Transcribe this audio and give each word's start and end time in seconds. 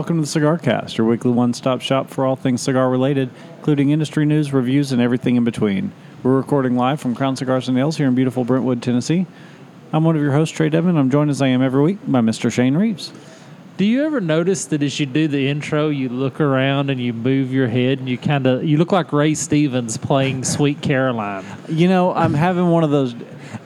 welcome 0.00 0.16
to 0.16 0.22
the 0.22 0.26
Cigar 0.26 0.56
Cast, 0.56 0.96
your 0.96 1.06
weekly 1.06 1.30
one 1.30 1.52
stop 1.52 1.82
shop 1.82 2.08
for 2.08 2.24
all 2.24 2.34
things 2.34 2.62
cigar 2.62 2.88
related, 2.88 3.28
including 3.58 3.90
industry 3.90 4.24
news, 4.24 4.50
reviews, 4.50 4.92
and 4.92 5.02
everything 5.02 5.36
in 5.36 5.44
between. 5.44 5.92
We're 6.22 6.38
recording 6.38 6.74
live 6.74 6.98
from 7.02 7.14
Crown 7.14 7.36
Cigars 7.36 7.68
and 7.68 7.76
Ales 7.76 7.98
here 7.98 8.08
in 8.08 8.14
beautiful 8.14 8.42
Brentwood, 8.42 8.82
Tennessee. 8.82 9.26
I'm 9.92 10.02
one 10.04 10.16
of 10.16 10.22
your 10.22 10.32
hosts, 10.32 10.56
Trae 10.56 10.70
Devon. 10.70 10.96
I'm 10.96 11.10
joined 11.10 11.28
as 11.28 11.42
I 11.42 11.48
am 11.48 11.60
every 11.60 11.82
week 11.82 11.98
by 12.06 12.22
Mr. 12.22 12.50
Shane 12.50 12.78
Reeves. 12.78 13.12
Do 13.76 13.84
you 13.84 14.06
ever 14.06 14.22
notice 14.22 14.64
that 14.64 14.82
as 14.82 14.98
you 14.98 15.04
do 15.04 15.28
the 15.28 15.46
intro, 15.46 15.90
you 15.90 16.08
look 16.08 16.40
around 16.40 16.88
and 16.88 16.98
you 16.98 17.12
move 17.12 17.52
your 17.52 17.68
head 17.68 17.98
and 17.98 18.08
you 18.08 18.16
kind 18.16 18.46
of 18.46 18.64
you 18.64 18.78
look 18.78 18.92
like 18.92 19.12
Ray 19.12 19.34
Stevens 19.34 19.98
playing 19.98 20.44
Sweet 20.44 20.80
Caroline? 20.80 21.44
You 21.68 21.88
know, 21.88 22.14
I'm 22.14 22.32
having 22.32 22.70
one 22.70 22.84
of 22.84 22.90
those. 22.90 23.14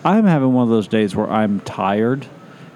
I'm 0.04 0.24
having 0.24 0.52
one 0.52 0.64
of 0.64 0.70
those 0.70 0.88
days 0.88 1.14
where 1.14 1.30
I'm 1.30 1.60
tired, 1.60 2.26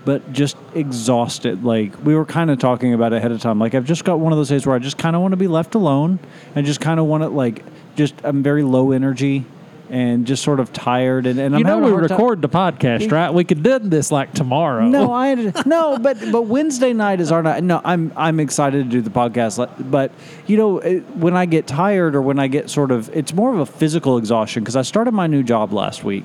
but 0.08 0.32
just 0.32 0.56
exhausted. 0.74 1.64
Like 1.64 1.92
we 2.02 2.14
were 2.14 2.24
kind 2.24 2.50
of 2.50 2.58
talking 2.58 2.94
about 2.94 3.12
ahead 3.12 3.30
of 3.30 3.42
time. 3.42 3.58
Like 3.58 3.74
I've 3.74 3.84
just 3.84 4.06
got 4.06 4.18
one 4.18 4.32
of 4.32 4.38
those 4.38 4.48
days 4.48 4.66
where 4.66 4.74
I 4.74 4.78
just 4.78 4.96
kind 4.96 5.14
of 5.14 5.20
want 5.20 5.32
to 5.32 5.36
be 5.36 5.48
left 5.48 5.74
alone 5.74 6.18
and 6.54 6.64
just 6.64 6.80
kind 6.80 6.98
of 6.98 7.04
want 7.04 7.24
to 7.24 7.28
like 7.28 7.62
just 7.94 8.14
I'm 8.24 8.42
very 8.42 8.62
low 8.62 8.92
energy 8.92 9.44
and 9.90 10.26
just 10.26 10.42
sort 10.42 10.60
of 10.60 10.72
tired. 10.72 11.26
And, 11.26 11.38
and 11.38 11.54
I'm 11.54 11.58
you 11.58 11.64
know 11.64 11.78
we 11.80 11.90
hard 11.90 12.08
time- 12.08 12.16
record 12.16 12.40
the 12.40 12.48
podcast, 12.48 13.12
right? 13.12 13.32
We 13.34 13.44
could 13.44 13.62
do 13.62 13.78
this 13.80 14.10
like 14.10 14.32
tomorrow. 14.32 14.88
No, 14.88 15.12
I 15.12 15.34
no, 15.66 15.98
but 15.98 16.16
but 16.32 16.42
Wednesday 16.46 16.94
night 16.94 17.20
is 17.20 17.30
our 17.30 17.42
night. 17.42 17.62
No, 17.62 17.82
I'm 17.84 18.10
I'm 18.16 18.40
excited 18.40 18.84
to 18.84 18.90
do 18.90 19.02
the 19.02 19.10
podcast, 19.10 19.68
but 19.90 20.10
you 20.46 20.56
know 20.56 20.78
it- 20.78 21.04
when 21.16 21.36
I 21.36 21.44
get 21.44 21.66
tired 21.66 22.16
or 22.16 22.22
when 22.22 22.38
I 22.38 22.46
get 22.46 22.70
sort 22.70 22.92
of, 22.92 23.10
it's 23.14 23.34
more 23.34 23.52
of 23.52 23.60
a 23.60 23.66
physical 23.66 24.16
exhaustion 24.16 24.62
because 24.62 24.76
I 24.76 24.82
started 24.82 25.12
my 25.12 25.26
new 25.26 25.42
job 25.42 25.74
last 25.74 26.02
week, 26.02 26.24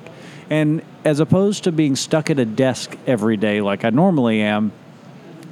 and 0.50 0.82
as 1.04 1.20
opposed 1.20 1.64
to 1.64 1.72
being 1.72 1.96
stuck 1.96 2.30
at 2.30 2.38
a 2.38 2.44
desk 2.44 2.96
every 3.06 3.36
day 3.36 3.60
like 3.60 3.84
I 3.84 3.90
normally 3.90 4.40
am. 4.40 4.72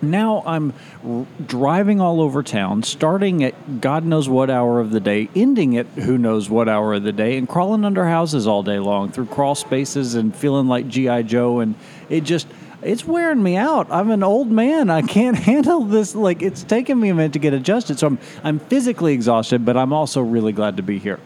Now 0.04 0.42
I'm 0.44 0.72
r- 1.06 1.26
driving 1.46 2.00
all 2.00 2.20
over 2.20 2.42
town, 2.42 2.82
starting 2.82 3.44
at 3.44 3.80
God 3.80 4.04
knows 4.04 4.28
what 4.28 4.50
hour 4.50 4.80
of 4.80 4.90
the 4.90 4.98
day, 4.98 5.28
ending 5.36 5.76
at 5.76 5.86
who 5.86 6.18
knows 6.18 6.50
what 6.50 6.68
hour 6.68 6.94
of 6.94 7.04
the 7.04 7.12
day, 7.12 7.38
and 7.38 7.48
crawling 7.48 7.84
under 7.84 8.04
houses 8.06 8.46
all 8.48 8.64
day 8.64 8.80
long 8.80 9.12
through 9.12 9.26
crawl 9.26 9.54
spaces 9.54 10.16
and 10.16 10.34
feeling 10.34 10.66
like 10.66 10.88
G.I. 10.88 11.22
Joe. 11.22 11.60
And 11.60 11.76
it 12.08 12.22
just, 12.22 12.48
it's 12.82 13.04
wearing 13.06 13.40
me 13.44 13.54
out. 13.56 13.86
I'm 13.92 14.10
an 14.10 14.24
old 14.24 14.50
man. 14.50 14.90
I 14.90 15.02
can't 15.02 15.36
handle 15.50 15.84
this. 15.84 16.16
Like, 16.16 16.42
it's 16.42 16.64
taken 16.64 16.98
me 16.98 17.10
a 17.10 17.14
minute 17.14 17.34
to 17.34 17.38
get 17.38 17.54
adjusted. 17.54 18.00
So 18.00 18.08
I'm, 18.08 18.18
I'm 18.42 18.58
physically 18.58 19.14
exhausted, 19.14 19.64
but 19.64 19.76
I'm 19.76 19.92
also 19.92 20.20
really 20.20 20.52
glad 20.52 20.78
to 20.78 20.82
be 20.82 20.98
here. 20.98 21.20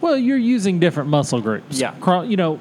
Well, 0.00 0.16
you're 0.16 0.36
using 0.36 0.80
different 0.80 1.10
muscle 1.10 1.40
groups. 1.40 1.78
Yeah. 1.78 1.92
Craw- 2.00 2.22
You 2.22 2.36
know, 2.36 2.58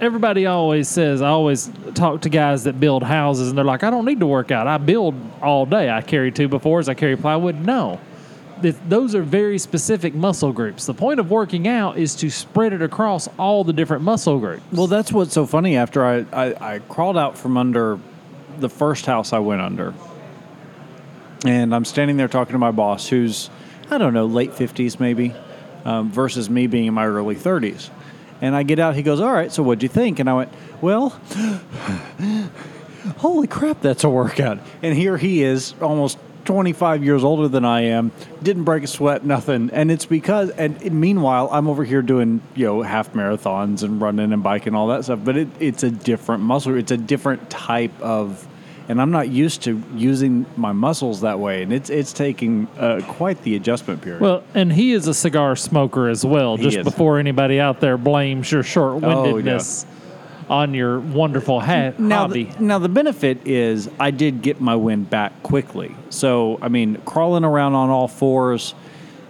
everybody 0.00 0.46
always 0.46 0.88
says, 0.88 1.22
I 1.22 1.28
always 1.28 1.70
talk 1.94 2.22
to 2.22 2.28
guys 2.28 2.64
that 2.64 2.78
build 2.80 3.02
houses 3.02 3.48
and 3.48 3.56
they're 3.58 3.64
like, 3.64 3.82
I 3.84 3.90
don't 3.90 4.04
need 4.04 4.20
to 4.20 4.26
work 4.26 4.50
out. 4.50 4.66
I 4.66 4.78
build 4.78 5.14
all 5.42 5.66
day. 5.66 5.90
I 5.90 6.02
carry 6.02 6.30
two 6.32 6.48
by 6.48 6.58
fours, 6.58 6.88
I 6.88 6.94
carry 6.94 7.16
plywood. 7.16 7.56
No. 7.64 8.00
Th- 8.62 8.74
Those 8.88 9.14
are 9.14 9.22
very 9.22 9.58
specific 9.58 10.14
muscle 10.14 10.52
groups. 10.52 10.86
The 10.86 10.94
point 10.94 11.20
of 11.20 11.30
working 11.30 11.68
out 11.68 11.98
is 11.98 12.14
to 12.16 12.30
spread 12.30 12.72
it 12.72 12.82
across 12.82 13.28
all 13.38 13.64
the 13.64 13.72
different 13.72 14.02
muscle 14.02 14.38
groups. 14.38 14.62
Well, 14.72 14.86
that's 14.86 15.12
what's 15.12 15.32
so 15.34 15.44
funny. 15.46 15.76
After 15.76 16.04
I, 16.04 16.24
I, 16.32 16.74
I 16.74 16.78
crawled 16.88 17.18
out 17.18 17.36
from 17.36 17.56
under 17.56 17.98
the 18.58 18.70
first 18.70 19.04
house 19.04 19.32
I 19.34 19.38
went 19.40 19.60
under, 19.60 19.92
and 21.44 21.74
I'm 21.74 21.84
standing 21.84 22.16
there 22.16 22.28
talking 22.28 22.52
to 22.52 22.58
my 22.58 22.70
boss, 22.70 23.06
who's, 23.08 23.50
I 23.90 23.98
don't 23.98 24.14
know, 24.14 24.24
late 24.26 24.52
50s 24.52 24.98
maybe, 24.98 25.34
um, 25.84 26.10
versus 26.10 26.48
me 26.48 26.66
being 26.66 26.86
in 26.86 26.94
my 26.94 27.06
early 27.06 27.36
30s. 27.36 27.90
And 28.40 28.54
I 28.54 28.62
get 28.62 28.78
out, 28.78 28.94
he 28.94 29.02
goes, 29.02 29.20
All 29.20 29.32
right, 29.32 29.50
so 29.50 29.62
what'd 29.62 29.82
you 29.82 29.88
think? 29.88 30.18
And 30.18 30.28
I 30.28 30.34
went, 30.34 30.52
Well, 30.80 31.10
holy 33.18 33.46
crap, 33.46 33.80
that's 33.80 34.04
a 34.04 34.10
workout. 34.10 34.58
And 34.82 34.96
here 34.96 35.16
he 35.16 35.42
is, 35.42 35.74
almost 35.80 36.18
25 36.46 37.04
years 37.04 37.24
older 37.24 37.48
than 37.48 37.64
I 37.64 37.82
am, 37.82 38.12
didn't 38.42 38.64
break 38.64 38.84
a 38.84 38.86
sweat, 38.86 39.24
nothing. 39.24 39.70
And 39.72 39.90
it's 39.90 40.06
because, 40.06 40.50
and 40.50 40.80
meanwhile, 40.92 41.48
I'm 41.50 41.68
over 41.68 41.84
here 41.84 42.02
doing, 42.02 42.40
you 42.54 42.66
know, 42.66 42.82
half 42.82 43.12
marathons 43.12 43.82
and 43.82 44.00
running 44.00 44.32
and 44.32 44.42
biking, 44.42 44.74
all 44.74 44.86
that 44.88 45.04
stuff. 45.04 45.20
But 45.24 45.36
it, 45.36 45.48
it's 45.60 45.82
a 45.82 45.90
different 45.90 46.42
muscle, 46.42 46.76
it's 46.76 46.92
a 46.92 46.96
different 46.96 47.50
type 47.50 48.00
of, 48.00 48.46
and 48.88 49.00
I'm 49.00 49.10
not 49.10 49.28
used 49.28 49.62
to 49.62 49.82
using 49.94 50.46
my 50.56 50.72
muscles 50.72 51.22
that 51.22 51.38
way. 51.38 51.62
And 51.62 51.72
it's, 51.72 51.90
it's 51.90 52.12
taking 52.12 52.68
uh, 52.78 53.00
quite 53.06 53.42
the 53.42 53.56
adjustment 53.56 54.02
period. 54.02 54.20
Well, 54.20 54.44
and 54.54 54.72
he 54.72 54.92
is 54.92 55.08
a 55.08 55.14
cigar 55.14 55.56
smoker 55.56 56.08
as 56.08 56.24
well, 56.24 56.56
He 56.56 56.64
just 56.64 56.78
is. 56.78 56.84
before 56.84 57.18
anybody 57.18 57.60
out 57.60 57.80
there 57.80 57.98
blames 57.98 58.50
your 58.50 58.62
short 58.62 59.02
windedness 59.02 59.86
on 60.48 60.74
your 60.74 61.00
wonderful 61.00 61.58
hat 61.58 61.98
now, 61.98 62.28
hobby. 62.28 62.44
The, 62.44 62.62
now 62.62 62.78
the 62.78 62.88
benefit 62.88 63.46
is 63.46 63.90
I 63.98 64.12
did 64.12 64.42
get 64.42 64.60
my 64.60 64.76
wind 64.76 65.10
back 65.10 65.42
quickly. 65.42 65.94
So 66.10 66.58
I 66.62 66.68
mean, 66.68 66.96
crawling 67.04 67.44
around 67.44 67.74
on 67.74 67.90
all 67.90 68.06
fours, 68.08 68.74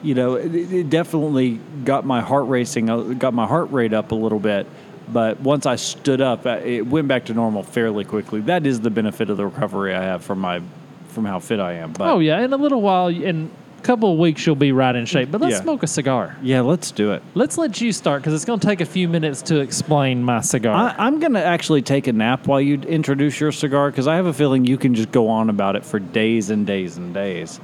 you 0.03 0.15
know, 0.15 0.35
it, 0.35 0.55
it 0.55 0.91
definitely 0.91 1.59
got 1.85 2.05
my 2.05 2.21
heart 2.21 2.47
racing, 2.49 2.91
uh, 2.91 2.99
got 2.99 3.33
my 3.33 3.47
heart 3.47 3.71
rate 3.71 3.95
up 3.95 4.13
a 4.13 4.15
little 4.15 4.39
bit. 4.39 4.67
But 5.13 5.41
once 5.41 5.67
I 5.67 5.77
stood 5.77 6.21
up, 6.21 6.47
uh, 6.47 6.61
it 6.65 6.87
went 6.87 7.09
back 7.09 7.27
to 7.27 7.35
normal 7.35 7.63
fairly 7.63 8.05
quickly. 8.05 8.41
That 8.41 8.67
is 8.67 8.81
the 8.81 8.91
benefit 8.91 9.31
of 9.31 9.37
the 9.37 9.45
recovery 9.47 9.95
I 9.95 10.03
have 10.03 10.25
from 10.25 10.41
my 10.41 10.61
from 11.09 11.25
how 11.25 11.39
fit 11.39 11.61
I 11.61 11.75
am. 11.75 11.93
But 11.93 12.09
oh, 12.09 12.19
yeah. 12.19 12.41
In 12.41 12.53
a 12.53 12.57
little 12.59 12.83
while, 12.83 13.07
in 13.09 13.51
a 13.79 13.83
couple 13.83 14.13
of 14.13 14.19
weeks, 14.19 14.45
you'll 14.45 14.55
be 14.57 14.73
right 14.73 14.95
in 14.95 15.07
shape. 15.07 15.31
But 15.31 15.41
let's 15.41 15.53
Yeah. 15.55 15.63
smoke 15.63 15.83
a 15.83 15.87
cigar. 15.87 16.37
yeah, 16.43 16.61
let's 16.61 16.91
do 16.91 17.13
it. 17.13 17.23
Let's 17.35 17.57
let 17.57 17.81
you 17.81 17.93
start 17.93 18.21
because 18.21 18.35
it's 18.35 18.45
going 18.45 18.61
to 18.61 18.67
take 18.67 18.83
a 18.83 18.85
few 18.87 19.09
minutes 19.09 19.41
to 19.43 19.61
explain 19.61 20.23
my 20.23 20.41
cigar. 20.43 20.75
I, 20.75 21.07
I'm 21.07 21.19
going 21.21 21.33
to 21.33 21.43
actually 21.45 21.81
take 21.83 22.07
a 22.07 22.13
nap 22.13 22.47
while 22.47 22.61
you 22.61 22.75
introduce 22.81 23.41
your 23.41 23.53
cigar 23.53 23.91
because 23.91 24.07
I 24.07 24.17
have 24.17 24.27
a 24.27 24.33
feeling 24.35 24.67
you 24.67 24.77
can 24.77 24.95
just 24.95 25.11
go 25.13 25.29
on 25.29 25.49
about 25.49 25.75
it 25.77 25.85
for 25.87 25.99
days 26.01 26.51
and 26.51 26.67
days 26.67 26.99
and 26.99 27.15
days. 27.15 27.59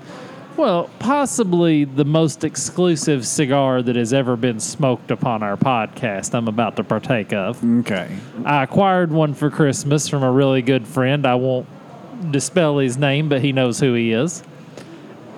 Well, 0.56 0.90
possibly 0.98 1.84
the 1.84 2.04
most 2.04 2.44
exclusive 2.44 3.26
cigar 3.26 3.82
that 3.82 3.96
has 3.96 4.12
ever 4.12 4.36
been 4.36 4.60
smoked 4.60 5.10
upon 5.10 5.42
our 5.42 5.56
podcast, 5.56 6.34
I'm 6.34 6.48
about 6.48 6.76
to 6.76 6.84
partake 6.84 7.32
of. 7.32 7.62
Okay. 7.80 8.16
I 8.44 8.62
acquired 8.62 9.10
one 9.10 9.34
for 9.34 9.50
Christmas 9.50 10.08
from 10.08 10.22
a 10.22 10.30
really 10.30 10.62
good 10.62 10.86
friend. 10.86 11.26
I 11.26 11.34
won't 11.34 11.66
dispel 12.30 12.78
his 12.78 12.96
name, 12.96 13.28
but 13.28 13.40
he 13.42 13.52
knows 13.52 13.80
who 13.80 13.94
he 13.94 14.12
is. 14.12 14.42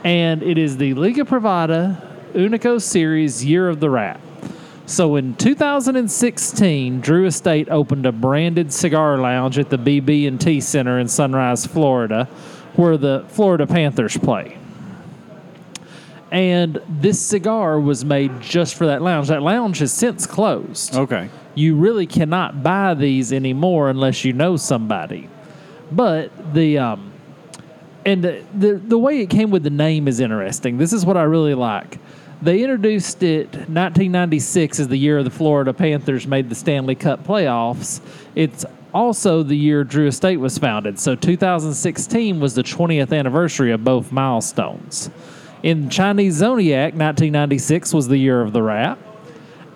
And 0.03 0.43
it 0.43 0.59
is 0.59 0.77
the 0.77 0.95
Liga 0.95 1.25
Privada 1.25 2.01
Unico 2.35 2.81
Series 2.81 3.45
Year 3.45 3.69
of 3.69 3.81
the 3.81 3.89
Rat. 3.89 4.21
So 4.87 5.17
in 5.17 5.35
2016, 5.37 7.01
Drew 7.01 7.25
Estate 7.25 7.71
opened 7.71 8.05
a 8.05 8.13
branded 8.13 8.71
cigar 8.73 9.17
lounge 9.17 9.59
at 9.59 9.71
the 9.71 9.79
BB&T 9.79 10.61
Center 10.61 10.99
in 10.99 11.09
Sunrise, 11.09 11.65
Florida, 11.65 12.29
where 12.77 12.99
the 12.99 13.25
Florida 13.29 13.67
Panthers 13.67 14.19
play. 14.19 14.59
And 16.35 16.83
this 16.89 17.21
cigar 17.21 17.79
was 17.79 18.05
made 18.05 18.41
just 18.41 18.75
for 18.75 18.87
that 18.87 19.03
lounge. 19.03 19.29
That 19.29 19.41
lounge 19.43 19.79
has 19.79 19.93
since 19.93 20.27
closed 20.27 20.97
Okay. 20.97 21.31
you 21.55 21.77
really 21.77 22.07
cannot 22.07 22.63
buy 22.63 22.95
these 22.95 23.33
anymore 23.33 23.89
unless 23.89 24.25
you 24.25 24.33
know 24.33 24.57
somebody. 24.57 25.29
But 25.93 26.53
the 26.53 26.79
um, 26.79 27.13
and 28.05 28.25
the, 28.25 28.43
the 28.53 28.75
the 28.75 28.99
way 28.99 29.21
it 29.21 29.31
came 29.31 29.51
with 29.53 29.63
the 29.63 29.71
name 29.71 30.09
is 30.09 30.19
interesting. 30.19 30.77
This 30.77 30.93
is 30.93 31.07
what 31.07 31.17
I 31.17 31.23
really 31.23 31.55
like. 31.55 31.99
They 32.43 32.63
introduced 32.63 33.23
it 33.23 33.47
1996 33.55 34.81
as 34.81 34.89
the 34.89 34.97
year 34.97 35.23
the 35.23 35.31
Florida 35.31 35.73
Panthers 35.73 36.27
made 36.27 36.49
the 36.49 36.57
Stanley 36.57 36.97
Cup 36.97 37.25
playoffs. 37.25 38.01
It's 38.35 38.65
also 38.93 39.45
the 39.45 39.57
year 39.57 39.85
Drew 39.85 40.09
Estate 40.09 40.39
was 40.39 40.59
founded. 40.59 40.99
So 40.99 41.15
2016 41.15 42.41
was 42.41 42.55
the 42.55 42.63
20th 42.63 43.17
anniversary 43.17 43.71
of 43.73 43.85
both 43.85 44.11
milestones. 44.13 45.11
In 45.65 45.89
Chinese 45.89 46.35
Zodiac, 46.35 46.93
1996 46.93 47.95
was 47.95 48.07
the 48.09 48.19
year 48.19 48.43
of 48.43 48.53
the 48.53 48.61
rat. 48.61 48.99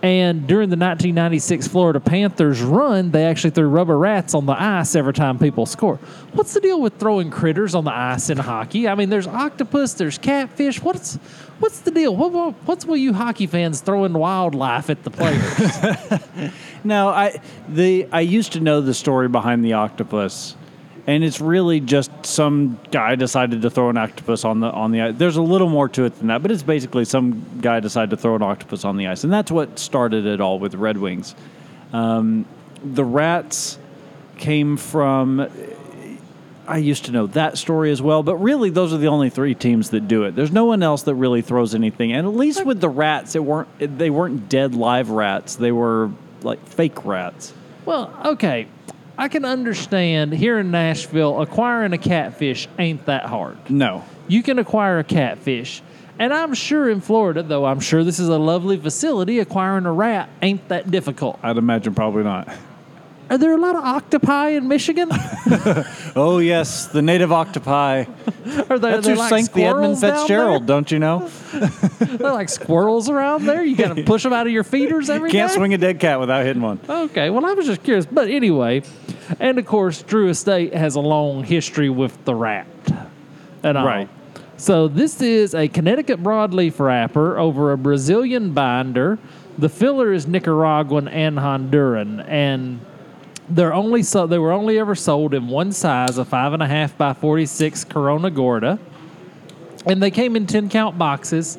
And 0.02 0.46
during 0.46 0.68
the 0.68 0.76
1996 0.76 1.66
Florida 1.66 1.98
Panthers 1.98 2.60
run, 2.60 3.10
they 3.10 3.24
actually 3.24 3.52
threw 3.52 3.68
rubber 3.68 3.96
rats 3.96 4.34
on 4.34 4.44
the 4.44 4.52
ice 4.52 4.94
every 4.94 5.14
time 5.14 5.38
people 5.38 5.64
score. 5.64 5.96
What's 6.34 6.52
the 6.52 6.60
deal 6.60 6.78
with 6.82 6.98
throwing 6.98 7.30
critters 7.30 7.74
on 7.74 7.84
the 7.84 7.90
ice 7.90 8.28
in 8.28 8.36
hockey? 8.36 8.86
I 8.86 8.96
mean, 8.96 9.08
there's 9.08 9.26
octopus, 9.26 9.94
there's 9.94 10.18
catfish. 10.18 10.82
What's 10.82 11.14
what's 11.58 11.80
the 11.80 11.90
deal? 11.90 12.14
What, 12.14 12.32
what, 12.32 12.54
what's 12.66 12.84
with 12.84 13.00
you 13.00 13.14
hockey 13.14 13.46
fans 13.46 13.80
throwing 13.80 14.12
wildlife 14.12 14.90
at 14.90 15.04
the 15.04 15.10
players? 15.10 16.52
No, 16.84 17.08
I 17.08 17.40
the 17.68 18.06
I 18.12 18.20
used 18.20 18.52
to 18.52 18.60
know 18.60 18.80
the 18.80 18.94
story 18.94 19.28
behind 19.28 19.64
the 19.64 19.72
octopus, 19.72 20.54
and 21.08 21.24
it's 21.24 21.40
really 21.40 21.80
just 21.80 22.10
some 22.26 22.78
guy 22.90 23.14
decided 23.14 23.62
to 23.62 23.70
throw 23.70 23.88
an 23.88 23.96
octopus 23.96 24.44
on 24.44 24.60
the 24.60 24.70
on 24.70 24.92
the 24.92 25.00
ice. 25.00 25.14
There's 25.16 25.38
a 25.38 25.42
little 25.42 25.70
more 25.70 25.88
to 25.88 26.04
it 26.04 26.18
than 26.18 26.26
that, 26.26 26.42
but 26.42 26.50
it's 26.50 26.62
basically 26.62 27.06
some 27.06 27.60
guy 27.62 27.80
decided 27.80 28.10
to 28.10 28.18
throw 28.18 28.36
an 28.36 28.42
octopus 28.42 28.84
on 28.84 28.98
the 28.98 29.06
ice, 29.06 29.24
and 29.24 29.32
that's 29.32 29.50
what 29.50 29.78
started 29.78 30.26
it 30.26 30.38
all 30.42 30.58
with 30.58 30.74
Red 30.74 30.98
Wings. 30.98 31.34
Um, 31.94 32.44
the 32.84 33.04
rats 33.04 33.78
came 34.36 34.76
from. 34.76 35.48
I 36.66 36.76
used 36.76 37.06
to 37.06 37.12
know 37.12 37.26
that 37.28 37.56
story 37.56 37.90
as 37.90 38.02
well, 38.02 38.22
but 38.22 38.36
really 38.36 38.68
those 38.68 38.92
are 38.92 38.98
the 38.98 39.08
only 39.08 39.30
three 39.30 39.54
teams 39.54 39.88
that 39.90 40.06
do 40.06 40.24
it. 40.24 40.36
There's 40.36 40.52
no 40.52 40.66
one 40.66 40.82
else 40.82 41.04
that 41.04 41.14
really 41.14 41.40
throws 41.40 41.74
anything. 41.74 42.12
And 42.12 42.26
at 42.26 42.34
least 42.34 42.66
with 42.66 42.82
the 42.82 42.90
rats, 42.90 43.34
it 43.34 43.42
weren't 43.42 43.70
they 43.78 44.10
weren't 44.10 44.50
dead 44.50 44.74
live 44.74 45.08
rats. 45.08 45.56
They 45.56 45.72
were 45.72 46.10
like 46.42 46.62
fake 46.66 47.06
rats. 47.06 47.54
well, 47.86 48.14
okay. 48.26 48.68
I 49.18 49.26
can 49.28 49.44
understand 49.44 50.32
here 50.32 50.58
in 50.58 50.70
Nashville, 50.70 51.42
acquiring 51.42 51.92
a 51.92 51.98
catfish 51.98 52.68
ain't 52.78 53.04
that 53.06 53.24
hard. 53.26 53.58
No. 53.68 54.04
you 54.28 54.42
can 54.44 54.58
acquire 54.60 54.98
a 55.00 55.04
catfish. 55.04 55.82
And 56.20 56.32
I'm 56.32 56.54
sure 56.54 56.88
in 56.88 57.00
Florida, 57.00 57.42
though 57.42 57.64
I'm 57.66 57.80
sure 57.80 58.02
this 58.04 58.18
is 58.18 58.28
a 58.28 58.38
lovely 58.38 58.76
facility, 58.76 59.38
acquiring 59.40 59.86
a 59.86 59.92
rat 59.92 60.28
ain't 60.42 60.68
that 60.68 60.90
difficult. 60.90 61.38
I'd 61.42 61.56
imagine 61.58 61.94
probably 61.94 62.22
not. 62.24 62.48
Are 63.30 63.36
there 63.38 63.52
a 63.52 63.58
lot 63.60 63.76
of 63.76 63.84
octopi 63.84 64.50
in 64.50 64.68
Michigan? 64.68 65.10
Oh 66.16 66.38
yes, 66.38 66.86
the 66.86 67.02
native 67.02 67.30
octopi. 67.30 68.04
Are 68.70 68.78
they, 68.78 68.90
That's 68.90 69.06
who 69.06 69.14
like 69.14 69.28
sank 69.28 69.52
the 69.52 69.64
Edmund 69.64 70.00
Fitzgerald, 70.00 70.66
don't 70.66 70.90
you 70.90 70.98
know? 70.98 71.28
They're 72.00 72.32
like 72.32 72.48
squirrels 72.48 73.08
around 73.08 73.44
there. 73.44 73.62
You 73.62 73.76
got 73.76 73.94
to 73.94 74.02
push 74.02 74.22
them 74.24 74.32
out 74.32 74.46
of 74.46 74.52
your 74.52 74.64
feeders 74.64 75.10
every 75.10 75.30
Can't 75.30 75.50
day? 75.50 75.54
swing 75.56 75.74
a 75.74 75.78
dead 75.78 76.00
cat 76.00 76.18
without 76.18 76.44
hitting 76.44 76.62
one. 76.62 76.80
Okay, 76.88 77.30
well, 77.30 77.44
I 77.46 77.52
was 77.52 77.66
just 77.66 77.84
curious. 77.84 78.04
But 78.06 78.28
anyway, 78.28 78.82
and 79.40 79.58
of 79.58 79.66
course, 79.66 80.02
Drew 80.02 80.28
Estate 80.28 80.74
has 80.74 80.94
a 80.94 81.00
long 81.00 81.44
history 81.44 81.90
with 81.90 82.24
the 82.24 82.34
rat. 82.34 82.66
And 83.62 83.76
all. 83.76 83.86
Right. 83.86 84.08
So 84.56 84.88
this 84.88 85.22
is 85.22 85.54
a 85.54 85.68
Connecticut 85.68 86.22
broadleaf 86.22 86.80
wrapper 86.80 87.38
over 87.38 87.72
a 87.72 87.78
Brazilian 87.78 88.52
binder. 88.52 89.18
The 89.56 89.68
filler 89.68 90.12
is 90.12 90.26
Nicaraguan 90.26 91.06
and 91.08 91.38
Honduran, 91.38 92.24
and 92.28 92.80
they're 93.48 93.72
only 93.72 94.02
so 94.02 94.26
they 94.26 94.38
were 94.38 94.52
only 94.52 94.78
ever 94.78 94.94
sold 94.94 95.32
in 95.32 95.48
one 95.48 95.72
size, 95.72 96.18
a 96.18 96.24
five 96.24 96.52
and 96.52 96.62
a 96.62 96.66
half 96.66 96.98
by 96.98 97.12
forty 97.12 97.46
six 97.46 97.84
Corona 97.84 98.30
Gorda, 98.30 98.78
and 99.86 100.02
they 100.02 100.10
came 100.10 100.34
in 100.36 100.46
ten 100.46 100.68
count 100.68 100.98
boxes. 100.98 101.56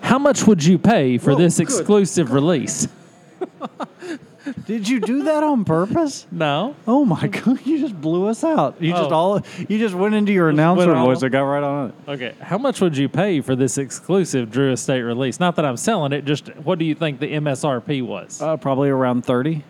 How 0.00 0.18
much 0.18 0.46
would 0.46 0.64
you 0.64 0.78
pay 0.78 1.18
for 1.18 1.32
Whoa, 1.32 1.38
this 1.38 1.58
exclusive 1.58 2.32
release? 2.32 2.88
Did 4.66 4.88
you 4.88 5.00
do 5.00 5.24
that 5.24 5.42
on 5.42 5.64
purpose? 5.64 6.26
No. 6.30 6.74
Oh 6.86 7.04
my 7.04 7.26
god, 7.28 7.64
you 7.66 7.78
just 7.80 8.00
blew 8.00 8.26
us 8.28 8.44
out. 8.44 8.80
You 8.80 8.92
just 8.92 9.10
Oh. 9.10 9.14
all 9.14 9.42
you 9.68 9.78
just 9.78 9.94
went 9.94 10.14
into 10.14 10.32
your 10.32 10.48
announcer 10.48 10.94
all- 10.94 11.06
voice 11.06 11.22
and 11.22 11.30
got 11.32 11.42
right 11.42 11.62
on 11.62 11.88
it. 11.88 11.94
Okay, 12.10 12.34
how 12.40 12.58
much 12.58 12.80
would 12.80 12.96
you 12.96 13.08
pay 13.08 13.40
for 13.40 13.54
this 13.56 13.78
exclusive 13.78 14.50
Drew 14.50 14.72
Estate 14.72 15.02
release? 15.02 15.38
Not 15.40 15.56
that 15.56 15.64
I'm 15.64 15.76
selling 15.76 16.12
it, 16.12 16.24
just 16.24 16.48
what 16.56 16.78
do 16.78 16.84
you 16.84 16.94
think 16.94 17.20
the 17.20 17.32
MSRP 17.34 18.02
was? 18.02 18.40
Uh, 18.42 18.56
probably 18.56 18.88
around 18.90 19.24
30. 19.24 19.64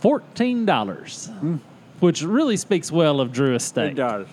Fourteen 0.00 0.64
dollars, 0.66 1.30
which 2.00 2.22
really 2.22 2.56
speaks 2.56 2.90
well 2.90 3.20
of 3.20 3.32
Drew 3.32 3.54
Estate. 3.54 3.94
does. 3.94 4.26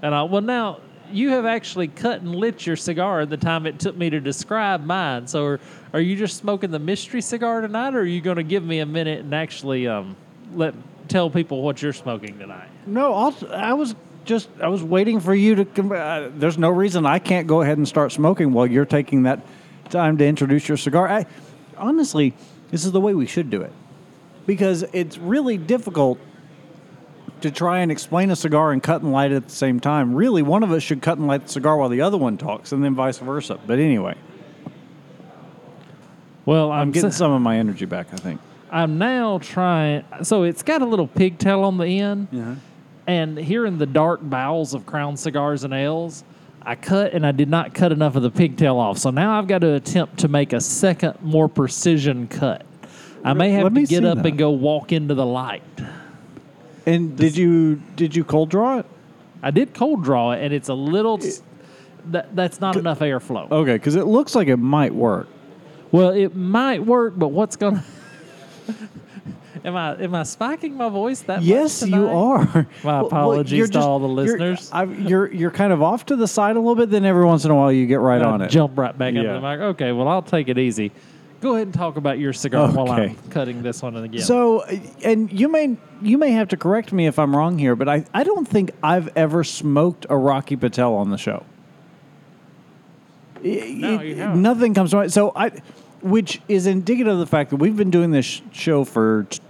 And 0.00 0.14
I, 0.14 0.22
well, 0.22 0.40
now 0.40 0.80
you 1.14 1.30
have 1.30 1.46
actually 1.46 1.88
cut 1.88 2.20
and 2.20 2.34
lit 2.34 2.66
your 2.66 2.76
cigar 2.76 3.22
in 3.22 3.28
the 3.28 3.36
time 3.36 3.66
it 3.66 3.78
took 3.78 3.96
me 3.96 4.10
to 4.10 4.20
describe 4.20 4.84
mine. 4.84 5.26
So, 5.26 5.44
are, 5.44 5.60
are 5.92 6.00
you 6.00 6.16
just 6.16 6.36
smoking 6.36 6.70
the 6.70 6.78
mystery 6.78 7.20
cigar 7.20 7.60
tonight, 7.60 7.94
or 7.94 8.00
are 8.00 8.04
you 8.04 8.20
going 8.20 8.36
to 8.36 8.42
give 8.42 8.64
me 8.64 8.80
a 8.80 8.86
minute 8.86 9.20
and 9.20 9.34
actually 9.34 9.86
um, 9.86 10.16
let 10.54 10.74
tell 11.08 11.30
people 11.30 11.62
what 11.62 11.80
you're 11.80 11.92
smoking 11.92 12.38
tonight? 12.38 12.68
No, 12.86 13.14
I'll, 13.14 13.34
I 13.52 13.72
was 13.74 13.94
just 14.24 14.48
I 14.60 14.68
was 14.68 14.82
waiting 14.82 15.20
for 15.20 15.34
you 15.34 15.64
to. 15.64 15.94
Uh, 15.94 16.30
there's 16.34 16.58
no 16.58 16.70
reason 16.70 17.06
I 17.06 17.18
can't 17.18 17.46
go 17.46 17.62
ahead 17.62 17.78
and 17.78 17.86
start 17.86 18.12
smoking 18.12 18.52
while 18.52 18.66
you're 18.66 18.84
taking 18.84 19.22
that 19.24 19.40
time 19.90 20.18
to 20.18 20.26
introduce 20.26 20.68
your 20.68 20.76
cigar. 20.76 21.08
I, 21.08 21.26
honestly, 21.76 22.34
this 22.70 22.84
is 22.84 22.92
the 22.92 23.00
way 23.00 23.14
we 23.14 23.26
should 23.26 23.50
do 23.50 23.62
it 23.62 23.72
because 24.46 24.82
it's 24.92 25.18
really 25.18 25.56
difficult 25.56 26.18
to 27.44 27.50
try 27.50 27.78
and 27.80 27.92
explain 27.92 28.30
a 28.30 28.36
cigar 28.36 28.72
and 28.72 28.82
cut 28.82 29.02
and 29.02 29.12
light 29.12 29.30
at 29.32 29.44
the 29.48 29.54
same 29.54 29.78
time. 29.80 30.14
Really, 30.14 30.42
one 30.42 30.62
of 30.62 30.72
us 30.72 30.82
should 30.82 31.00
cut 31.00 31.18
and 31.18 31.26
light 31.26 31.44
the 31.46 31.52
cigar 31.52 31.76
while 31.76 31.88
the 31.88 32.00
other 32.00 32.16
one 32.18 32.36
talks, 32.36 32.72
and 32.72 32.82
then 32.84 32.94
vice 32.94 33.18
versa. 33.18 33.58
But 33.66 33.78
anyway, 33.78 34.14
Well, 36.46 36.70
I'm, 36.72 36.80
I'm 36.82 36.90
getting 36.92 37.08
s- 37.10 37.16
some 37.16 37.32
of 37.32 37.40
my 37.40 37.56
energy 37.58 37.84
back. 37.86 38.08
I 38.12 38.16
think. 38.16 38.40
I'm 38.70 38.98
now 38.98 39.38
trying. 39.38 40.04
So 40.22 40.42
it's 40.42 40.62
got 40.62 40.82
a 40.82 40.86
little 40.86 41.06
pigtail 41.06 41.62
on 41.62 41.78
the 41.78 41.86
end. 42.00 42.28
Uh-huh. 42.32 42.54
And 43.06 43.38
here 43.38 43.66
in 43.66 43.78
the 43.78 43.86
dark 43.86 44.20
bowels 44.22 44.72
of 44.74 44.86
Crown 44.86 45.16
Cigars 45.16 45.62
and 45.64 45.72
Ales, 45.74 46.24
I 46.62 46.74
cut 46.74 47.12
and 47.12 47.26
I 47.26 47.32
did 47.32 47.50
not 47.50 47.74
cut 47.74 47.92
enough 47.92 48.16
of 48.16 48.22
the 48.22 48.30
pigtail 48.30 48.78
off. 48.78 48.96
So 48.98 49.10
now 49.10 49.38
I've 49.38 49.46
got 49.46 49.58
to 49.60 49.74
attempt 49.74 50.18
to 50.20 50.28
make 50.28 50.52
a 50.54 50.60
second, 50.60 51.20
more 51.20 51.48
precision 51.48 52.26
cut. 52.26 52.64
I 53.22 53.32
may 53.34 53.50
have 53.52 53.72
to 53.74 53.82
get 53.86 54.04
up 54.04 54.18
that. 54.18 54.26
and 54.26 54.38
go 54.38 54.50
walk 54.50 54.92
into 54.92 55.14
the 55.14 55.26
light. 55.26 55.62
And 56.86 57.16
did 57.16 57.36
you 57.36 57.76
did 57.96 58.14
you 58.14 58.24
cold 58.24 58.50
draw 58.50 58.78
it? 58.78 58.86
I 59.42 59.50
did 59.50 59.74
cold 59.74 60.04
draw 60.04 60.32
it, 60.32 60.42
and 60.42 60.52
it's 60.54 60.68
a 60.68 60.74
little. 60.74 61.18
that, 62.06 62.34
that's 62.36 62.60
not 62.60 62.76
enough 62.76 62.98
airflow. 63.00 63.50
Okay, 63.50 63.74
because 63.74 63.94
it 63.94 64.06
looks 64.06 64.34
like 64.34 64.48
it 64.48 64.56
might 64.58 64.94
work. 64.94 65.28
Well, 65.92 66.10
it 66.10 66.34
might 66.34 66.84
work, 66.84 67.14
but 67.16 67.28
what's 67.28 67.56
gonna? 67.56 67.84
am 69.64 69.76
I 69.76 69.94
am 70.02 70.14
I 70.14 70.22
spiking 70.24 70.76
my 70.76 70.88
voice 70.88 71.20
that 71.22 71.38
much? 71.38 71.44
Yes, 71.44 71.86
you 71.86 72.06
are. 72.08 72.44
My 72.44 72.66
Well, 72.84 73.06
apologies 73.06 73.58
you're 73.58 73.66
to 73.68 73.80
all 73.80 73.98
the 73.98 74.08
you're- 74.08 74.32
listeners. 74.32 74.70
I've- 74.72 75.02
You're, 75.02 75.32
you're 75.32 75.50
kind 75.50 75.72
of 75.72 75.82
off 75.82 76.06
to 76.06 76.16
the 76.16 76.26
side 76.28 76.56
a 76.56 76.58
little 76.60 76.74
bit. 76.74 76.90
Then 76.90 77.04
every 77.04 77.24
once 77.24 77.44
in 77.44 77.50
a 77.50 77.54
while 77.54 77.72
you 77.72 77.86
get 77.86 78.00
right 78.00 78.20
on 78.22 78.42
it. 78.42 78.50
Jump 78.50 78.76
right 78.78 78.96
back 78.96 79.10
into 79.14 79.22
Yeah. 79.22 79.34
the 79.34 79.40
mic. 79.40 79.60
Okay, 79.60 79.92
well 79.92 80.08
I'll 80.08 80.22
take 80.22 80.48
it 80.48 80.58
easy. 80.58 80.92
Go 81.44 81.56
ahead 81.56 81.66
and 81.66 81.74
talk 81.74 81.98
about 81.98 82.18
your 82.18 82.32
cigar 82.32 82.72
while 82.72 82.90
I'm 82.90 83.16
cutting 83.28 83.62
this 83.62 83.82
one 83.82 83.94
again. 83.96 84.22
So, 84.22 84.62
and 85.04 85.30
you 85.30 85.48
may 85.48 85.76
you 86.00 86.16
may 86.16 86.30
have 86.30 86.48
to 86.48 86.56
correct 86.56 86.90
me 86.90 87.06
if 87.06 87.18
I'm 87.18 87.36
wrong 87.36 87.58
here, 87.58 87.76
but 87.76 87.86
I, 87.86 88.06
I 88.14 88.24
don't 88.24 88.48
think 88.48 88.70
I've 88.82 89.14
ever 89.14 89.44
smoked 89.44 90.06
a 90.08 90.16
Rocky 90.16 90.56
Patel 90.56 90.94
on 90.94 91.10
the 91.10 91.18
show. 91.18 91.44
No, 93.42 93.50
you 94.00 94.16
haven't. 94.16 94.40
nothing 94.40 94.72
comes 94.72 94.92
to 94.92 94.96
mind. 94.96 95.12
So 95.12 95.32
I, 95.36 95.50
which 96.00 96.40
is 96.48 96.66
indicative 96.66 97.12
of 97.12 97.18
the 97.18 97.26
fact 97.26 97.50
that 97.50 97.56
we've 97.56 97.76
been 97.76 97.90
doing 97.90 98.10
this 98.10 98.24
sh- 98.24 98.40
show 98.52 98.84
for 98.84 99.24
t- 99.28 99.42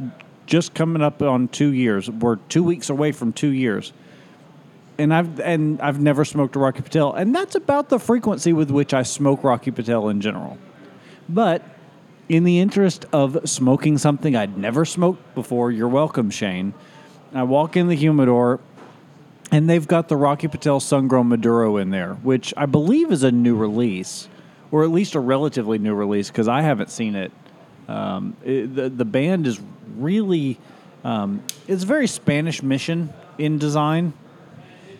just 0.46 0.74
coming 0.74 1.00
up 1.00 1.22
on 1.22 1.46
two 1.46 1.72
years. 1.72 2.10
We're 2.10 2.36
two 2.48 2.64
weeks 2.64 2.90
away 2.90 3.12
from 3.12 3.32
two 3.32 3.50
years, 3.50 3.92
and 4.98 5.14
I've 5.14 5.38
and 5.38 5.80
I've 5.80 6.00
never 6.00 6.24
smoked 6.24 6.56
a 6.56 6.58
Rocky 6.58 6.82
Patel, 6.82 7.12
and 7.12 7.32
that's 7.32 7.54
about 7.54 7.88
the 7.88 8.00
frequency 8.00 8.52
with 8.52 8.72
which 8.72 8.92
I 8.92 9.04
smoke 9.04 9.44
Rocky 9.44 9.70
Patel 9.70 10.08
in 10.08 10.20
general. 10.20 10.58
But 11.28 11.62
in 12.28 12.44
the 12.44 12.58
interest 12.60 13.04
of 13.12 13.38
smoking 13.48 13.98
something 13.98 14.34
I'd 14.34 14.56
never 14.56 14.84
smoked 14.84 15.34
before, 15.34 15.70
you're 15.70 15.88
welcome, 15.88 16.30
Shane. 16.30 16.72
I 17.34 17.42
walk 17.42 17.76
in 17.76 17.88
the 17.88 17.94
humidor, 17.96 18.60
and 19.50 19.68
they've 19.68 19.86
got 19.86 20.08
the 20.08 20.16
Rocky 20.16 20.48
Patel 20.48 20.80
Sungrown 20.80 21.28
Maduro 21.28 21.76
in 21.76 21.90
there, 21.90 22.14
which 22.14 22.54
I 22.56 22.66
believe 22.66 23.12
is 23.12 23.22
a 23.22 23.32
new 23.32 23.56
release, 23.56 24.28
or 24.70 24.84
at 24.84 24.90
least 24.90 25.14
a 25.14 25.20
relatively 25.20 25.78
new 25.78 25.94
release, 25.94 26.28
because 26.30 26.48
I 26.48 26.62
haven't 26.62 26.90
seen 26.90 27.14
it. 27.14 27.32
Um, 27.88 28.36
it- 28.44 28.74
the 28.74 28.88
the 28.88 29.04
band 29.04 29.46
is 29.46 29.60
really, 29.98 30.58
um, 31.04 31.42
it's 31.68 31.82
very 31.84 32.06
Spanish 32.06 32.62
Mission 32.62 33.12
in 33.36 33.58
design. 33.58 34.12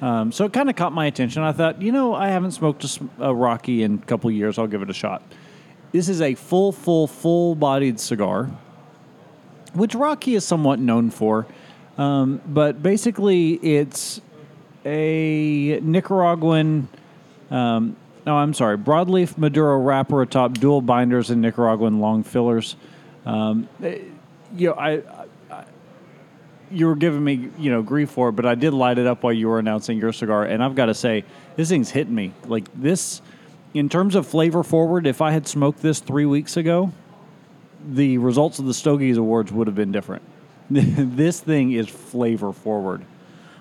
Um, 0.03 0.33
so 0.33 0.45
it 0.45 0.53
kind 0.53 0.69
of 0.69 0.77
caught 0.77 0.93
my 0.93 1.07
attention. 1.07 1.43
I 1.43 1.53
thought, 1.53 1.81
you 1.81 1.91
know, 1.93 2.15
I 2.15 2.29
haven't 2.29 2.51
smoked 2.51 2.85
a, 2.85 3.09
a 3.21 3.35
Rocky 3.35 3.83
in 3.83 3.95
a 3.95 4.07
couple 4.07 4.31
years. 4.31 4.59
I'll 4.59 4.67
give 4.67 4.83
it 4.83 4.91
a 4.91 4.95
shot. 4.95 5.23
This 5.95 6.09
is 6.09 6.21
a 6.21 6.35
full, 6.35 6.73
full, 6.73 7.07
full 7.07 7.55
bodied 7.55 8.01
cigar, 8.01 8.51
which 9.75 9.95
Rocky 9.95 10.35
is 10.35 10.45
somewhat 10.45 10.81
known 10.81 11.09
for. 11.09 11.47
Um, 11.97 12.41
but 12.45 12.83
basically, 12.83 13.53
it's 13.53 14.21
a 14.85 15.79
Nicaraguan. 15.81 16.89
Um, 17.49 17.95
no, 18.27 18.37
I'm 18.37 18.55
sorry, 18.55 18.77
broadleaf 18.77 19.39
Maduro 19.39 19.79
wrapper 19.79 20.21
atop 20.23 20.55
dual 20.55 20.81
binders 20.81 21.31
and 21.31 21.41
Nicaraguan 21.41 22.01
long 22.01 22.25
fillers. 22.25 22.75
Um, 23.25 23.69
eh, 23.81 23.99
you 24.57 24.71
know, 24.71 24.75
I, 24.75 25.01
I, 25.49 25.65
you 26.73 26.89
were 26.89 26.97
giving 26.97 27.23
me, 27.23 27.51
you 27.57 27.71
know, 27.71 27.83
grief 27.83 28.11
for 28.11 28.31
it, 28.31 28.33
but 28.33 28.47
I 28.47 28.57
did 28.57 28.75
light 28.75 28.99
it 28.99 29.07
up 29.07 29.23
while 29.23 29.33
you 29.33 29.47
were 29.47 29.61
announcing 29.61 29.99
your 29.99 30.13
cigar, 30.13 30.45
and 30.45 30.61
I've 30.61 30.75
got 30.75 30.87
to 30.87 30.95
say, 30.95 31.23
this 31.55 31.69
thing's 31.69 31.91
hitting 31.91 32.17
me. 32.17 32.33
Like 32.49 32.65
this, 32.75 33.23
in 33.75 33.89
terms 33.89 34.15
of 34.15 34.27
flavor 34.27 34.63
forward, 34.63 35.07
if 35.07 35.21
I 35.21 35.33
had 35.33 35.47
smoked 35.49 35.83
this 35.83 35.99
three 35.99 36.25
weeks 36.25 36.57
ago, 36.57 36.93
the 37.87 38.19
results 38.19 38.61
of 38.61 38.67
the 38.67 38.73
Stogies 38.73 39.19
Awards 39.19 39.53
would 39.53 39.67
have 39.67 39.77
been 39.77 39.93
different. 39.93 40.23
this 40.71 41.41
thing 41.41 41.73
is 41.73 41.89
flavor 41.89 42.53
forward. 42.53 43.05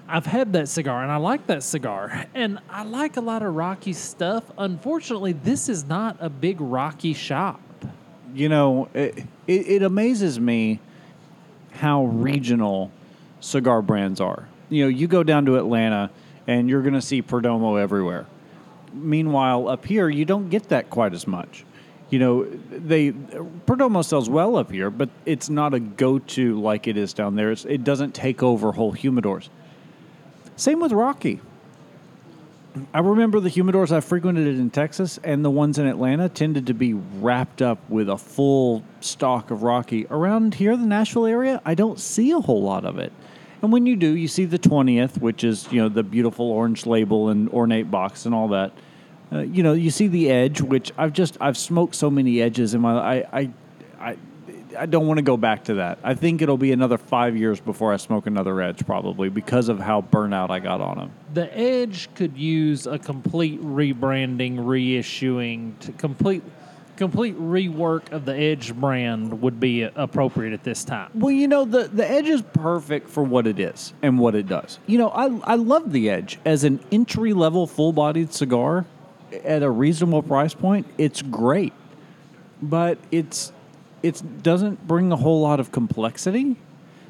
I've 0.08 0.26
had 0.26 0.54
that 0.54 0.70
cigar 0.70 1.02
and 1.02 1.12
I 1.12 1.18
like 1.18 1.48
that 1.48 1.64
cigar. 1.64 2.26
And 2.36 2.60
I 2.70 2.84
like 2.84 3.18
a 3.18 3.22
lot 3.22 3.42
of 3.42 3.56
Rocky 3.56 3.94
stuff. 3.94 4.44
Unfortunately, 4.58 5.34
this 5.34 5.68
is 5.68 5.86
not 5.86 6.18
a 6.20 6.30
big 6.30 6.62
Rocky 6.62 7.14
shop. 7.14 7.60
You 8.34 8.50
know, 8.50 8.90
it, 8.94 9.18
it, 9.48 9.68
it 9.68 9.84
amazes 9.84 10.40
me 10.40 10.80
how 11.72 12.06
regional 12.06 12.92
cigar 13.40 13.82
brands 13.82 14.22
are. 14.22 14.48
You 14.70 14.84
know, 14.84 14.90
you 14.90 15.08
go 15.08 15.24
down 15.24 15.46
to 15.46 15.58
Atlanta 15.58 16.12
and 16.46 16.70
you're 16.70 16.82
going 16.82 16.94
to 16.94 17.02
see 17.02 17.22
Perdomo 17.22 17.82
everywhere. 17.82 18.26
Meanwhile, 18.94 19.68
up 19.68 19.86
here, 19.86 20.10
you 20.10 20.26
don't 20.26 20.50
get 20.50 20.70
that 20.70 20.90
quite 20.90 21.14
as 21.14 21.28
much. 21.28 21.66
You 22.10 22.20
know, 22.20 22.44
they 22.44 23.12
Perdomo 23.12 24.06
sells 24.06 24.30
well 24.30 24.56
up 24.56 24.72
here, 24.72 24.92
but 24.92 25.10
it's 25.26 25.50
not 25.50 25.74
a 25.74 25.80
go-to 25.80 26.60
like 26.62 26.88
it 26.88 26.96
is 26.96 27.14
down 27.14 27.36
there. 27.36 27.52
It's, 27.52 27.66
it 27.66 27.84
doesn't 27.84 28.14
take 28.14 28.44
over 28.44 28.72
whole 28.72 28.94
humidors. 28.94 29.50
Same 30.56 30.80
with 30.80 30.92
Rocky. 30.92 31.42
I 32.94 33.00
remember 33.00 33.40
the 33.40 33.50
humidors 33.50 33.92
I 33.92 34.00
frequented 34.00 34.48
in 34.48 34.70
Texas 34.72 35.20
and 35.24 35.46
the 35.46 35.50
ones 35.52 35.78
in 35.78 35.86
Atlanta 35.86 36.28
tended 36.28 36.68
to 36.68 36.74
be 36.74 36.94
wrapped 36.94 37.62
up 37.62 37.78
with 37.90 38.10
a 38.10 38.18
full 38.18 38.84
stock 39.00 39.52
of 39.52 39.62
Rocky. 39.62 40.08
Around 40.10 40.56
here, 40.56 40.76
the 40.76 40.86
Nashville 40.86 41.28
area, 41.28 41.62
I 41.66 41.76
don't 41.76 42.00
see 42.00 42.32
a 42.32 42.40
whole 42.40 42.64
lot 42.64 42.84
of 42.86 42.98
it. 42.98 43.14
And 43.64 43.72
when 43.72 43.86
you 43.86 43.96
do, 43.96 44.14
you 44.18 44.28
see 44.28 44.44
the 44.44 44.60
20th, 44.60 45.22
which 45.22 45.46
is, 45.46 45.72
you 45.72 45.82
know, 45.82 45.88
the 45.88 46.04
beautiful 46.04 46.52
orange 46.52 46.86
label 46.86 47.30
and 47.30 47.48
ornate 47.50 47.90
box 47.90 48.26
and 48.26 48.36
all 48.36 48.50
that. 48.50 48.74
Uh, 49.32 49.40
you 49.40 49.64
know, 49.64 49.72
you 49.72 49.90
see 49.90 50.08
the 50.08 50.30
edge, 50.30 50.62
which 50.62 50.92
I've 50.98 51.14
just 51.14 51.38
I've 51.40 51.58
smoked 51.58 51.96
so 51.96 52.12
many 52.12 52.42
edges 52.42 52.74
in 52.74 52.82
my 52.82 52.92
I 52.92 53.26
I 53.32 53.50
I, 54.00 54.18
I 54.78 54.86
don't 54.86 55.08
want 55.08 55.20
to 55.20 55.24
go 55.24 55.38
back 55.38 55.64
to 55.66 55.76
that. 55.76 56.00
I 56.04 56.14
think 56.14 56.42
it'll 56.42 56.58
be 56.58 56.74
another 56.74 56.98
5 56.98 57.38
years 57.38 57.62
before 57.62 57.94
I 57.94 57.98
smoke 57.98 58.28
another 58.28 58.60
edge 58.62 58.86
probably 58.86 59.30
because 59.30 59.70
of 59.70 59.80
how 59.80 60.02
burnout 60.02 60.50
I 60.50 60.60
got 60.60 60.82
on 60.82 60.98
them. 60.98 61.12
The 61.34 61.58
Edge 61.58 62.14
could 62.16 62.38
use 62.38 62.86
a 62.86 63.00
complete 63.00 63.62
rebranding, 63.62 64.58
reissuing, 64.58 65.80
to 65.80 65.94
complete 65.94 66.44
complete 67.04 67.38
rework 67.38 68.14
of 68.14 68.24
the 68.24 68.34
Edge 68.34 68.74
brand 68.74 69.42
would 69.42 69.60
be 69.60 69.84
appropriate 69.84 70.54
at 70.54 70.64
this 70.64 70.86
time. 70.86 71.12
Well, 71.14 71.34
you 71.34 71.50
know, 71.50 71.66
the, 71.66 71.90
the 71.90 72.10
Edge 72.10 72.30
is 72.30 72.42
perfect 72.42 73.10
for 73.10 73.24
what 73.24 73.46
it 73.46 73.60
is 73.60 73.94
and 74.02 74.18
what 74.18 74.36
it 74.36 74.48
does. 74.48 74.80
You 74.88 75.00
know, 75.00 75.10
I, 75.10 75.26
I 75.44 75.56
love 75.56 75.92
the 75.92 76.10
Edge 76.10 76.40
as 76.46 76.64
an 76.64 76.80
entry 76.94 77.34
level 77.34 77.68
full 77.68 77.92
bodied 77.92 78.34
cigar 78.34 78.86
at 79.44 79.64
a 79.64 79.70
reasonable 79.70 80.24
price 80.24 80.54
point. 80.54 80.88
It's 80.98 81.22
great, 81.22 81.74
but 82.62 82.98
it's 83.12 83.52
it 84.02 84.42
doesn't 84.42 84.88
bring 84.88 85.12
a 85.12 85.18
whole 85.18 85.42
lot 85.42 85.60
of 85.60 85.74
complexity, 85.74 86.56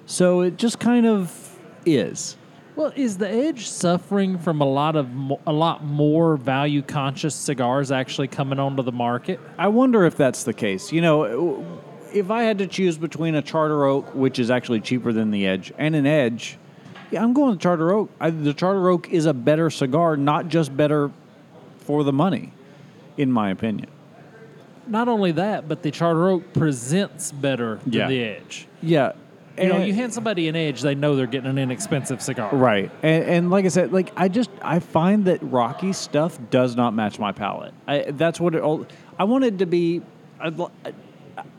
so 0.08 0.42
it 0.42 0.58
just 0.58 0.80
kind 0.80 1.06
of 1.06 1.60
is. 1.86 2.36
Well, 2.76 2.92
is 2.96 3.18
the 3.20 3.30
Edge 3.30 3.68
suffering 3.68 4.38
from 4.40 4.60
a 4.62 4.66
lot 4.66 4.96
of 4.96 5.08
a 5.46 5.54
lot 5.54 5.84
more 5.84 6.38
value 6.38 6.82
conscious 6.82 7.36
cigars 7.36 7.92
actually 7.92 8.28
coming 8.30 8.58
onto 8.60 8.82
the 8.82 8.92
market? 8.92 9.40
I 9.58 9.68
wonder 9.68 10.06
if 10.06 10.18
that's 10.18 10.44
the 10.44 10.54
case. 10.54 10.92
You 10.92 11.02
know, 11.02 11.82
if 12.14 12.32
I 12.32 12.44
had 12.44 12.58
to 12.60 12.68
choose 12.68 12.98
between 12.98 13.36
a 13.36 13.42
Charter 13.44 13.86
Oak, 13.86 14.16
which 14.16 14.40
is 14.40 14.50
actually 14.50 14.82
cheaper 14.82 15.14
than 15.14 15.30
the 15.30 15.46
Edge, 15.46 15.72
and 15.78 15.96
an 15.96 16.08
Edge, 16.08 16.58
yeah, 17.12 17.22
I'm 17.24 17.34
going 17.34 17.52
with 17.52 17.60
Charter 17.60 17.92
Oak. 17.92 18.10
I, 18.20 18.32
the 18.32 18.54
Charter 18.56 18.90
Oak 18.90 19.10
is 19.12 19.28
a 19.28 19.34
better 19.36 19.70
cigar, 19.70 20.18
not 20.18 20.48
just 20.48 20.76
better 20.76 21.12
for 21.78 22.04
the 22.04 22.14
money, 22.14 22.54
in 23.18 23.32
my 23.32 23.52
opinion. 23.52 23.90
Not 24.88 25.08
only 25.08 25.32
that, 25.34 25.68
but 25.70 25.84
the 25.84 25.92
Charter 25.92 26.28
Oak 26.28 26.54
presents 26.54 27.32
better 27.32 27.76
than 27.84 27.94
Yeah. 27.94 28.08
the 28.08 28.24
Edge. 28.24 28.68
Yeah. 28.82 29.12
You 29.58 29.68
know, 29.68 29.84
you 29.84 29.94
hand 29.94 30.14
somebody 30.14 30.48
an 30.48 30.56
Edge, 30.56 30.82
they 30.82 30.96
know 30.96 31.16
they're 31.16 31.28
getting 31.28 31.50
an 31.50 31.60
inexpensive 31.60 32.22
cigar. 32.22 32.56
Right. 32.56 32.90
And, 33.04 33.24
and 33.24 33.50
like 33.52 33.66
I 33.66 33.68
said, 33.68 33.94
like 33.94 34.12
I 34.16 34.28
just 34.28 34.50
I 34.62 34.80
find 34.80 35.26
that 35.26 35.40
Rocky 35.44 35.94
stuff 35.94 36.40
does 36.50 36.76
not 36.76 36.94
match 36.94 37.20
my 37.20 37.32
palate. 37.32 37.74
I, 37.88 38.12
that's 38.12 38.40
what 38.40 38.56
it 38.56 38.62
all. 38.62 38.88
I 39.20 39.26
wanted 39.26 39.60
to 39.60 39.66
be. 39.66 40.02
I'd, 40.40 40.60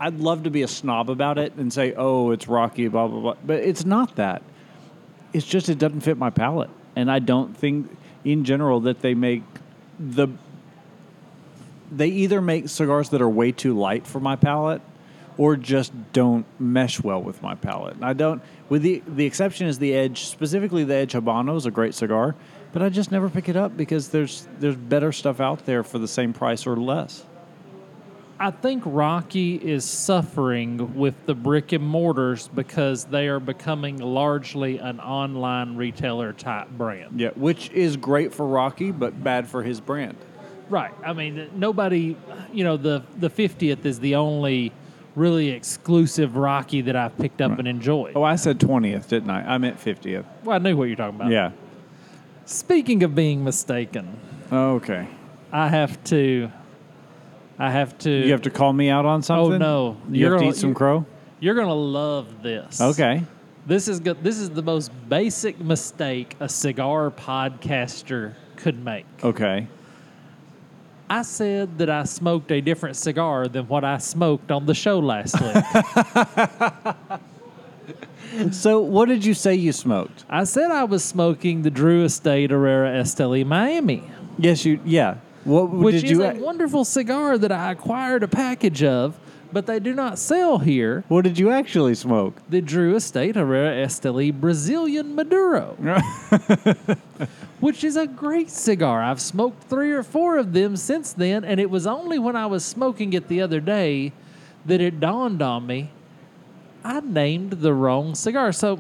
I'd 0.01 0.19
love 0.19 0.43
to 0.45 0.51
be 0.51 0.63
a 0.63 0.69
snob 0.69 1.09
about 1.09 1.39
it 1.39 1.55
and 1.55 1.73
say, 1.73 1.95
oh, 1.97 2.33
it's 2.33 2.49
Rocky, 2.49 2.89
blah 2.89 3.07
blah 3.07 3.21
blah. 3.21 3.37
But 3.45 3.61
it's 3.61 3.85
not 3.85 4.17
that. 4.17 4.43
It's 5.33 5.47
just 5.47 5.69
it 5.69 5.79
doesn't 5.79 6.01
fit 6.01 6.19
my 6.19 6.31
palate, 6.31 6.71
and 6.97 7.11
I 7.11 7.19
don't 7.19 7.57
think, 7.57 7.97
in 8.25 8.45
general, 8.45 8.81
that 8.81 9.03
they 9.03 9.15
make 9.15 9.43
the. 9.99 10.29
They 11.93 12.09
either 12.09 12.41
make 12.41 12.69
cigars 12.69 13.11
that 13.11 13.23
are 13.23 13.29
way 13.29 13.53
too 13.53 13.79
light 13.79 14.05
for 14.05 14.19
my 14.19 14.35
palate, 14.35 14.83
or 15.37 15.57
just 15.57 15.93
don't 16.13 16.47
mesh 16.59 17.03
well 17.03 17.23
with 17.23 17.43
my 17.43 17.55
palate. 17.55 17.95
And 17.95 18.05
I 18.05 18.13
don't. 18.13 18.43
With 18.69 18.83
the 18.83 19.03
the 19.07 19.27
exception 19.27 19.67
is 19.67 19.79
the 19.79 19.95
Edge, 19.95 20.25
specifically 20.25 20.85
the 20.85 20.95
Edge 20.95 21.13
Habano 21.13 21.57
is 21.57 21.67
a 21.67 21.71
great 21.71 21.95
cigar, 21.95 22.35
but 22.73 22.83
I 22.83 22.89
just 22.89 23.11
never 23.11 23.29
pick 23.29 23.49
it 23.49 23.57
up 23.57 23.77
because 23.77 24.09
there's 24.09 24.47
there's 24.59 24.77
better 24.77 25.13
stuff 25.13 25.41
out 25.41 25.67
there 25.67 25.83
for 25.83 25.99
the 25.99 26.09
same 26.09 26.33
price 26.33 26.67
or 26.67 26.77
less. 26.77 27.25
I 28.39 28.51
think 28.51 28.83
Rocky 28.85 29.55
is 29.55 29.85
suffering 29.85 30.97
with 30.97 31.25
the 31.25 31.35
brick 31.35 31.73
and 31.73 31.85
mortars 31.85 32.49
because 32.49 33.05
they 33.05 33.29
are 33.29 33.39
becoming 33.39 33.99
largely 33.99 34.79
an 34.79 34.99
online 34.99 35.77
retailer 35.77 36.33
type 36.33 36.69
brand. 36.71 37.21
Yeah, 37.21 37.31
which 37.37 37.71
is 37.71 37.97
great 37.97 38.35
for 38.35 38.47
Rocky, 38.47 38.91
but 38.91 39.23
bad 39.23 39.47
for 39.47 39.63
his 39.63 39.81
brand. 39.81 40.17
Right. 40.69 40.93
I 41.05 41.13
mean, 41.13 41.49
nobody, 41.55 42.17
you 42.53 42.65
know, 42.65 42.77
the 42.77 43.05
the 43.17 43.31
50th 43.31 43.85
is 43.85 44.01
the 44.01 44.17
only 44.17 44.73
really 45.15 45.51
exclusive 45.51 46.37
Rocky 46.37 46.81
that 46.83 46.97
I've 46.97 47.17
picked 47.19 47.41
up 47.41 47.59
and 47.59 47.69
enjoyed. 47.69 48.13
Oh, 48.17 48.23
I 48.23 48.37
said 48.37 48.61
twentieth, 48.61 49.09
didn't 49.09 49.31
I? 49.31 49.55
I 49.55 49.59
meant 49.59 49.79
fiftieth. 49.79 50.27
Well, 50.43 50.57
I 50.57 50.59
knew 50.59 50.77
what 50.77 50.85
you're 50.85 50.97
talking 50.97 51.17
about. 51.17 51.31
Yeah. 51.31 51.53
Speaking 52.47 53.03
of 53.03 53.15
being 53.15 53.43
mistaken, 53.43 54.19
oh, 54.51 54.75
Okay. 54.75 55.09
I 55.53 55.69
have 55.69 56.03
to. 56.05 56.51
I 57.59 57.71
have 57.71 57.97
to. 57.99 58.11
You 58.11 58.33
have 58.33 58.43
to 58.43 58.51
call 58.51 58.73
me 58.73 58.91
out 58.91 59.07
on 59.07 59.21
oh, 59.21 59.23
something. 59.23 59.63
Oh 59.63 59.93
no! 59.93 59.97
You 60.11 60.27
have 60.27 60.35
to 60.35 60.39
gonna- 60.41 60.51
eat 60.51 60.57
some 60.57 60.75
crow. 60.75 61.07
You're 61.41 61.55
gonna 61.55 61.75
love 61.75 62.43
this. 62.43 62.81
Okay. 62.81 63.23
This 63.67 63.89
is 63.89 64.01
good. 64.01 64.23
This 64.23 64.39
is 64.39 64.51
the 64.51 64.63
most 64.63 64.91
basic 65.09 65.59
mistake 65.59 66.37
a 66.41 66.49
cigar 66.49 67.11
podcaster 67.11 68.35
could 68.57 68.85
make. 68.85 69.07
Okay. 69.23 69.69
I 71.15 71.23
said 71.23 71.79
that 71.79 71.89
I 71.89 72.03
smoked 72.03 72.51
a 72.51 72.61
different 72.61 72.97
cigar 72.97 73.47
than 73.47 73.69
what 73.69 73.85
I 73.85 73.99
smoked 73.99 74.51
on 74.51 74.67
the 74.67 74.75
show 74.75 74.99
last 74.99 75.41
week. 75.41 75.55
So, 78.51 78.81
what 78.81 79.07
did 79.09 79.25
you 79.25 79.33
say 79.33 79.55
you 79.55 79.71
smoked? 79.71 80.25
I 80.29 80.43
said 80.43 80.73
I 80.73 80.83
was 80.85 81.05
smoking 81.05 81.63
the 81.63 81.71
Drew 81.71 82.05
Estate 82.05 82.51
Herrera 82.51 82.91
Esteli 83.01 83.47
Miami, 83.47 84.03
Yes, 84.39 84.65
you. 84.65 84.81
Yeah. 84.85 85.19
What 85.45 85.71
which 85.71 86.01
did 86.01 86.05
is 86.05 86.11
you? 86.13 86.25
a 86.25 86.35
wonderful 86.35 86.85
cigar 86.85 87.39
that 87.39 87.53
I 87.53 87.71
acquired 87.71 88.25
a 88.25 88.29
package 88.29 88.83
of, 88.83 89.17
but 89.53 89.67
they 89.67 89.79
do 89.79 89.95
not 89.95 90.19
sell 90.19 90.59
here. 90.59 91.05
what 91.07 91.23
did 91.23 91.39
you 91.39 91.51
actually 91.53 91.95
smoke? 91.95 92.43
The 92.49 92.61
Drew 92.61 92.97
Estate 92.97 93.37
Herrera 93.37 93.87
Esteli 93.87 94.33
Brazilian 94.33 95.15
Maduro, 95.15 95.77
which 97.65 97.83
is 97.83 97.97
a 97.97 98.07
great 98.07 98.51
cigar. 98.51 99.03
I've 99.03 99.23
smoked 99.23 99.65
three 99.65 99.91
or 99.91 100.03
four 100.03 100.37
of 100.37 100.53
them 100.53 100.77
since 100.77 101.15
then, 101.15 101.47
and 101.47 101.59
it 101.59 101.71
was 101.71 101.87
only 101.87 102.19
when 102.19 102.37
I 102.37 102.45
was 102.45 102.63
smoking 102.63 103.15
it 103.15 103.29
the 103.29 103.41
other 103.41 103.59
day 103.59 104.13
that 104.67 104.83
it 104.83 105.01
dawned 105.01 105.41
on 105.41 105.67
me 105.67 105.91
I 106.85 107.01
named 107.01 107.53
the 107.53 107.73
wrong 107.73 108.15
cigar. 108.15 108.53
So 108.53 108.79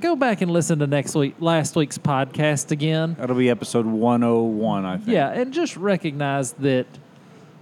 go 0.00 0.16
back 0.16 0.40
and 0.40 0.50
listen 0.50 0.80
to 0.80 0.88
next 0.88 1.14
week, 1.14 1.36
last 1.38 1.76
week's 1.76 1.96
podcast 1.96 2.72
again. 2.72 3.14
That'll 3.20 3.36
be 3.36 3.48
episode 3.48 3.86
one 3.86 4.24
oh 4.24 4.42
one, 4.42 4.84
I 4.84 4.96
think. 4.96 5.10
Yeah, 5.10 5.30
and 5.30 5.52
just 5.52 5.76
recognize 5.76 6.54
that 6.54 6.86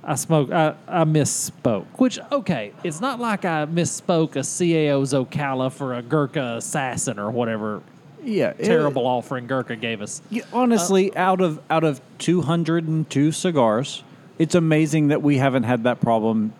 I 0.02 0.14
spoke. 0.14 0.50
I, 0.50 0.74
I 0.88 1.04
misspoke. 1.04 1.84
Which 1.98 2.18
okay, 2.32 2.72
it's 2.82 3.02
not 3.02 3.20
like 3.20 3.44
I 3.44 3.66
misspoke 3.66 4.36
a 4.36 4.40
CAO's 4.40 5.12
Ocala 5.12 5.70
for 5.70 5.92
a 5.92 6.00
Gurkha 6.00 6.56
assassin 6.56 7.18
or 7.18 7.30
whatever 7.30 7.82
Yeah. 8.24 8.52
it- 8.58 8.64
terrible 8.64 9.06
offering 9.06 9.46
Gurkha 9.46 9.76
gave 9.76 10.00
us. 10.02 10.22
Yeah, 10.30 10.42
honestly, 10.52 11.14
uh, 11.14 11.20
out 11.20 11.40
of 11.40 11.60
out 11.70 11.84
of 11.84 12.00
202 12.18 13.32
cigars, 13.32 14.02
it's 14.38 14.54
amazing 14.54 15.08
that 15.08 15.22
we 15.22 15.38
haven't 15.38 15.64
had 15.64 15.84
that 15.84 16.00
problem 16.00 16.52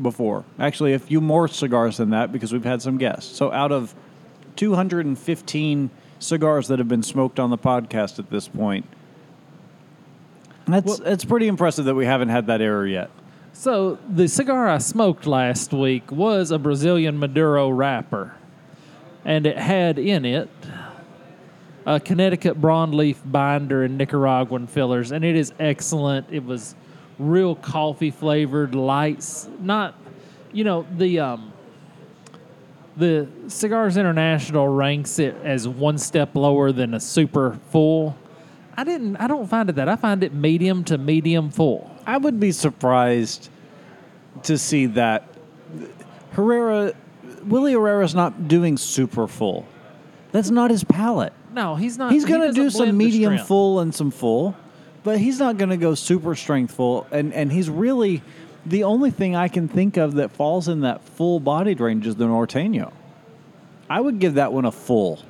before. 0.00 0.44
Actually, 0.58 0.92
a 0.94 0.98
few 0.98 1.20
more 1.20 1.48
cigars 1.48 1.96
than 1.96 2.10
that 2.10 2.32
because 2.32 2.52
we've 2.52 2.64
had 2.64 2.82
some 2.82 2.98
guests. 2.98 3.36
So 3.36 3.52
out 3.52 3.72
of 3.72 3.94
215 4.56 5.90
cigars 6.18 6.68
that 6.68 6.78
have 6.78 6.88
been 6.88 7.02
smoked 7.02 7.38
on 7.40 7.50
the 7.50 7.58
podcast 7.58 8.18
at 8.18 8.30
this 8.30 8.48
point, 8.48 8.84
that's 10.66 10.98
it's 11.00 11.24
pretty 11.24 11.48
impressive 11.48 11.86
that 11.86 11.94
we 11.94 12.04
haven't 12.06 12.28
had 12.28 12.46
that 12.46 12.60
error 12.60 12.86
yet. 12.86 13.10
So 13.52 13.98
the 14.08 14.28
cigar 14.28 14.68
I 14.68 14.78
smoked 14.78 15.26
last 15.26 15.72
week 15.72 16.12
was 16.12 16.50
a 16.50 16.58
Brazilian 16.58 17.18
Maduro 17.18 17.68
wrapper, 17.70 18.34
and 19.24 19.46
it 19.46 19.56
had 19.58 19.98
in 19.98 20.24
it 20.24 20.48
a 21.88 21.98
Connecticut 21.98 22.60
broadleaf 22.60 23.16
binder 23.24 23.82
and 23.82 23.96
Nicaraguan 23.96 24.66
fillers, 24.66 25.10
and 25.10 25.24
it 25.24 25.34
is 25.34 25.54
excellent. 25.58 26.26
It 26.30 26.44
was 26.44 26.74
real 27.18 27.54
coffee 27.54 28.10
flavored, 28.10 28.74
lights, 28.74 29.48
not, 29.58 29.94
you 30.52 30.64
know, 30.64 30.86
the 30.98 31.20
um, 31.20 31.50
the 32.98 33.26
Cigars 33.46 33.96
International 33.96 34.68
ranks 34.68 35.18
it 35.18 35.34
as 35.42 35.66
one 35.66 35.96
step 35.96 36.36
lower 36.36 36.72
than 36.72 36.92
a 36.92 37.00
super 37.00 37.58
full. 37.70 38.14
I 38.76 38.84
didn't. 38.84 39.16
I 39.16 39.26
don't 39.26 39.46
find 39.46 39.70
it 39.70 39.76
that. 39.76 39.88
I 39.88 39.96
find 39.96 40.22
it 40.22 40.34
medium 40.34 40.84
to 40.84 40.98
medium 40.98 41.48
full. 41.50 41.90
I 42.04 42.18
would 42.18 42.38
be 42.38 42.52
surprised 42.52 43.48
to 44.42 44.58
see 44.58 44.84
that 44.86 45.26
Herrera, 46.32 46.92
Willie 47.44 47.72
Herrera's 47.72 48.14
not 48.14 48.46
doing 48.46 48.76
super 48.76 49.26
full. 49.26 49.66
That's 50.32 50.50
not 50.50 50.70
his 50.70 50.84
palate. 50.84 51.32
No, 51.58 51.74
he's 51.74 51.98
not. 51.98 52.12
He's 52.12 52.22
he 52.22 52.28
going 52.28 52.48
to 52.48 52.52
do 52.52 52.70
some 52.70 52.96
medium 52.96 53.36
full 53.36 53.80
and 53.80 53.92
some 53.92 54.12
full, 54.12 54.56
but 55.02 55.18
he's 55.18 55.40
not 55.40 55.58
going 55.58 55.70
to 55.70 55.76
go 55.76 55.96
super 55.96 56.36
strength 56.36 56.72
full. 56.72 57.04
And, 57.10 57.34
and 57.34 57.50
he's 57.50 57.68
really 57.68 58.22
the 58.64 58.84
only 58.84 59.10
thing 59.10 59.34
I 59.34 59.48
can 59.48 59.66
think 59.66 59.96
of 59.96 60.14
that 60.14 60.30
falls 60.30 60.68
in 60.68 60.82
that 60.82 61.02
full 61.02 61.40
bodied 61.40 61.80
range 61.80 62.06
is 62.06 62.14
the 62.14 62.26
Norteño. 62.26 62.92
I 63.90 64.00
would 64.00 64.20
give 64.20 64.34
that 64.34 64.52
one 64.52 64.66
a 64.66 64.70
full. 64.70 65.20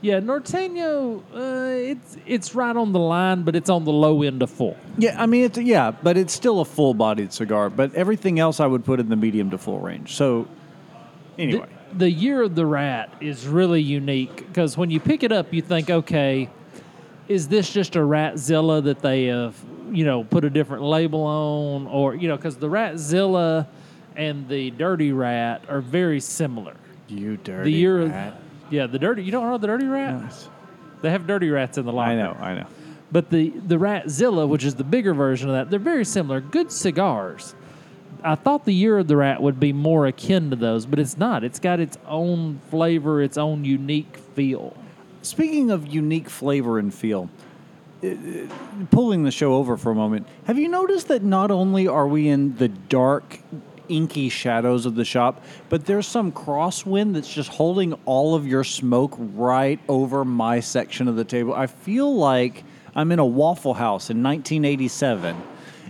Yeah, 0.00 0.18
Norteño, 0.18 1.22
uh, 1.32 1.90
it's 1.92 2.16
it's 2.26 2.56
right 2.56 2.76
on 2.76 2.90
the 2.90 2.98
line, 2.98 3.42
but 3.42 3.54
it's 3.54 3.70
on 3.70 3.84
the 3.84 3.92
low 3.92 4.24
end 4.24 4.42
of 4.42 4.50
full. 4.50 4.76
Yeah, 4.98 5.22
I 5.22 5.26
mean, 5.26 5.44
it's 5.44 5.58
yeah, 5.58 5.92
but 5.92 6.16
it's 6.16 6.32
still 6.32 6.58
a 6.58 6.64
full 6.64 6.94
bodied 6.94 7.32
cigar. 7.32 7.70
But 7.70 7.94
everything 7.94 8.40
else 8.40 8.58
I 8.58 8.66
would 8.66 8.84
put 8.84 8.98
in 8.98 9.08
the 9.08 9.14
medium 9.14 9.50
to 9.50 9.58
full 9.58 9.78
range. 9.78 10.14
So, 10.16 10.48
anyway. 11.38 11.68
The 11.96 12.10
year 12.10 12.42
of 12.42 12.54
the 12.54 12.66
rat 12.66 13.12
is 13.20 13.46
really 13.46 13.80
unique 13.82 14.36
because 14.36 14.76
when 14.76 14.90
you 14.90 15.00
pick 15.00 15.22
it 15.22 15.32
up, 15.32 15.52
you 15.52 15.62
think, 15.62 15.90
okay, 15.90 16.48
is 17.28 17.48
this 17.48 17.72
just 17.72 17.96
a 17.96 18.00
Ratzilla 18.00 18.82
that 18.84 19.00
they 19.00 19.26
have, 19.26 19.56
you 19.90 20.04
know, 20.04 20.24
put 20.24 20.44
a 20.44 20.50
different 20.50 20.82
label 20.82 21.22
on, 21.22 21.86
or 21.86 22.14
you 22.14 22.28
know, 22.28 22.36
because 22.36 22.56
the 22.56 22.68
Ratzilla 22.68 23.66
and 24.16 24.48
the 24.48 24.70
Dirty 24.72 25.12
Rat 25.12 25.64
are 25.68 25.80
very 25.80 26.20
similar. 26.20 26.74
You 27.08 27.36
dirty 27.36 27.70
The 27.72 27.76
year, 27.78 28.06
rat. 28.06 28.40
yeah, 28.70 28.86
the 28.86 28.98
dirty. 28.98 29.22
You 29.22 29.32
don't 29.32 29.48
know 29.50 29.58
the 29.58 29.66
Dirty 29.66 29.86
Rat? 29.86 30.20
Yes. 30.22 30.48
They 31.02 31.10
have 31.10 31.26
Dirty 31.26 31.50
Rats 31.50 31.76
in 31.78 31.84
the 31.84 31.92
line. 31.92 32.18
I 32.18 32.22
know, 32.22 32.36
I 32.40 32.54
know. 32.54 32.66
But 33.10 33.28
the 33.28 33.50
the 33.50 33.76
Ratzilla, 33.76 34.48
which 34.48 34.64
is 34.64 34.74
the 34.74 34.84
bigger 34.84 35.12
version 35.12 35.50
of 35.50 35.54
that, 35.56 35.68
they're 35.70 35.78
very 35.78 36.04
similar. 36.06 36.40
Good 36.40 36.72
cigars. 36.72 37.54
I 38.24 38.34
thought 38.34 38.64
the 38.64 38.72
Year 38.72 38.98
of 38.98 39.08
the 39.08 39.16
Rat 39.16 39.42
would 39.42 39.58
be 39.58 39.72
more 39.72 40.06
akin 40.06 40.50
to 40.50 40.56
those, 40.56 40.86
but 40.86 40.98
it's 40.98 41.16
not. 41.16 41.44
It's 41.44 41.58
got 41.58 41.80
its 41.80 41.98
own 42.06 42.60
flavor, 42.70 43.22
its 43.22 43.36
own 43.36 43.64
unique 43.64 44.16
feel. 44.34 44.76
Speaking 45.22 45.70
of 45.70 45.86
unique 45.86 46.28
flavor 46.28 46.78
and 46.78 46.92
feel, 46.92 47.30
uh, 48.02 48.08
uh, 48.08 48.46
pulling 48.90 49.22
the 49.22 49.30
show 49.30 49.54
over 49.54 49.76
for 49.76 49.92
a 49.92 49.94
moment, 49.94 50.26
have 50.46 50.58
you 50.58 50.68
noticed 50.68 51.08
that 51.08 51.22
not 51.22 51.50
only 51.50 51.86
are 51.86 52.06
we 52.06 52.28
in 52.28 52.56
the 52.56 52.68
dark, 52.68 53.38
inky 53.88 54.28
shadows 54.28 54.86
of 54.86 54.94
the 54.94 55.04
shop, 55.04 55.44
but 55.68 55.86
there's 55.86 56.06
some 56.06 56.32
crosswind 56.32 57.14
that's 57.14 57.32
just 57.32 57.50
holding 57.50 57.92
all 58.04 58.34
of 58.34 58.46
your 58.46 58.64
smoke 58.64 59.14
right 59.18 59.80
over 59.88 60.24
my 60.24 60.60
section 60.60 61.08
of 61.08 61.16
the 61.16 61.24
table? 61.24 61.54
I 61.54 61.66
feel 61.66 62.14
like 62.14 62.64
I'm 62.94 63.12
in 63.12 63.18
a 63.18 63.26
Waffle 63.26 63.74
House 63.74 64.10
in 64.10 64.22
1987. 64.22 65.36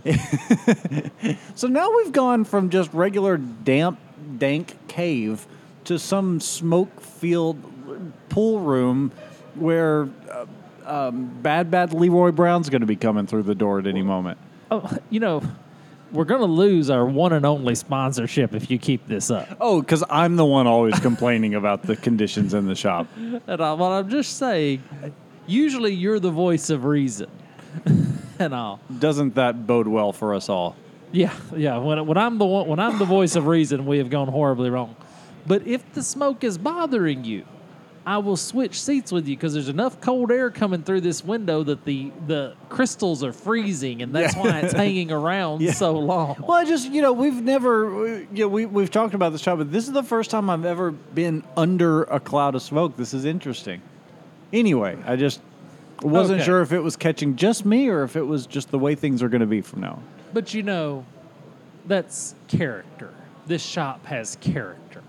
so 1.55 1.69
now 1.69 1.95
we've 1.97 2.13
gone 2.13 2.45
from 2.45 2.71
just 2.71 2.93
regular 2.93 3.37
damp, 3.37 3.99
dank 4.39 4.77
cave 4.89 5.47
to 5.85 5.99
some 5.99 6.41
smoke 6.41 7.01
filled 7.01 7.63
pool 8.29 8.61
room 8.61 9.13
where 9.55 10.09
uh, 10.31 10.47
um, 10.87 11.27
bad, 11.43 11.71
bad 11.71 11.93
Leroy 11.93 12.33
Brown's 12.33 12.69
going 12.69 12.81
to 12.81 12.87
be 12.87 12.97
coming 12.97 13.27
through 13.27 13.45
the 13.45 13.55
door 13.55 13.79
at 13.79 13.87
any 13.87 14.03
moment. 14.03 14.39
Oh, 14.71 14.91
you 15.11 15.21
know, 15.21 15.43
we're 16.13 16.25
going 16.25 16.41
to 16.41 16.47
lose 16.47 16.91
our 16.91 17.05
one 17.05 17.33
and 17.33 17.47
only 17.47 17.75
sponsorship 17.75 18.55
if 18.55 18.71
you 18.71 18.79
keep 18.79 19.07
this 19.07 19.31
up. 19.31 19.57
Oh, 19.61 19.81
because 19.81 20.05
I'm 20.11 20.37
the 20.37 20.45
one 20.45 20.67
always 20.67 20.99
complaining 21.01 21.55
about 21.55 21.83
the 21.83 21.97
conditions 21.97 22.55
in 22.55 22.67
the 22.67 22.75
shop. 22.75 23.07
And 23.17 23.41
I, 23.49 23.73
well, 23.75 23.93
I'm 23.93 24.11
just 24.11 24.39
saying, 24.39 24.83
usually 25.47 25.95
you're 25.95 26.21
the 26.21 26.31
voice 26.31 26.71
of 26.71 26.85
reason 26.85 27.31
and 28.43 28.55
all. 28.55 28.81
Doesn't 28.99 29.35
that 29.37 29.67
bode 29.67 29.89
well 29.89 30.13
for 30.13 30.35
us 30.35 30.49
all? 30.49 30.77
Yeah, 31.13 31.33
yeah. 31.57 31.77
When, 31.79 32.07
when 32.07 32.17
I'm 32.19 32.39
the 32.39 32.47
one, 32.47 32.67
when 32.69 32.79
I'm 32.79 32.99
the 32.99 33.05
voice 33.05 33.37
of 33.37 33.47
reason, 33.47 33.87
we 33.87 33.99
have 33.99 34.11
gone 34.11 34.29
horribly 34.29 34.71
wrong. 34.71 34.97
But 35.47 35.67
if 35.67 35.93
the 35.95 36.03
smoke 36.03 36.45
is 36.45 36.57
bothering 36.57 37.25
you, 37.25 37.45
I 38.07 38.19
will 38.19 38.37
switch 38.37 38.81
seats 38.81 39.13
with 39.13 39.29
you 39.29 39.37
because 39.37 39.53
there's 39.53 39.69
enough 39.69 40.01
cold 40.01 40.33
air 40.33 40.51
coming 40.51 40.83
through 40.83 41.03
this 41.03 41.23
window 41.25 41.63
that 41.65 41.85
the 41.85 42.11
the 42.27 42.55
crystals 42.69 43.23
are 43.23 43.33
freezing, 43.33 44.03
and 44.03 44.13
that's 44.15 44.35
why 44.35 44.61
it's 44.61 44.73
hanging 44.85 45.13
around 45.13 45.61
Yeah. 45.61 45.73
so 45.73 45.93
long. 45.99 46.37
Well, 46.41 46.57
I 46.57 46.65
just, 46.65 46.91
you 46.91 47.01
know, 47.03 47.13
we've 47.13 47.41
never, 47.43 48.19
you 48.33 48.45
know, 48.45 48.49
we, 48.49 48.67
we've 48.67 48.91
talked 48.91 49.15
about 49.15 49.31
this 49.33 49.41
shop, 49.43 49.59
but 49.59 49.71
this 49.71 49.87
is 49.87 49.93
the 49.93 50.03
first 50.03 50.31
time 50.31 50.49
I've 50.51 50.65
ever 50.65 50.91
been 50.91 51.45
under 51.57 52.03
a 52.05 52.19
cloud 52.19 52.55
of 52.57 52.63
smoke. 52.63 52.97
This 52.97 53.15
is 53.15 53.25
interesting. 53.25 53.83
Anyway, 54.53 54.99
I 55.07 55.15
just 55.17 55.41
wasn't 56.03 56.39
Okay. 56.41 56.47
sure 56.47 56.63
if 56.63 56.73
it 56.73 56.81
was 56.81 56.97
catching 56.97 57.37
just 57.37 57.65
me 57.65 57.89
or 57.89 58.03
if 58.03 58.17
it 58.17 58.23
was 58.23 58.47
just 58.47 58.71
the 58.71 58.79
way 58.79 58.95
things 58.95 59.23
are 59.23 59.29
going 59.29 59.41
to 59.41 59.47
be 59.47 59.61
from 59.61 59.81
now. 59.81 59.99
But 60.33 60.55
you 60.55 60.63
know, 60.63 61.05
that's 61.87 62.35
character. 62.49 63.11
This 63.47 63.63
shop 63.63 64.07
has 64.07 64.37
character. 64.41 65.03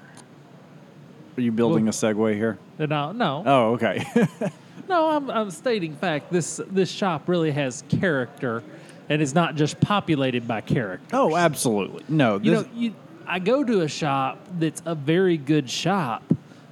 Are 1.38 1.42
you 1.42 1.52
building 1.52 1.86
Well- 1.86 1.90
a 1.90 1.94
segue 1.94 2.36
here? 2.36 2.58
Uh, 2.80 2.86
no, 2.88 3.12
no, 3.12 3.44
Oh, 3.46 3.72
okay. 3.74 4.06
no. 4.90 5.10
I'm, 5.12 5.30
I'm 5.30 5.52
stating 5.52 5.96
fact. 5.96 6.32
This 6.32 6.60
this 6.70 6.90
shop 6.92 7.28
really 7.30 7.52
has 7.52 7.84
character, 7.88 8.64
and 9.10 9.22
is 9.22 9.34
not 9.36 9.56
just 9.56 9.80
populated 9.80 10.48
by 10.48 10.62
character. 10.62 11.06
oh, 11.16 11.36
absolutely. 11.36 12.04
No, 12.10 12.40
You 12.40 12.52
know, 12.52 12.66
you, 12.74 12.96
I 13.28 13.40
go 13.40 13.64
to 13.64 13.82
a 13.82 13.88
shop 13.88 14.40
that's 14.60 14.82
a 14.86 14.96
very 14.96 15.38
good 15.38 15.70
shop, 15.70 16.24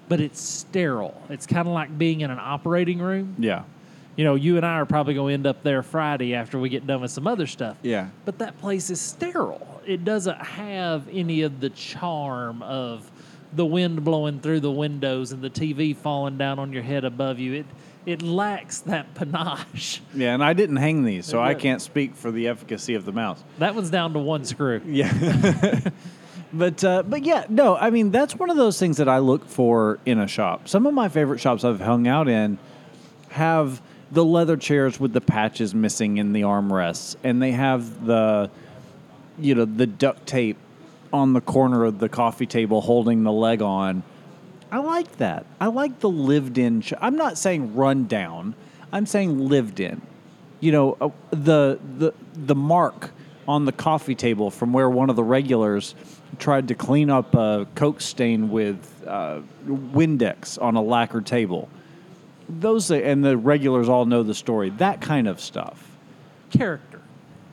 but 0.10 0.20
it's 0.20 0.42
sterile. 0.42 1.20
It's 1.30 1.46
kind 1.48 1.68
of 1.68 1.74
like 1.74 1.96
being 1.98 2.22
in 2.22 2.32
an 2.32 2.40
operating 2.40 3.00
room. 3.00 3.36
yeah. 3.40 3.64
You 4.15 4.26
know, 4.26 4.36
you 4.36 4.58
and 4.58 4.65
I 4.65 4.76
are 4.76 4.86
probably 4.86 5.13
going 5.13 5.32
to 5.32 5.34
end 5.34 5.47
up 5.47 5.63
there 5.63 5.84
Friday 5.84 6.36
after 6.36 6.60
we 6.60 6.69
get 6.69 6.86
done 6.86 7.02
with 7.02 7.12
some 7.12 7.28
other 7.28 7.47
stuff. 7.47 7.78
Yeah. 7.82 8.10
But 8.26 8.39
that 8.39 8.60
place 8.60 8.89
is 8.89 9.00
sterile. 9.00 9.82
It 9.86 10.04
doesn't 10.04 10.38
have 10.38 11.08
any 11.10 11.41
of 11.43 11.60
the 11.60 11.69
charm 11.69 12.62
of 12.62 13.10
the 13.54 13.65
wind 13.65 14.04
blowing 14.04 14.39
through 14.39 14.62
the 14.62 14.71
windows 14.71 15.32
and 15.32 15.41
the 15.41 15.50
TV 15.50 15.95
falling 15.95 16.38
down 16.38 16.60
on 16.60 16.71
your 16.74 16.84
head 16.84 17.06
above 17.06 17.39
you. 17.39 17.54
It 17.54 17.65
it 18.06 18.21
lacks 18.24 18.80
that 18.82 19.13
panache. 19.15 20.02
Yeah, 20.13 20.34
and 20.34 20.43
I 20.43 20.54
didn't 20.54 20.78
hang 20.78 21.04
these, 21.04 21.26
so 21.26 21.41
I 21.41 21.54
can't 21.54 21.82
speak 21.82 22.15
for 22.15 22.32
the 22.32 22.47
efficacy 22.47 22.95
of 22.95 23.06
the 23.06 23.12
mouse. 23.12 23.43
That 23.60 23.76
one's 23.76 23.89
down 23.89 24.13
to 24.13 24.19
one 24.19 24.43
screw. 24.45 24.82
Yeah. 24.86 25.80
but 26.54 26.84
uh, 26.84 27.04
but 27.04 27.24
yeah, 27.24 27.45
no, 27.50 27.76
I 27.76 27.89
mean 27.89 28.12
that's 28.12 28.36
one 28.36 28.50
of 28.50 28.58
those 28.58 28.80
things 28.80 28.97
that 28.97 29.10
I 29.10 29.19
look 29.19 29.45
for 29.45 30.00
in 30.06 30.19
a 30.19 30.28
shop. 30.28 30.67
Some 30.67 30.86
of 30.86 30.93
my 30.93 31.10
favorite 31.10 31.39
shops 31.39 31.63
I've 31.63 31.82
hung 31.82 32.08
out 32.08 32.28
in 32.28 32.58
have 33.30 33.82
the 34.12 34.26
leather 34.26 34.58
chairs 34.58 35.00
with 35.00 35.13
the 35.13 35.21
patches 35.21 35.74
missing 35.74 36.17
in 36.17 36.34
the 36.34 36.41
armrests, 36.41 37.15
and 37.24 37.41
they 37.41 37.52
have 37.52 38.06
the 38.06 38.50
you 39.39 39.56
know 39.56 39.65
the 39.65 39.88
duct 39.88 40.26
tape 40.28 40.58
on 41.13 41.34
the 41.34 41.41
corner 41.41 41.84
of 41.86 42.00
the 42.00 42.10
coffee 42.10 42.45
table 42.45 42.82
holding 42.82 43.24
the 43.24 43.32
leg 43.32 43.62
on. 43.62 44.04
I 44.71 44.80
like 44.80 45.17
that. 45.17 45.45
I 45.60 45.67
like 45.67 46.00
the 46.00 46.10
lived 46.10 46.58
in. 46.58 46.82
Sh- 46.82 46.93
I'm 47.02 47.15
not 47.15 47.38
saying 47.38 47.76
run 47.76 48.06
down. 48.06 48.56
I'm 48.91 49.06
saying 49.06 49.47
lived 49.50 49.80
in. 49.80 50.02
You 50.60 50.71
know, 50.71 50.97
uh, 51.02 51.10
the 51.32 51.80
the 51.97 52.13
the 52.36 52.56
mark 52.56 53.12
on 53.47 53.65
the 53.65 53.71
coffee 53.71 54.15
table 54.15 54.52
from 54.52 54.71
where 54.71 54.89
one 54.89 55.10
of 55.10 55.15
the 55.15 55.24
regulars 55.24 55.95
tried 56.39 56.67
to 56.69 56.76
clean 56.76 57.10
up 57.10 57.34
a 57.34 57.67
coke 57.76 58.00
stain 58.00 58.50
with 58.50 59.04
uh, 59.08 59.41
Windex 59.65 60.62
on 60.62 60.76
a 60.76 60.82
lacquer 60.82 61.21
table. 61.21 61.67
Those 62.60 62.92
and 62.92 63.24
the 63.24 63.38
regulars 63.38 63.88
all 63.90 64.06
know 64.06 64.24
the 64.24 64.34
story. 64.36 64.70
That 64.72 65.02
kind 65.02 65.28
of 65.28 65.40
stuff. 65.40 65.88
character. 66.52 67.00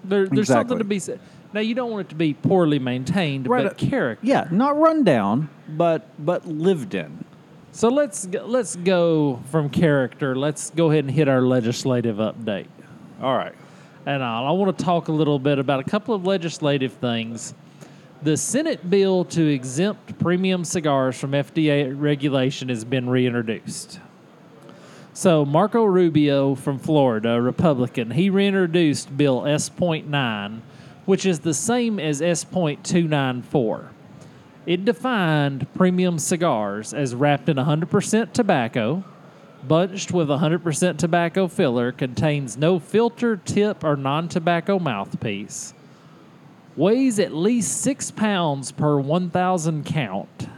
There, 0.04 0.26
there's 0.26 0.38
Exactly. 0.40 0.60
something 0.62 0.78
to 0.78 0.84
be 0.84 0.98
said. 0.98 1.20
Now 1.52 1.60
you 1.60 1.74
don't 1.74 1.90
want 1.90 2.06
it 2.06 2.08
to 2.10 2.14
be 2.14 2.34
poorly 2.34 2.78
maintained, 2.78 3.46
Right, 3.48 3.62
but 3.64 3.72
uh, 3.72 3.74
character. 3.88 4.26
Yeah, 4.26 4.48
not 4.50 4.76
run 4.78 5.04
down, 5.04 5.48
but 5.68 6.06
but 6.24 6.46
lived 6.46 6.94
in. 6.94 7.24
So 7.72 7.88
let's 7.88 8.26
let's 8.26 8.76
go 8.76 9.40
from 9.50 9.70
character. 9.70 10.34
Let's 10.36 10.70
go 10.70 10.90
ahead 10.90 11.04
and 11.04 11.12
hit 11.12 11.28
our 11.28 11.42
legislative 11.42 12.16
update. 12.16 12.66
All 13.22 13.36
right. 13.36 13.54
And 14.06 14.22
all. 14.22 14.46
I 14.46 14.50
want 14.52 14.76
to 14.76 14.84
talk 14.84 15.08
a 15.08 15.12
little 15.12 15.38
bit 15.38 15.58
about 15.58 15.80
a 15.80 15.84
couple 15.84 16.14
of 16.14 16.24
legislative 16.26 16.92
things. 16.94 17.54
The 18.22 18.36
Senate 18.36 18.88
bill 18.90 19.24
to 19.26 19.46
exempt 19.46 20.18
premium 20.18 20.64
cigars 20.64 21.18
from 21.18 21.32
FDA 21.32 21.92
regulation 21.98 22.68
has 22.68 22.84
been 22.84 23.08
reintroduced. 23.08 24.00
So 25.18 25.44
Marco 25.44 25.82
Rubio 25.82 26.54
from 26.54 26.78
Florida, 26.78 27.42
Republican, 27.42 28.12
he 28.12 28.30
reintroduced 28.30 29.16
Bill 29.16 29.46
S.9, 29.46 30.60
which 31.06 31.26
is 31.26 31.40
the 31.40 31.54
same 31.54 31.98
as 31.98 32.22
S.294. 32.22 33.88
It 34.64 34.84
defined 34.84 35.66
premium 35.74 36.20
cigars 36.20 36.94
as 36.94 37.16
wrapped 37.16 37.48
in 37.48 37.56
100% 37.56 38.32
tobacco, 38.32 39.02
bunched 39.66 40.12
with 40.12 40.28
100% 40.28 40.98
tobacco 40.98 41.48
filler, 41.48 41.90
contains 41.90 42.56
no 42.56 42.78
filter, 42.78 43.36
tip, 43.36 43.82
or 43.82 43.96
non 43.96 44.28
tobacco 44.28 44.78
mouthpiece, 44.78 45.74
weighs 46.76 47.18
at 47.18 47.34
least 47.34 47.80
six 47.80 48.12
pounds 48.12 48.70
per 48.70 49.00
1,000 49.00 49.84
count. 49.84 50.48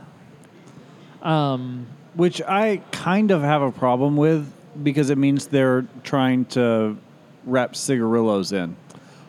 Um, 1.22 1.86
Which 2.14 2.42
I 2.42 2.82
kind 2.90 3.30
of 3.30 3.42
have 3.42 3.62
a 3.62 3.70
problem 3.70 4.16
with 4.16 4.52
because 4.82 5.10
it 5.10 5.18
means 5.18 5.46
they're 5.46 5.86
trying 6.02 6.44
to 6.46 6.96
wrap 7.44 7.74
cigarillos 7.76 8.52
in. 8.52 8.76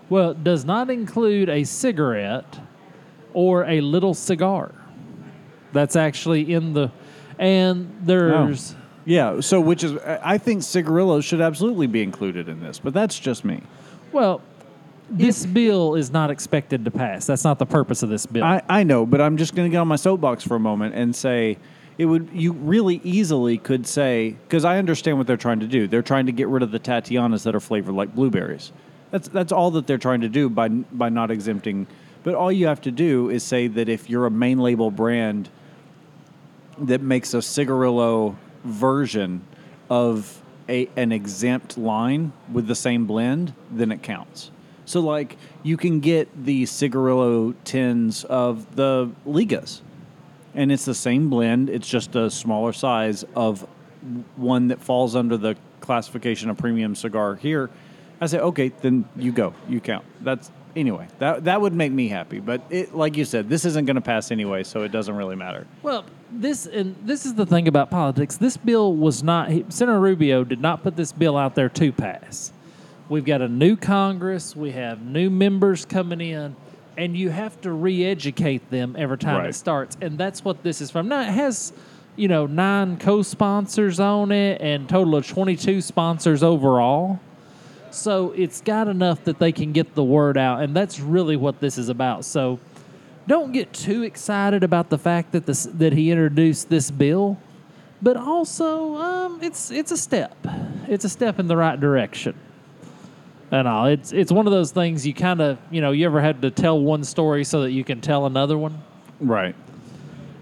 well, 0.10 0.32
it 0.32 0.44
does 0.44 0.66
not 0.66 0.90
include 0.90 1.50
a 1.50 1.64
cigarette 1.64 2.60
or 3.34 3.64
a 3.66 3.82
little 3.82 4.14
cigar. 4.14 4.74
That's 5.74 5.96
actually 5.96 6.54
in 6.54 6.74
the. 6.74 6.92
And 7.40 7.96
there's. 8.02 8.74
Oh. 8.74 8.78
Yeah, 9.06 9.40
so 9.40 9.60
which 9.60 9.84
is 9.84 9.98
I 10.00 10.20
I 10.34 10.38
think 10.38 10.62
cigarillos 10.64 11.26
should 11.26 11.42
absolutely 11.42 11.88
be 11.88 12.04
included 12.04 12.48
in 12.48 12.60
this, 12.60 12.78
but 12.80 12.94
that's 12.94 13.18
just 13.20 13.44
me. 13.46 13.62
Well, 14.12 14.42
this 15.10 15.46
bill 15.46 15.96
is 15.96 16.12
not 16.12 16.30
expected 16.30 16.86
to 16.86 16.92
pass. 16.92 17.26
That's 17.26 17.44
not 17.44 17.58
the 17.58 17.66
purpose 17.66 18.04
of 18.04 18.10
this 18.10 18.26
bill. 18.28 18.44
I, 18.44 18.62
I 18.70 18.84
know, 18.84 19.06
but 19.06 19.20
I'm 19.20 19.38
just 19.38 19.56
going 19.56 19.70
to 19.70 19.72
get 19.72 19.80
on 19.80 19.88
my 19.88 19.96
soapbox 19.96 20.44
for 20.44 20.56
a 20.56 20.60
moment 20.60 20.94
and 20.94 21.16
say 21.16 21.58
it 22.02 22.06
would 22.06 22.30
you 22.34 22.54
really 22.54 23.00
easily 23.04 23.60
could 23.60 23.86
say 23.86 24.36
because 24.48 24.66
I 24.66 24.80
understand 24.80 25.20
what 25.20 25.28
they're 25.28 25.38
trying 25.38 25.60
to 25.60 25.68
do. 25.68 25.88
They're 25.88 26.02
trying 26.02 26.26
to 26.26 26.32
get 26.32 26.48
rid 26.48 26.64
of 26.64 26.72
the 26.72 26.80
Tatianas 26.80 27.44
that 27.44 27.54
are 27.54 27.60
flavored 27.60 27.94
like 27.94 28.16
blueberries. 28.16 28.72
That's 29.12 29.28
that's 29.28 29.52
all 29.52 29.70
that 29.70 29.86
they're 29.86 30.00
trying 30.00 30.22
to 30.22 30.28
do 30.28 30.50
by 30.50 30.70
by 30.70 31.10
not 31.10 31.30
exempting. 31.30 31.86
But 32.24 32.34
all 32.34 32.52
you 32.52 32.66
have 32.66 32.82
to 32.82 32.92
do 32.92 33.30
is 33.30 33.44
say 33.44 33.68
that 33.68 33.88
if 33.88 34.10
you're 34.10 34.26
a 34.26 34.32
main 34.32 34.58
label 34.58 34.90
brand 34.90 35.50
that 36.80 37.02
makes 37.02 37.36
a 37.36 37.42
cigarillo 37.44 38.36
version 38.64 39.44
of 39.88 40.42
a 40.68 40.90
an 40.96 41.12
exempt 41.12 41.78
line 41.78 42.34
with 42.52 42.66
the 42.66 42.74
same 42.74 43.06
blend, 43.06 43.54
then 43.70 43.92
it 43.92 44.02
counts. 44.02 44.50
So 44.86 45.02
like 45.02 45.38
you 45.62 45.78
can 45.78 46.00
get 46.00 46.46
the 46.46 46.66
cigarillo 46.66 47.54
tins 47.64 48.24
of 48.24 48.76
the 48.76 49.12
Ligas, 49.28 49.82
and 50.54 50.72
it's 50.72 50.86
the 50.86 50.96
same 50.96 51.30
blend. 51.30 51.70
It's 51.70 51.88
just 51.88 52.16
a 52.16 52.30
smaller 52.30 52.74
size 52.74 53.24
of 53.36 53.68
one 54.36 54.70
that 54.70 54.82
falls 54.82 55.16
under 55.16 55.38
the 55.38 55.56
classification 55.80 56.50
of 56.50 56.58
premium 56.58 56.96
cigar 56.96 57.36
here. 57.36 57.70
I 58.20 58.28
say, 58.28 58.40
okay, 58.40 58.70
then 58.70 59.06
you 59.16 59.32
go, 59.32 59.54
you 59.68 59.80
count. 59.80 60.06
That's 60.22 60.52
anyway. 60.76 61.08
That 61.20 61.46
that 61.46 61.62
would 61.62 61.74
make 61.74 61.92
me 61.92 62.08
happy. 62.08 62.40
But 62.40 62.62
it, 62.70 62.96
like 62.96 63.18
you 63.18 63.26
said, 63.26 63.50
this 63.50 63.66
isn't 63.66 63.86
going 63.86 63.96
to 63.96 64.02
pass 64.02 64.32
anyway, 64.32 64.64
so 64.64 64.84
it 64.84 64.92
doesn't 64.92 65.16
really 65.16 65.36
matter. 65.36 65.68
Well, 65.82 66.06
this 66.32 66.66
and 66.66 66.96
this 67.04 67.26
is 67.26 67.34
the 67.34 67.46
thing 67.46 67.68
about 67.68 67.90
politics. 67.90 68.38
This 68.38 68.58
bill 68.58 68.96
was 68.96 69.24
not 69.24 69.50
Senator 69.70 70.00
Rubio 70.00 70.44
did 70.44 70.62
not 70.62 70.84
put 70.84 70.96
this 70.96 71.12
bill 71.12 71.38
out 71.38 71.56
there 71.56 71.70
to 71.70 71.92
pass. 71.92 72.54
We've 73.10 73.26
got 73.26 73.42
a 73.42 73.48
new 73.48 73.76
Congress. 73.76 74.56
We 74.56 74.72
have 74.72 75.02
new 75.02 75.30
members 75.30 75.84
coming 75.86 76.22
in, 76.22 76.56
and 76.98 77.16
you 77.16 77.30
have 77.30 77.60
to 77.62 77.72
re-educate 77.72 78.70
them 78.70 78.96
every 78.98 79.18
time 79.18 79.38
Right. 79.38 79.50
it 79.50 79.54
starts. 79.54 79.98
And 80.02 80.18
that's 80.18 80.44
what 80.44 80.64
this 80.64 80.82
is 80.82 80.92
from. 80.92 81.08
Now 81.08 81.22
it 81.22 81.30
has, 81.30 81.74
you 82.16 82.28
know, 82.28 82.46
nine 82.46 82.98
co-sponsors 82.98 84.00
on 84.00 84.32
it, 84.32 84.62
and 84.62 84.88
total 84.90 85.16
of 85.16 85.28
twenty-two 85.28 85.82
sponsors 85.82 86.44
overall. 86.44 87.20
So 87.90 88.32
it's 88.38 88.62
got 88.62 88.88
enough 88.88 89.24
that 89.26 89.40
they 89.40 89.52
can 89.52 89.74
get 89.74 89.96
the 89.96 90.04
word 90.04 90.38
out, 90.38 90.62
and 90.62 90.76
that's 90.76 91.00
really 91.00 91.36
what 91.36 91.60
this 91.60 91.78
is 91.78 91.90
about. 91.90 92.24
So 92.24 92.60
don't 93.28 93.52
get 93.52 93.74
too 93.74 94.04
excited 94.04 94.64
about 94.64 94.90
the 94.90 94.98
fact 94.98 95.32
that 95.34 95.46
this 95.46 95.64
that 95.74 95.94
he 95.94 96.12
introduced 96.12 96.70
this 96.70 96.90
bill, 96.92 97.38
but 98.02 98.18
also 98.18 98.96
um, 98.96 99.40
it's 99.42 99.72
it's 99.72 99.92
a 99.92 99.98
step. 99.98 100.36
It's 100.88 101.06
a 101.06 101.10
step 101.10 101.40
in 101.40 101.48
the 101.48 101.56
right 101.58 101.80
direction. 101.80 102.36
And 103.52 103.68
all 103.68 103.88
it's 103.88 104.14
it's 104.14 104.32
one 104.32 104.48
of 104.48 104.54
those 104.54 104.72
things 104.72 105.06
you 105.06 105.14
kind 105.14 105.42
of 105.42 105.60
you 105.70 105.82
know 105.82 105.92
you 105.92 106.06
ever 106.06 106.22
had 106.22 106.42
to 106.42 106.52
tell 106.52 106.80
one 106.80 107.04
story 107.04 107.44
so 107.44 107.62
that 107.62 107.72
you 107.72 107.84
can 107.84 108.00
tell 108.00 108.26
another 108.26 108.58
one. 108.58 108.82
Right. 109.20 109.56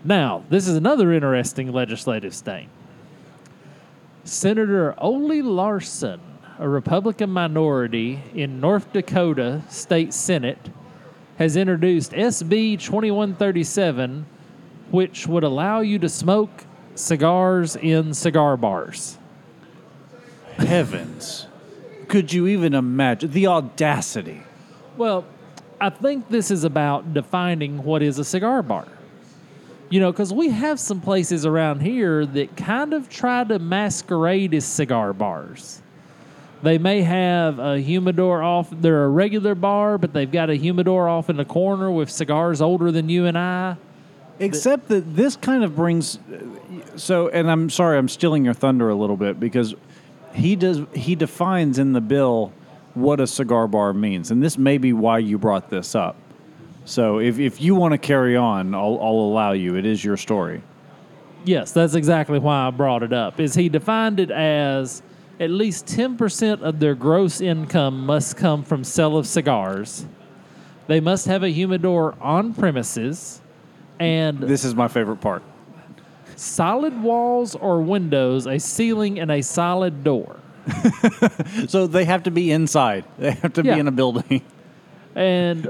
Now, 0.03 0.43
this 0.49 0.67
is 0.67 0.77
another 0.77 1.11
interesting 1.11 1.73
legislative 1.73 2.33
thing. 2.33 2.69
Senator 4.23 4.93
Oley 4.97 5.41
Larsen, 5.41 6.21
a 6.57 6.69
Republican 6.69 7.31
minority 7.31 8.21
in 8.33 8.61
North 8.61 8.93
Dakota 8.93 9.63
State 9.69 10.13
Senate, 10.13 10.69
has 11.37 11.57
introduced 11.57 12.11
SB 12.11 12.79
2137, 12.79 14.25
which 14.91 15.27
would 15.27 15.43
allow 15.43 15.81
you 15.81 15.99
to 15.99 16.07
smoke 16.07 16.65
cigars 16.95 17.75
in 17.75 18.13
cigar 18.13 18.55
bars. 18.55 19.17
Heavens. 20.57 21.48
Could 22.09 22.33
you 22.33 22.47
even 22.47 22.73
imagine 22.73 23.31
the 23.31 23.47
audacity? 23.47 24.43
Well, 24.97 25.25
I 25.79 25.89
think 25.89 26.27
this 26.27 26.51
is 26.51 26.63
about 26.63 27.13
defining 27.13 27.83
what 27.83 28.01
is 28.01 28.19
a 28.19 28.25
cigar 28.25 28.61
bar. 28.63 28.87
You 29.89 29.99
know, 29.99 30.11
because 30.11 30.33
we 30.33 30.49
have 30.49 30.79
some 30.79 31.01
places 31.01 31.45
around 31.45 31.81
here 31.81 32.25
that 32.25 32.57
kind 32.57 32.93
of 32.93 33.09
try 33.09 33.43
to 33.43 33.59
masquerade 33.59 34.53
as 34.53 34.65
cigar 34.65 35.13
bars. 35.13 35.81
They 36.61 36.77
may 36.77 37.01
have 37.03 37.59
a 37.59 37.79
humidor 37.79 38.43
off, 38.43 38.69
they're 38.71 39.05
a 39.05 39.09
regular 39.09 39.55
bar, 39.55 39.97
but 39.97 40.11
they've 40.11 40.31
got 40.31 40.49
a 40.49 40.55
humidor 40.55 41.07
off 41.07 41.29
in 41.29 41.37
the 41.37 41.45
corner 41.45 41.89
with 41.89 42.09
cigars 42.09 42.59
older 42.61 42.91
than 42.91 43.07
you 43.07 43.25
and 43.25 43.37
I. 43.37 43.77
Except 44.39 44.87
that 44.89 45.15
this 45.15 45.35
kind 45.35 45.63
of 45.63 45.75
brings 45.75 46.17
so 46.95 47.27
and 47.29 47.49
I'm 47.51 47.69
sorry 47.69 47.97
I'm 47.97 48.07
stealing 48.07 48.45
your 48.45 48.53
thunder 48.53 48.89
a 48.89 48.95
little 48.95 49.17
bit 49.17 49.39
because 49.39 49.75
he 50.33 50.55
does 50.55 50.81
he 50.93 51.15
defines 51.15 51.79
in 51.79 51.93
the 51.93 52.01
bill 52.01 52.51
what 52.93 53.19
a 53.19 53.27
cigar 53.27 53.67
bar 53.67 53.93
means 53.93 54.31
and 54.31 54.41
this 54.41 54.57
may 54.57 54.77
be 54.77 54.93
why 54.93 55.19
you 55.19 55.37
brought 55.37 55.69
this 55.69 55.95
up. 55.95 56.15
So 56.85 57.19
if, 57.19 57.37
if 57.37 57.61
you 57.61 57.75
want 57.75 57.91
to 57.91 57.99
carry 57.99 58.35
on, 58.35 58.73
I'll, 58.73 58.97
I'll 58.99 59.11
allow 59.11 59.51
you. 59.51 59.75
It 59.75 59.85
is 59.85 60.03
your 60.03 60.17
story. 60.17 60.63
Yes, 61.45 61.71
that's 61.71 61.93
exactly 61.93 62.39
why 62.39 62.67
I 62.67 62.71
brought 62.71 63.03
it 63.03 63.13
up. 63.13 63.39
Is 63.39 63.53
he 63.53 63.69
defined 63.69 64.19
it 64.19 64.31
as 64.31 65.03
at 65.39 65.51
least 65.51 65.85
10% 65.85 66.61
of 66.61 66.79
their 66.79 66.95
gross 66.95 67.41
income 67.41 68.05
must 68.05 68.35
come 68.35 68.63
from 68.63 68.83
sale 68.83 69.17
of 69.17 69.25
cigars. 69.25 70.05
They 70.87 70.99
must 70.99 71.27
have 71.27 71.43
a 71.43 71.49
humidor 71.49 72.15
on 72.19 72.53
premises 72.53 73.41
and 73.99 74.39
This 74.39 74.63
is 74.63 74.75
my 74.75 74.87
favorite 74.87 75.21
part. 75.21 75.43
Solid 76.39 77.01
walls 77.03 77.55
or 77.55 77.81
windows, 77.81 78.45
a 78.47 78.59
ceiling 78.59 79.19
and 79.19 79.29
a 79.31 79.41
solid 79.41 80.03
door. 80.03 80.37
So 81.67 81.87
they 81.87 82.05
have 82.05 82.23
to 82.23 82.31
be 82.31 82.51
inside. 82.51 83.03
They 83.17 83.31
have 83.31 83.53
to 83.53 83.63
Yeah. 83.63 83.73
be 83.75 83.79
in 83.79 83.87
a 83.87 83.91
building. 83.91 84.41
And 85.15 85.67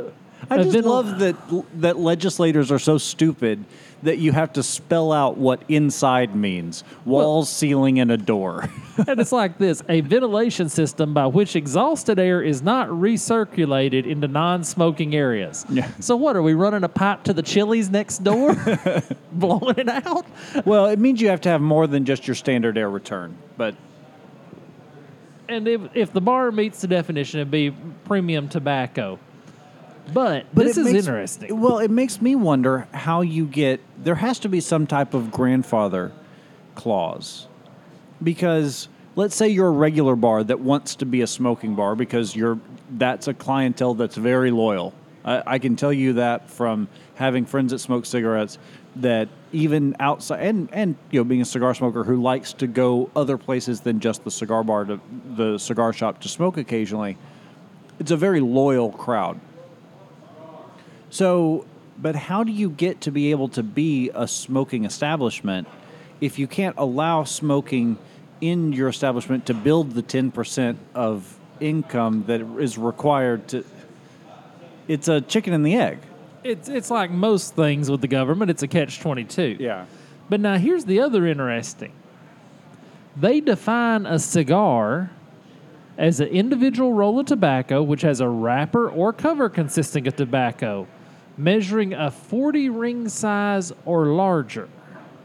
I 0.49 0.58
a 0.58 0.63
just 0.63 0.86
love 0.86 1.19
that 1.19 1.36
that 1.82 1.97
legislators 1.97 2.71
are 2.71 2.80
so 2.80 2.97
stupid 2.97 3.65
that 4.04 4.17
you 4.17 4.32
have 4.32 4.54
to 4.54 4.63
spell 4.63 5.12
out 5.12 5.38
what 5.38 5.62
inside 5.67 6.36
means: 6.36 6.84
walls, 7.06 7.49
ceiling, 7.49 7.99
and 7.99 8.12
a 8.12 8.17
door. 8.17 8.69
and 9.08 9.19
it's 9.19 9.32
like 9.32 9.58
this 9.58 9.84
a 9.89 10.02
ventilation 10.02 10.69
system 10.69 11.13
by 11.13 11.28
which 11.28 11.56
exhausted 11.56 12.19
air 12.19 12.41
is 12.41 12.62
not 12.62 12.88
recirculated 12.88 14.06
into 14.06 14.28
non 14.28 14.63
smoking 14.63 15.15
areas. 15.15 15.65
Yeah. 15.69 15.89
So, 15.99 16.15
what 16.15 16.36
are 16.36 16.41
we 16.41 16.54
running 16.54 16.84
a 16.84 16.89
pipe 16.89 17.23
to 17.23 17.34
the 17.34 17.43
Chili's 17.43 17.89
next 17.89 18.23
door? 18.23 18.56
Blowing 19.32 19.78
it 19.78 19.89
out? 19.89 20.25
well, 20.65 20.86
it 20.88 20.99
means 20.99 21.21
you 21.21 21.30
have 21.30 21.41
to 21.41 21.49
have 21.49 21.62
more 21.62 21.88
than 21.88 22.06
just 22.06 22.28
your 22.28 22.36
standard 22.36 22.78
air 22.78 22.89
return. 22.89 23.38
But 23.58 23.75
And 25.49 25.67
if, 25.67 25.82
if 25.93 26.13
the 26.13 26.21
bar 26.21 26.52
meets 26.52 26.82
the 26.82 26.88
definition, 26.88 27.41
it'd 27.41 27.52
be 27.52 27.71
premium 28.06 28.47
tobacco. 28.47 29.19
But, 30.13 30.45
But 30.53 30.65
this 30.65 30.77
is 30.77 30.85
makes- 30.85 31.05
interesting. 31.07 31.59
Well, 31.59 31.79
it 31.79 31.91
makes 31.91 32.21
me 32.21 32.35
wonder 32.35 32.87
how 32.93 33.21
you 33.21 33.45
get. 33.45 33.81
There 34.03 34.15
has 34.15 34.39
to 34.39 34.49
be 34.49 34.59
some 34.61 34.87
type 34.87 35.13
of 35.13 35.31
grandfather 35.31 36.11
clause, 36.75 37.47
because 38.23 38.87
let's 39.15 39.35
say 39.35 39.47
you're 39.49 39.67
a 39.67 39.71
regular 39.71 40.15
bar 40.15 40.43
that 40.43 40.59
wants 40.59 40.95
to 40.95 41.05
be 41.05 41.21
a 41.21 41.27
smoking 41.27 41.75
bar 41.75 41.95
because 41.95 42.35
you're 42.35 42.59
that's 42.91 43.27
a 43.27 43.33
clientele 43.33 43.93
that's 43.93 44.15
very 44.15 44.51
loyal. 44.51 44.93
I, 45.23 45.43
I 45.45 45.59
can 45.59 45.75
tell 45.75 45.93
you 45.93 46.13
that 46.13 46.49
from 46.49 46.87
having 47.15 47.45
friends 47.45 47.71
that 47.71 47.79
smoke 47.79 48.05
cigarettes. 48.05 48.57
That 48.95 49.29
even 49.51 49.95
outside 49.99 50.41
and 50.41 50.67
and 50.73 50.95
you 51.11 51.19
know 51.19 51.23
being 51.23 51.41
a 51.41 51.45
cigar 51.45 51.75
smoker 51.75 52.03
who 52.03 52.19
likes 52.21 52.53
to 52.53 52.65
go 52.67 53.09
other 53.15 53.37
places 53.37 53.81
than 53.81 53.99
just 53.99 54.23
the 54.23 54.31
cigar 54.31 54.63
bar 54.63 54.83
to 54.85 54.99
the 55.35 55.57
cigar 55.59 55.93
shop 55.93 56.19
to 56.21 56.27
smoke 56.27 56.57
occasionally. 56.57 57.15
It's 57.99 58.11
a 58.11 58.17
very 58.17 58.39
loyal 58.39 58.91
crowd. 58.91 59.39
So, 61.09 61.65
but 61.97 62.15
how 62.15 62.43
do 62.43 62.51
you 62.51 62.69
get 62.69 63.01
to 63.01 63.11
be 63.11 63.31
able 63.31 63.49
to 63.49 63.63
be 63.63 64.11
a 64.13 64.27
smoking 64.27 64.85
establishment 64.85 65.67
if 66.21 66.37
you 66.37 66.47
can't 66.47 66.75
allow 66.77 67.23
smoking 67.23 67.97
in 68.41 68.71
your 68.73 68.87
establishment 68.87 69.45
to 69.47 69.53
build 69.53 69.91
the 69.91 70.03
10% 70.03 70.77
of 70.93 71.37
income 71.59 72.23
that 72.27 72.41
is 72.59 72.77
required 72.77 73.47
to? 73.49 73.65
It's 74.87 75.07
a 75.07 75.21
chicken 75.21 75.53
and 75.53 75.65
the 75.65 75.75
egg. 75.75 75.99
It's, 76.43 76.69
it's 76.69 76.89
like 76.89 77.11
most 77.11 77.55
things 77.55 77.91
with 77.91 78.01
the 78.01 78.07
government, 78.07 78.49
it's 78.49 78.63
a 78.63 78.67
catch 78.67 78.99
22. 78.99 79.57
Yeah. 79.59 79.85
But 80.29 80.39
now 80.39 80.57
here's 80.57 80.85
the 80.85 81.01
other 81.01 81.25
interesting. 81.27 81.91
They 83.17 83.41
define 83.41 84.05
a 84.05 84.19
cigar 84.19 85.11
as 85.97 86.21
an 86.21 86.29
individual 86.29 86.93
roll 86.93 87.19
of 87.19 87.25
tobacco 87.25 87.83
which 87.83 88.01
has 88.03 88.21
a 88.21 88.29
wrapper 88.29 88.89
or 88.89 89.11
cover 89.11 89.49
consisting 89.49 90.07
of 90.07 90.15
tobacco, 90.15 90.87
measuring 91.39 91.93
a 91.93 92.12
40 92.12 92.69
ring 92.69 93.10
size 93.10 93.71
or 93.86 94.08
larger, 94.08 94.67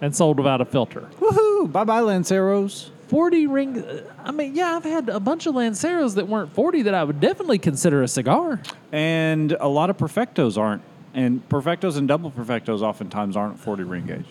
and 0.01 0.15
sold 0.15 0.39
without 0.39 0.61
a 0.61 0.65
filter. 0.65 1.09
Woohoo! 1.19 1.71
Bye 1.71 1.85
bye, 1.85 2.01
Lanceros. 2.01 2.91
40 3.09 3.47
ring. 3.49 3.79
uh, 3.85 4.03
I 4.25 4.31
mean, 4.31 4.55
yeah, 4.55 4.77
I've 4.77 4.85
had 4.85 5.09
a 5.11 5.21
bunch 5.21 5.47
of 5.47 5.55
Lanceros 5.55 6.15
that 6.15 6.27
weren't 6.27 6.53
40 6.55 6.83
that 6.83 6.95
I 6.95 7.05
would 7.05 7.21
definitely 7.21 7.59
consider 7.59 8.03
a 8.03 8.09
cigar. 8.09 8.63
And 8.93 9.53
a 9.61 9.69
lot 9.69 9.91
of 9.91 9.99
perfectos 9.99 10.57
aren't. 10.57 10.83
And 11.13 11.47
perfectos 11.49 11.97
and 11.97 12.09
double 12.09 12.31
perfectos 12.31 12.81
oftentimes 12.81 13.37
aren't 13.37 13.61
40 13.61 13.83
ring 13.85 14.07
gauge. 14.07 14.25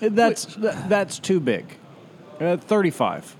That's, 0.00 0.44
that's 0.56 1.18
too 1.18 1.40
big. 1.40 1.78
Uh, 2.38 2.58
35. 2.58 3.34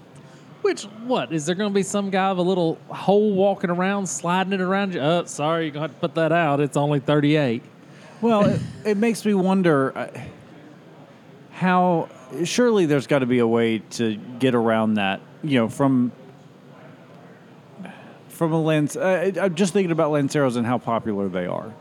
Which, 0.66 0.82
what? 0.82 1.32
Is 1.32 1.46
there 1.46 1.54
going 1.54 1.70
to 1.70 1.74
be 1.74 1.84
some 1.84 2.10
guy 2.10 2.28
with 2.32 2.40
a 2.40 2.42
little 2.42 2.76
hole 2.88 3.32
walking 3.32 3.70
around, 3.70 4.08
sliding 4.08 4.52
it 4.52 4.60
around 4.60 4.94
you? 4.94 5.00
Oh, 5.00 5.24
sorry, 5.24 5.66
you're 5.66 5.70
going 5.70 5.82
to 5.82 5.92
have 5.92 5.94
to 5.94 6.00
put 6.00 6.16
that 6.16 6.32
out. 6.32 6.58
It's 6.58 6.76
only 6.76 6.98
38. 6.98 7.62
Well, 8.20 8.46
it, 8.46 8.60
it 8.84 8.96
makes 8.96 9.24
me 9.24 9.32
wonder 9.32 9.96
uh, 9.96 10.08
how. 11.52 12.08
Surely 12.42 12.86
there's 12.86 13.06
got 13.06 13.20
to 13.20 13.26
be 13.26 13.38
a 13.38 13.46
way 13.46 13.78
to 13.90 14.16
get 14.16 14.56
around 14.56 14.94
that. 14.94 15.20
You 15.44 15.60
know, 15.60 15.68
from 15.68 16.10
from 18.26 18.52
a 18.52 18.60
lens. 18.60 18.96
Uh, 18.96 19.30
I'm 19.40 19.54
just 19.54 19.72
thinking 19.72 19.92
about 19.92 20.10
Lanceros 20.10 20.56
and 20.56 20.66
how 20.66 20.78
popular 20.78 21.28
they 21.28 21.46
are. 21.46 21.72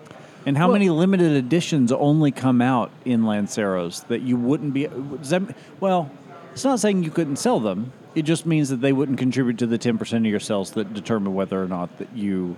And 0.46 0.56
how 0.56 0.68
Well- 0.68 0.74
many 0.74 0.92
limited 0.92 1.32
editions 1.32 1.92
only 1.92 2.30
come 2.30 2.62
out 2.62 2.92
in 3.04 3.24
Lanceros 3.24 4.06
that 4.10 4.22
you 4.22 4.38
wouldn't 4.38 4.76
be? 4.76 4.86
That, 4.86 5.56
well, 5.80 6.12
it's 6.54 6.64
not 6.64 6.80
saying 6.80 7.04
you 7.04 7.10
couldn't 7.10 7.38
sell 7.38 7.60
them. 7.60 7.92
It 8.16 8.24
just 8.24 8.46
means 8.46 8.70
that 8.70 8.82
they 8.82 8.94
wouldn't 8.94 9.20
contribute 9.20 9.58
to 9.60 9.68
the 9.68 9.78
ten 9.78 9.98
percent 9.98 10.26
of 10.26 10.32
your 10.32 10.40
sales 10.40 10.72
that 10.72 10.94
determine 10.94 11.34
whether 11.34 11.62
or 11.62 11.68
not 11.68 11.98
that 11.98 12.16
you. 12.16 12.58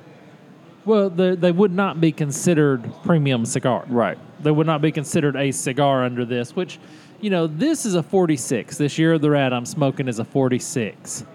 Well, 0.85 1.09
they 1.09 1.35
they 1.35 1.51
would 1.51 1.73
not 1.73 1.99
be 1.99 2.11
considered 2.11 2.89
premium 3.03 3.45
cigar. 3.45 3.85
Right. 3.89 4.17
They 4.41 4.51
would 4.51 4.67
not 4.67 4.81
be 4.81 4.91
considered 4.91 5.35
a 5.35 5.51
cigar 5.51 6.03
under 6.03 6.23
this, 6.23 6.55
which, 6.55 6.79
you 7.19 7.29
know, 7.29 7.47
this 7.47 7.85
is 7.85 7.95
a 7.95 8.03
46. 8.03 8.77
This 8.77 8.97
year, 8.97 9.13
of 9.13 9.21
the 9.21 9.31
rat 9.31 9.51
I'm 9.51 9.65
smoking 9.65 10.07
is 10.07 10.19
a 10.19 10.25
46. 10.25 11.25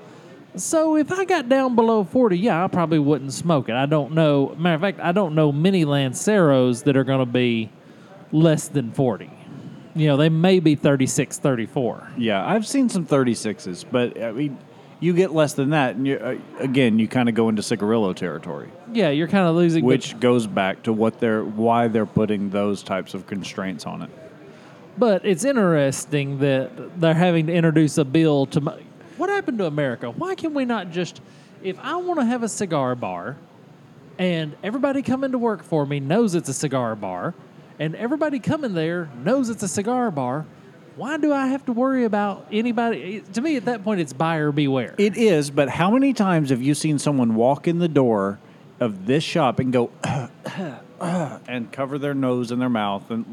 So 0.54 0.96
if 0.96 1.10
I 1.10 1.24
got 1.24 1.48
down 1.48 1.74
below 1.74 2.04
40, 2.04 2.38
yeah, 2.38 2.62
I 2.62 2.68
probably 2.68 2.98
wouldn't 2.98 3.32
smoke 3.32 3.70
it. 3.70 3.74
I 3.74 3.86
don't 3.86 4.12
know. 4.12 4.54
Matter 4.58 4.74
of 4.74 4.80
fact, 4.82 5.00
I 5.00 5.10
don't 5.12 5.34
know 5.34 5.50
many 5.50 5.84
Lanceros 5.84 6.84
that 6.84 6.96
are 6.96 7.04
going 7.04 7.20
to 7.20 7.26
be 7.26 7.70
less 8.32 8.68
than 8.68 8.92
40. 8.92 9.30
You 9.94 10.06
know, 10.08 10.16
they 10.16 10.28
may 10.28 10.58
be 10.60 10.74
36, 10.74 11.38
34. 11.38 12.08
Yeah, 12.16 12.46
I've 12.46 12.66
seen 12.66 12.88
some 12.88 13.04
thirty 13.04 13.34
sixes, 13.34 13.84
but 13.84 14.20
I 14.20 14.32
mean, 14.32 14.56
you 15.00 15.12
get 15.12 15.32
less 15.32 15.52
than 15.54 15.70
that, 15.70 15.96
and 15.96 16.06
you, 16.06 16.16
uh, 16.16 16.36
again, 16.60 16.98
you 16.98 17.08
kind 17.08 17.28
of 17.28 17.34
go 17.34 17.48
into 17.48 17.62
cigarillo 17.62 18.12
territory, 18.12 18.70
Yeah, 18.92 19.10
you're 19.10 19.28
kind 19.28 19.46
of 19.46 19.54
losing. 19.56 19.84
which 19.84 20.18
goes 20.20 20.46
back 20.46 20.82
to 20.84 20.92
what 20.92 21.20
they're 21.20 21.44
why 21.44 21.88
they're 21.88 22.06
putting 22.06 22.50
those 22.50 22.82
types 22.82 23.12
of 23.12 23.26
constraints 23.26 23.84
on 23.84 24.02
it. 24.02 24.10
But 24.96 25.24
it's 25.26 25.44
interesting 25.44 26.38
that 26.38 27.00
they're 27.00 27.14
having 27.14 27.46
to 27.48 27.52
introduce 27.52 27.98
a 27.98 28.04
bill 28.04 28.46
to. 28.46 28.60
mo- 28.60 28.78
What 29.18 29.28
happened 29.28 29.58
to 29.58 29.66
America? 29.66 30.10
Why 30.10 30.34
can 30.34 30.54
we 30.54 30.64
not 30.64 30.90
just, 30.90 31.20
if 31.62 31.78
I 31.80 31.96
want 31.96 32.18
to 32.20 32.26
have 32.26 32.42
a 32.42 32.48
cigar 32.48 32.94
bar, 32.94 33.36
and 34.18 34.54
everybody 34.62 35.02
coming 35.02 35.32
to 35.32 35.38
work 35.38 35.62
for 35.62 35.84
me 35.84 36.00
knows 36.00 36.34
it's 36.34 36.48
a 36.48 36.54
cigar 36.54 36.94
bar, 36.96 37.34
and 37.78 37.94
everybody 37.96 38.38
coming 38.38 38.74
there 38.74 39.10
knows 39.24 39.50
it's 39.50 39.62
a 39.62 39.68
cigar 39.68 40.10
bar, 40.10 40.46
why 40.96 41.16
do 41.16 41.32
I 41.32 41.46
have 41.46 41.64
to 41.66 41.72
worry 41.72 42.04
about 42.04 42.46
anybody? 42.52 43.22
To 43.32 43.40
me, 43.40 43.56
at 43.56 43.64
that 43.64 43.82
point, 43.82 44.00
it's 44.00 44.12
buyer 44.12 44.52
beware. 44.52 44.94
It 44.98 45.16
is, 45.16 45.50
but 45.50 45.68
how 45.68 45.90
many 45.90 46.12
times 46.12 46.50
have 46.50 46.60
you 46.62 46.74
seen 46.74 46.98
someone 46.98 47.34
walk 47.34 47.66
in 47.66 47.78
the 47.78 47.88
door 47.88 48.38
of 48.78 49.06
this 49.06 49.24
shop 49.24 49.58
and 49.58 49.72
go 49.72 49.90
and 51.00 51.72
cover 51.72 51.98
their 51.98 52.14
nose 52.14 52.50
and 52.50 52.60
their 52.60 52.68
mouth 52.68 53.10
and 53.10 53.24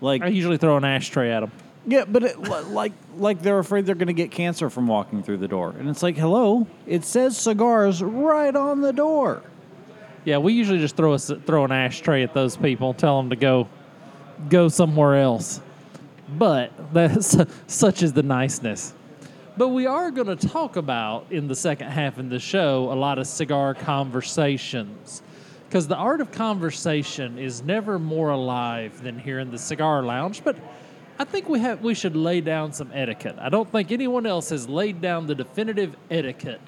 like 0.00 0.22
I 0.22 0.28
usually 0.28 0.56
throw 0.56 0.76
an 0.76 0.84
ashtray 0.84 1.30
at 1.30 1.40
them. 1.40 1.52
yeah, 1.86 2.04
but 2.06 2.22
it, 2.22 2.38
like 2.38 2.92
like 3.16 3.42
they're 3.42 3.58
afraid 3.58 3.86
they're 3.86 3.94
going 3.94 4.08
to 4.08 4.12
get 4.12 4.30
cancer 4.30 4.68
from 4.70 4.86
walking 4.86 5.22
through 5.22 5.38
the 5.38 5.48
door, 5.48 5.74
and 5.78 5.88
it's 5.88 6.02
like 6.02 6.16
hello, 6.16 6.66
it 6.86 7.04
says 7.04 7.36
cigars 7.36 8.02
right 8.02 8.54
on 8.54 8.80
the 8.80 8.92
door. 8.92 9.42
Yeah, 10.24 10.38
we 10.38 10.54
usually 10.54 10.78
just 10.78 10.96
throw 10.96 11.12
a, 11.12 11.18
throw 11.18 11.64
an 11.64 11.72
ashtray 11.72 12.22
at 12.22 12.32
those 12.32 12.56
people, 12.56 12.94
tell 12.94 13.18
them 13.18 13.30
to 13.30 13.36
go 13.36 13.68
go 14.48 14.68
somewhere 14.68 15.16
else. 15.16 15.60
But 16.28 16.72
that's 16.92 17.36
such 17.66 18.02
is 18.02 18.12
the 18.12 18.22
niceness. 18.22 18.94
But 19.56 19.68
we 19.68 19.86
are 19.86 20.10
going 20.10 20.36
to 20.36 20.48
talk 20.48 20.76
about 20.76 21.26
in 21.30 21.46
the 21.46 21.54
second 21.54 21.90
half 21.90 22.18
of 22.18 22.28
the 22.28 22.40
show 22.40 22.90
a 22.92 22.94
lot 22.94 23.18
of 23.18 23.26
cigar 23.26 23.74
conversations. 23.74 25.22
Because 25.68 25.86
the 25.86 25.96
art 25.96 26.20
of 26.20 26.32
conversation 26.32 27.38
is 27.38 27.62
never 27.62 27.98
more 27.98 28.30
alive 28.30 29.02
than 29.02 29.18
here 29.18 29.38
in 29.40 29.50
the 29.50 29.58
cigar 29.58 30.02
lounge. 30.02 30.42
But 30.42 30.56
I 31.18 31.24
think 31.24 31.48
we 31.48 31.60
have 31.60 31.82
we 31.82 31.94
should 31.94 32.16
lay 32.16 32.40
down 32.40 32.72
some 32.72 32.90
etiquette. 32.92 33.36
I 33.38 33.48
don't 33.48 33.70
think 33.70 33.92
anyone 33.92 34.26
else 34.26 34.48
has 34.50 34.68
laid 34.68 35.00
down 35.00 35.26
the 35.26 35.34
definitive 35.34 35.94
etiquette 36.10 36.60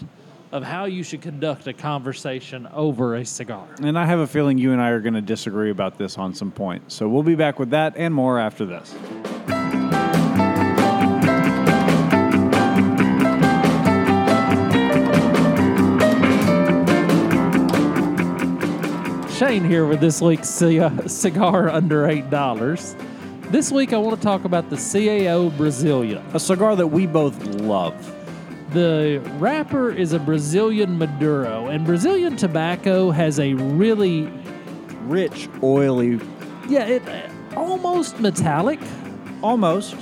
of 0.56 0.64
how 0.64 0.86
you 0.86 1.02
should 1.02 1.20
conduct 1.20 1.66
a 1.66 1.72
conversation 1.74 2.66
over 2.72 3.14
a 3.16 3.26
cigar. 3.26 3.68
And 3.82 3.98
I 3.98 4.06
have 4.06 4.20
a 4.20 4.26
feeling 4.26 4.56
you 4.56 4.72
and 4.72 4.80
I 4.80 4.88
are 4.88 5.00
going 5.00 5.12
to 5.14 5.20
disagree 5.20 5.70
about 5.70 5.98
this 5.98 6.16
on 6.16 6.34
some 6.34 6.50
points. 6.50 6.94
So 6.94 7.08
we'll 7.08 7.22
be 7.22 7.34
back 7.34 7.58
with 7.58 7.70
that 7.70 7.94
and 7.96 8.14
more 8.14 8.40
after 8.40 8.64
this. 8.64 8.94
Shane 19.36 19.64
here 19.64 19.84
with 19.84 20.00
this 20.00 20.22
week's 20.22 20.62
uh, 20.62 21.06
cigar 21.06 21.68
under 21.68 22.08
eight 22.08 22.30
dollars. 22.30 22.96
This 23.50 23.70
week 23.70 23.92
I 23.92 23.98
want 23.98 24.16
to 24.16 24.22
talk 24.22 24.46
about 24.46 24.70
the 24.70 24.76
CAO 24.76 25.54
Brazilian. 25.58 26.24
A 26.32 26.40
cigar 26.40 26.74
that 26.76 26.86
we 26.86 27.06
both 27.06 27.44
love. 27.60 28.15
The 28.70 29.22
wrapper 29.38 29.90
is 29.90 30.12
a 30.12 30.18
Brazilian 30.18 30.98
Maduro, 30.98 31.68
and 31.68 31.86
Brazilian 31.86 32.36
tobacco 32.36 33.10
has 33.10 33.38
a 33.38 33.54
really, 33.54 34.30
Rich, 35.02 35.48
oily, 35.62 36.20
yeah, 36.68 36.84
it 36.84 37.02
almost 37.56 38.18
metallic. 38.20 38.80
almost. 39.42 39.94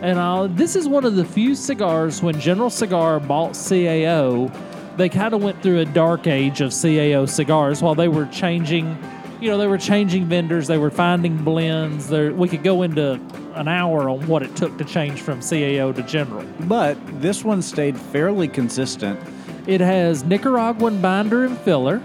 And 0.00 0.18
uh, 0.18 0.48
this 0.48 0.76
is 0.76 0.88
one 0.88 1.04
of 1.04 1.16
the 1.16 1.24
few 1.24 1.54
cigars 1.54 2.22
when 2.22 2.38
General 2.40 2.70
Cigar 2.70 3.20
bought 3.20 3.52
CAO, 3.52 4.52
they 4.96 5.08
kind 5.08 5.34
of 5.34 5.42
went 5.42 5.62
through 5.62 5.80
a 5.80 5.84
dark 5.84 6.26
age 6.26 6.60
of 6.60 6.70
CAO 6.70 7.28
cigars 7.28 7.82
while 7.82 7.94
they 7.94 8.08
were 8.08 8.26
changing, 8.26 8.96
you 9.40 9.48
know, 9.48 9.58
they 9.58 9.66
were 9.66 9.78
changing 9.78 10.26
vendors, 10.26 10.66
they 10.66 10.78
were 10.78 10.90
finding 10.90 11.36
blends. 11.42 12.08
There, 12.08 12.32
we 12.32 12.48
could 12.48 12.62
go 12.62 12.82
into 12.82 13.20
an 13.54 13.68
hour 13.68 14.08
on 14.08 14.26
what 14.26 14.42
it 14.42 14.54
took 14.56 14.76
to 14.78 14.84
change 14.84 15.20
from 15.20 15.40
CAO 15.40 15.94
to 15.94 16.02
General. 16.02 16.44
But 16.60 16.96
this 17.20 17.44
one 17.44 17.62
stayed 17.62 17.98
fairly 17.98 18.48
consistent. 18.48 19.18
It 19.66 19.80
has 19.80 20.24
Nicaraguan 20.24 21.00
binder 21.00 21.44
and 21.44 21.56
filler. 21.58 22.02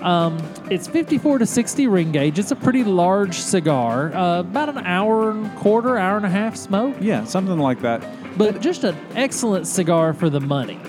Um, 0.00 0.36
it's 0.68 0.88
54 0.88 1.38
to 1.38 1.46
60 1.46 1.86
ring 1.86 2.10
gauge. 2.10 2.38
It's 2.38 2.50
a 2.50 2.56
pretty 2.56 2.82
large 2.82 3.36
cigar, 3.36 4.12
uh, 4.14 4.40
about 4.40 4.68
an 4.68 4.78
hour 4.78 5.30
and 5.30 5.46
a 5.46 5.54
quarter, 5.56 5.96
hour 5.96 6.16
and 6.16 6.26
a 6.26 6.30
half 6.30 6.56
smoke. 6.56 6.96
Yeah, 7.00 7.22
something 7.24 7.58
like 7.58 7.80
that. 7.82 8.02
but 8.36 8.60
just 8.60 8.82
an 8.82 8.96
excellent 9.14 9.66
cigar 9.68 10.12
for 10.12 10.28
the 10.28 10.40
money. 10.40 10.80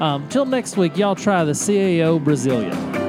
Um, 0.00 0.28
till 0.28 0.44
next 0.44 0.76
week, 0.76 0.96
y'all 0.96 1.16
try 1.16 1.42
the 1.42 1.52
CAO 1.52 2.22
Brazilian. 2.22 3.07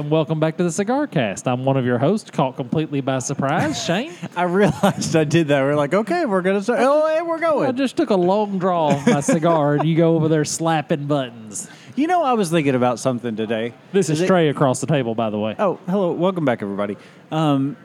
And 0.00 0.10
welcome 0.10 0.40
back 0.40 0.56
to 0.56 0.62
the 0.64 0.72
Cigar 0.72 1.06
Cast. 1.06 1.46
I'm 1.46 1.66
one 1.66 1.76
of 1.76 1.84
your 1.84 1.98
hosts, 1.98 2.30
caught 2.30 2.56
completely 2.56 3.02
by 3.02 3.18
surprise, 3.18 3.84
Shane. 3.84 4.14
I 4.34 4.44
realized 4.44 5.14
I 5.14 5.24
did 5.24 5.48
that. 5.48 5.60
We're 5.60 5.74
like, 5.74 5.92
okay, 5.92 6.24
we're 6.24 6.40
gonna 6.40 6.62
start. 6.62 6.78
Oh, 6.80 7.06
hey, 7.06 7.20
we're 7.20 7.38
going. 7.38 7.68
I 7.68 7.72
just 7.72 7.98
took 7.98 8.08
a 8.08 8.14
long 8.16 8.58
draw 8.58 8.94
of 8.94 9.06
my 9.06 9.20
cigar, 9.20 9.74
and 9.74 9.86
you 9.86 9.94
go 9.98 10.16
over 10.16 10.28
there 10.28 10.46
slapping 10.46 11.04
buttons. 11.04 11.68
You 11.96 12.06
know, 12.06 12.22
I 12.22 12.32
was 12.32 12.50
thinking 12.50 12.74
about 12.74 12.98
something 12.98 13.36
today. 13.36 13.74
This 13.92 14.08
is 14.08 14.22
it- 14.22 14.30
Trae 14.30 14.48
across 14.48 14.80
the 14.80 14.86
table, 14.86 15.14
by 15.14 15.28
the 15.28 15.38
way. 15.38 15.54
Oh, 15.58 15.78
hello. 15.86 16.12
Welcome 16.12 16.46
back, 16.46 16.62
everybody. 16.62 16.96
Um, 17.30 17.76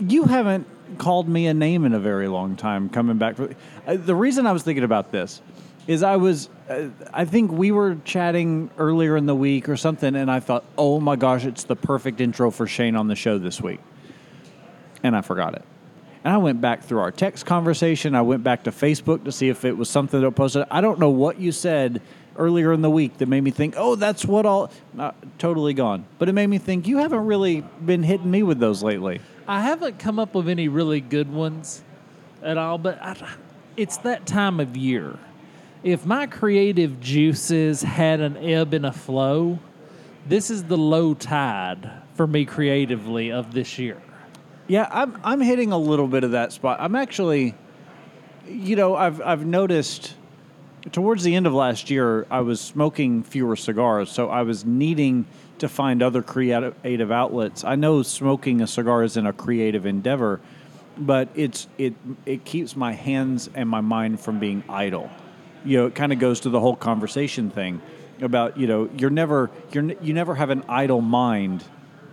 you 0.00 0.24
haven't 0.24 0.66
called 0.98 1.28
me 1.28 1.46
a 1.46 1.54
name 1.54 1.84
in 1.84 1.94
a 1.94 2.00
very 2.00 2.26
long 2.26 2.56
time 2.56 2.88
coming 2.88 3.18
back. 3.18 3.36
For, 3.36 3.54
uh, 3.86 3.96
the 3.98 4.16
reason 4.16 4.48
I 4.48 4.52
was 4.52 4.64
thinking 4.64 4.82
about 4.82 5.12
this 5.12 5.40
is 5.86 6.02
I 6.02 6.16
was, 6.16 6.48
uh, 6.68 6.88
I 7.12 7.24
think 7.24 7.50
we 7.50 7.72
were 7.72 7.96
chatting 8.04 8.70
earlier 8.78 9.16
in 9.16 9.26
the 9.26 9.34
week 9.34 9.68
or 9.68 9.76
something, 9.76 10.14
and 10.14 10.30
I 10.30 10.40
thought, 10.40 10.64
oh 10.78 11.00
my 11.00 11.16
gosh, 11.16 11.44
it's 11.44 11.64
the 11.64 11.76
perfect 11.76 12.20
intro 12.20 12.50
for 12.50 12.66
Shane 12.66 12.96
on 12.96 13.08
the 13.08 13.16
show 13.16 13.38
this 13.38 13.60
week. 13.60 13.80
And 15.02 15.16
I 15.16 15.22
forgot 15.22 15.54
it. 15.54 15.64
And 16.24 16.32
I 16.32 16.36
went 16.36 16.60
back 16.60 16.84
through 16.84 17.00
our 17.00 17.10
text 17.10 17.46
conversation. 17.46 18.14
I 18.14 18.22
went 18.22 18.44
back 18.44 18.64
to 18.64 18.70
Facebook 18.70 19.24
to 19.24 19.32
see 19.32 19.48
if 19.48 19.64
it 19.64 19.76
was 19.76 19.90
something 19.90 20.20
that 20.20 20.26
I 20.26 20.30
posted. 20.30 20.64
I 20.70 20.80
don't 20.80 21.00
know 21.00 21.10
what 21.10 21.40
you 21.40 21.50
said 21.50 22.00
earlier 22.36 22.72
in 22.72 22.80
the 22.80 22.90
week 22.90 23.18
that 23.18 23.26
made 23.26 23.42
me 23.42 23.50
think, 23.50 23.74
oh, 23.76 23.96
that's 23.96 24.24
what 24.24 24.46
all. 24.46 24.70
Uh, 24.96 25.10
totally 25.38 25.74
gone. 25.74 26.04
But 26.20 26.28
it 26.28 26.32
made 26.32 26.46
me 26.46 26.58
think 26.58 26.86
you 26.86 26.98
haven't 26.98 27.26
really 27.26 27.62
been 27.84 28.04
hitting 28.04 28.30
me 28.30 28.44
with 28.44 28.60
those 28.60 28.84
lately. 28.84 29.20
I 29.48 29.62
haven't 29.62 29.98
come 29.98 30.20
up 30.20 30.34
with 30.34 30.48
any 30.48 30.68
really 30.68 31.00
good 31.00 31.32
ones 31.32 31.82
at 32.40 32.56
all, 32.56 32.78
but 32.78 33.02
I, 33.02 33.16
it's 33.76 33.96
that 33.98 34.24
time 34.24 34.60
of 34.60 34.76
year. 34.76 35.18
If 35.84 36.06
my 36.06 36.28
creative 36.28 37.00
juices 37.00 37.82
had 37.82 38.20
an 38.20 38.36
ebb 38.36 38.72
and 38.72 38.86
a 38.86 38.92
flow, 38.92 39.58
this 40.28 40.48
is 40.48 40.62
the 40.64 40.78
low 40.78 41.12
tide 41.14 41.90
for 42.14 42.28
me 42.28 42.44
creatively 42.44 43.32
of 43.32 43.52
this 43.52 43.80
year. 43.80 44.00
Yeah, 44.68 44.88
I'm 44.92 45.18
I'm 45.24 45.40
hitting 45.40 45.72
a 45.72 45.78
little 45.78 46.06
bit 46.06 46.22
of 46.22 46.30
that 46.32 46.52
spot. 46.52 46.78
I'm 46.80 46.94
actually, 46.94 47.56
you 48.46 48.76
know, 48.76 48.94
I've 48.94 49.20
I've 49.20 49.44
noticed 49.44 50.14
towards 50.92 51.24
the 51.24 51.34
end 51.34 51.48
of 51.48 51.52
last 51.52 51.90
year 51.90 52.28
I 52.30 52.42
was 52.42 52.60
smoking 52.60 53.24
fewer 53.24 53.56
cigars, 53.56 54.08
so 54.08 54.28
I 54.28 54.42
was 54.42 54.64
needing 54.64 55.26
to 55.58 55.68
find 55.68 56.00
other 56.00 56.22
creative 56.22 57.10
outlets. 57.10 57.64
I 57.64 57.74
know 57.74 58.02
smoking 58.02 58.60
a 58.60 58.68
cigar 58.68 59.02
isn't 59.02 59.26
a 59.26 59.32
creative 59.32 59.84
endeavor, 59.84 60.40
but 60.96 61.28
it's 61.34 61.66
it 61.76 61.94
it 62.24 62.44
keeps 62.44 62.76
my 62.76 62.92
hands 62.92 63.50
and 63.52 63.68
my 63.68 63.80
mind 63.80 64.20
from 64.20 64.38
being 64.38 64.62
idle. 64.68 65.10
You 65.64 65.78
know, 65.78 65.86
it 65.86 65.94
kind 65.94 66.12
of 66.12 66.18
goes 66.18 66.40
to 66.40 66.50
the 66.50 66.60
whole 66.60 66.76
conversation 66.76 67.50
thing 67.50 67.80
about 68.20 68.56
you 68.56 68.66
know 68.66 68.88
you're 68.96 69.10
never 69.10 69.50
you're 69.72 69.92
you 70.00 70.14
never 70.14 70.34
have 70.34 70.50
an 70.50 70.64
idle 70.68 71.00
mind 71.00 71.64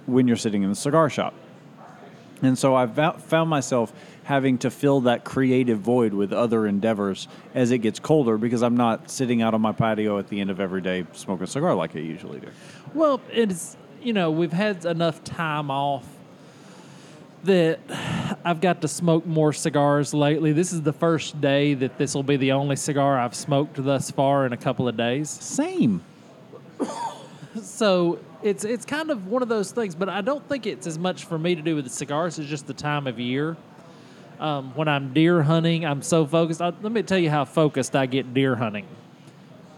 when 0.05 0.27
you're 0.27 0.37
sitting 0.37 0.63
in 0.63 0.69
the 0.69 0.75
cigar 0.75 1.09
shop. 1.09 1.33
And 2.41 2.57
so 2.57 2.73
I've 2.75 2.95
found 3.23 3.49
myself 3.49 3.91
having 4.23 4.59
to 4.59 4.71
fill 4.71 5.01
that 5.01 5.25
creative 5.25 5.79
void 5.79 6.13
with 6.13 6.31
other 6.31 6.65
endeavors 6.65 7.27
as 7.53 7.71
it 7.71 7.79
gets 7.79 7.99
colder 7.99 8.37
because 8.37 8.63
I'm 8.63 8.77
not 8.77 9.11
sitting 9.11 9.41
out 9.41 9.53
on 9.53 9.61
my 9.61 9.73
patio 9.73 10.19
at 10.19 10.29
the 10.29 10.39
end 10.39 10.49
of 10.49 10.59
every 10.59 10.81
day 10.81 11.05
smoking 11.13 11.43
a 11.43 11.47
cigar 11.47 11.75
like 11.75 11.95
I 11.95 11.99
usually 11.99 12.39
do. 12.39 12.47
Well, 12.93 13.21
it's 13.31 13.75
you 14.01 14.13
know 14.13 14.31
we've 14.31 14.53
had 14.53 14.85
enough 14.85 15.23
time 15.23 15.69
off 15.69 16.05
that 17.43 17.79
I've 18.43 18.61
got 18.61 18.81
to 18.81 18.87
smoke 18.87 19.25
more 19.25 19.53
cigars 19.53 20.13
lately. 20.13 20.51
This 20.51 20.73
is 20.73 20.81
the 20.81 20.93
first 20.93 21.39
day 21.39 21.73
that 21.75 21.97
this 21.97 22.13
will 22.13 22.23
be 22.23 22.37
the 22.37 22.51
only 22.51 22.75
cigar 22.75 23.17
I've 23.17 23.35
smoked 23.35 23.83
thus 23.83 24.11
far 24.11 24.45
in 24.45 24.53
a 24.53 24.57
couple 24.57 24.87
of 24.87 24.97
days. 24.97 25.29
Same. 25.29 26.01
So 27.61 28.19
it's 28.43 28.63
it's 28.63 28.85
kind 28.85 29.09
of 29.09 29.27
one 29.27 29.41
of 29.41 29.49
those 29.49 29.71
things, 29.71 29.95
but 29.95 30.07
I 30.09 30.21
don't 30.21 30.47
think 30.47 30.65
it's 30.65 30.87
as 30.87 30.99
much 30.99 31.25
for 31.25 31.37
me 31.37 31.55
to 31.55 31.61
do 31.61 31.75
with 31.75 31.85
the 31.85 31.89
cigars. 31.89 32.39
It's 32.39 32.49
just 32.49 32.67
the 32.67 32.73
time 32.73 33.07
of 33.07 33.19
year. 33.19 33.57
Um, 34.39 34.73
when 34.75 34.87
I'm 34.87 35.13
deer 35.13 35.41
hunting, 35.43 35.85
I'm 35.85 36.01
so 36.01 36.25
focused. 36.25 36.61
I, 36.61 36.71
let 36.81 36.91
me 36.91 37.03
tell 37.03 37.17
you 37.17 37.29
how 37.29 37.43
focused 37.43 37.95
I 37.95 38.05
get 38.05 38.33
deer 38.33 38.55
hunting. 38.55 38.87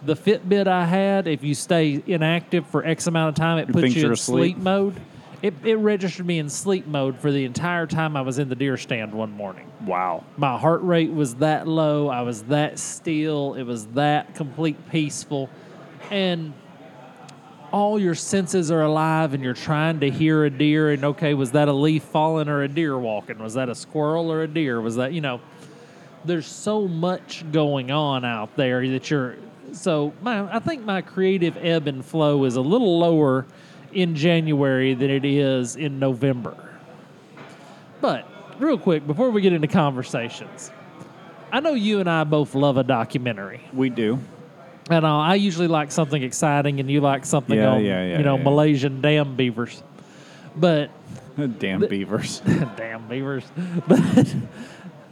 The 0.05 0.15
Fitbit 0.15 0.67
I 0.67 0.85
had, 0.85 1.27
if 1.27 1.43
you 1.43 1.55
stay 1.55 2.03
inactive 2.05 2.67
for 2.67 2.85
X 2.85 3.07
amount 3.07 3.29
of 3.29 3.35
time, 3.35 3.57
it 3.57 3.71
puts 3.71 3.95
you 3.95 4.05
in 4.05 4.11
asleep? 4.11 4.55
sleep 4.55 4.57
mode. 4.57 4.99
It, 5.41 5.55
it 5.63 5.75
registered 5.75 6.25
me 6.25 6.37
in 6.37 6.49
sleep 6.49 6.85
mode 6.85 7.17
for 7.17 7.31
the 7.31 7.45
entire 7.45 7.87
time 7.87 8.15
I 8.15 8.21
was 8.21 8.37
in 8.37 8.47
the 8.47 8.55
deer 8.55 8.77
stand 8.77 9.11
one 9.13 9.31
morning. 9.31 9.71
Wow. 9.85 10.23
My 10.37 10.57
heart 10.57 10.83
rate 10.83 11.11
was 11.11 11.35
that 11.35 11.67
low. 11.67 12.09
I 12.09 12.21
was 12.21 12.43
that 12.43 12.77
still. 12.77 13.55
It 13.55 13.63
was 13.63 13.87
that 13.87 14.35
complete 14.35 14.89
peaceful. 14.91 15.49
And 16.11 16.53
all 17.71 17.99
your 17.99 18.15
senses 18.15 18.69
are 18.69 18.83
alive 18.83 19.33
and 19.33 19.43
you're 19.43 19.53
trying 19.53 20.01
to 20.01 20.11
hear 20.11 20.43
a 20.43 20.49
deer 20.49 20.91
and 20.91 21.05
okay 21.05 21.33
was 21.33 21.51
that 21.51 21.67
a 21.67 21.73
leaf 21.73 22.03
falling 22.03 22.49
or 22.49 22.63
a 22.63 22.67
deer 22.67 22.97
walking 22.97 23.39
was 23.39 23.53
that 23.53 23.69
a 23.69 23.75
squirrel 23.75 24.31
or 24.31 24.43
a 24.43 24.47
deer 24.47 24.81
was 24.81 24.97
that 24.97 25.13
you 25.13 25.21
know 25.21 25.39
there's 26.25 26.45
so 26.45 26.87
much 26.87 27.49
going 27.51 27.89
on 27.89 28.25
out 28.25 28.55
there 28.57 28.85
that 28.85 29.09
you're 29.09 29.37
so 29.71 30.13
my, 30.21 30.53
i 30.53 30.59
think 30.59 30.83
my 30.83 31.01
creative 31.01 31.55
ebb 31.61 31.87
and 31.87 32.03
flow 32.03 32.43
is 32.43 32.57
a 32.57 32.61
little 32.61 32.99
lower 32.99 33.45
in 33.93 34.15
january 34.15 34.93
than 34.93 35.09
it 35.09 35.25
is 35.25 35.75
in 35.75 35.99
november 35.99 36.55
but 38.01 38.27
real 38.59 38.77
quick 38.77 39.05
before 39.07 39.29
we 39.31 39.41
get 39.41 39.53
into 39.53 39.67
conversations 39.67 40.71
i 41.51 41.59
know 41.59 41.73
you 41.73 41.99
and 41.99 42.09
i 42.09 42.23
both 42.23 42.55
love 42.55 42.77
a 42.77 42.83
documentary 42.83 43.61
We 43.73 43.89
do. 43.89 44.19
and 44.89 45.05
uh, 45.05 45.17
I 45.19 45.35
usually 45.35 45.67
like 45.67 45.91
something 45.91 46.21
exciting, 46.23 46.79
and 46.79 46.89
you 46.89 47.01
like 47.01 47.25
something 47.25 47.55
Yeah, 47.57 47.69
on, 47.73 47.83
yeah, 47.85 48.05
yeah, 48.07 48.17
you 48.17 48.23
know. 48.23 48.37
Malaysian 48.37 48.99
dam 49.01 49.35
beavers. 49.35 49.83
But 50.55 50.89
Damn 51.59 51.81
beavers. 51.87 52.41
damn 52.75 53.07
beavers. 53.07 53.45
But 53.87 54.35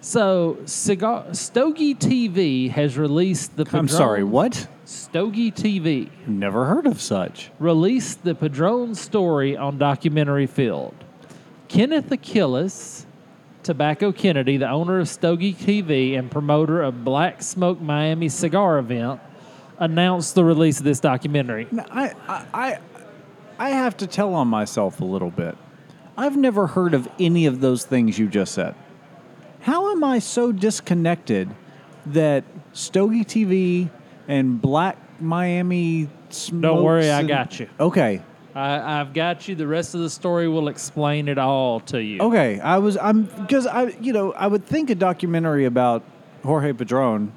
so 0.02 0.58
cigar 0.66 1.34
Stogie 1.34 1.96
TV 1.96 2.70
has 2.70 2.98
released 2.98 3.56
the. 3.56 3.68
I'm 3.74 3.88
sorry, 3.88 4.24
what? 4.24 4.68
Stogie 4.86 5.52
TV 5.52 6.10
Never 6.28 6.66
heard 6.66 6.88
of 6.88 7.00
such. 7.00 7.52
released 7.60 8.24
the 8.24 8.34
Padron 8.34 8.96
story 8.96 9.56
on 9.56 9.78
Documentary 9.78 10.48
Field. 10.48 10.96
Kenneth 11.68 12.12
Achilles, 12.12 13.06
Tobacco 13.62 14.12
Kennedy, 14.12 14.58
the 14.58 14.70
owner 14.70 15.00
of 15.00 15.08
Stogie 15.08 15.54
TV 15.54 16.18
and 16.18 16.32
promoter 16.32 16.82
of 16.82 17.06
Black 17.06 17.44
Smoke 17.44 17.80
Miami 17.80 18.30
cigar 18.30 18.80
event, 18.80 19.22
announced 19.78 20.34
the 20.34 20.44
release 20.44 20.80
of 20.80 20.86
this 20.86 21.00
documentary. 21.00 21.68
I, 21.92 22.14
I, 22.28 22.80
I 23.60 23.70
have 23.70 23.96
to 23.98 24.08
tell 24.08 24.34
on 24.34 24.48
myself 24.48 25.02
a 25.02 25.06
little 25.06 25.30
bit. 25.30 25.56
I've 26.18 26.36
never 26.36 26.66
heard 26.68 26.96
of 26.96 27.08
any 27.20 27.46
of 27.46 27.62
those 27.62 27.86
things 27.86 28.18
you 28.18 28.28
just 28.28 28.54
said. 28.54 28.74
How 29.62 29.92
am 29.92 30.04
I 30.04 30.20
so 30.20 30.52
disconnected 30.52 31.50
that 32.08 32.44
Stogie 32.74 33.24
TV 33.26 33.90
and 34.28 34.62
Black 34.62 34.98
Miami 35.22 36.10
Smokes 36.30 36.62
Don't 36.62 36.84
worry, 36.84 37.10
I 37.10 37.20
and- 37.20 37.28
got 37.28 37.60
you. 37.60 37.68
Okay, 37.80 38.22
I, 38.56 39.00
I've 39.02 39.14
got 39.14 39.48
you. 39.48 39.56
The 39.56 39.68
rest 39.68 39.96
of 39.96 40.02
the 40.02 40.10
story 40.10 40.48
will 40.48 40.68
explain 40.68 41.28
it 41.28 41.38
all 41.38 41.80
to 41.82 42.02
you. 42.02 42.20
okay. 42.22 42.60
I 42.60 42.78
was 42.78 42.98
I'm 42.98 43.24
because 43.24 43.66
I 43.68 43.88
you 44.02 44.14
know 44.14 44.32
I 44.34 44.48
would 44.48 44.66
think 44.66 44.90
a 44.90 44.96
documentary 44.96 45.66
about 45.66 46.04
Jorge 46.44 46.74
Padron 46.74 47.32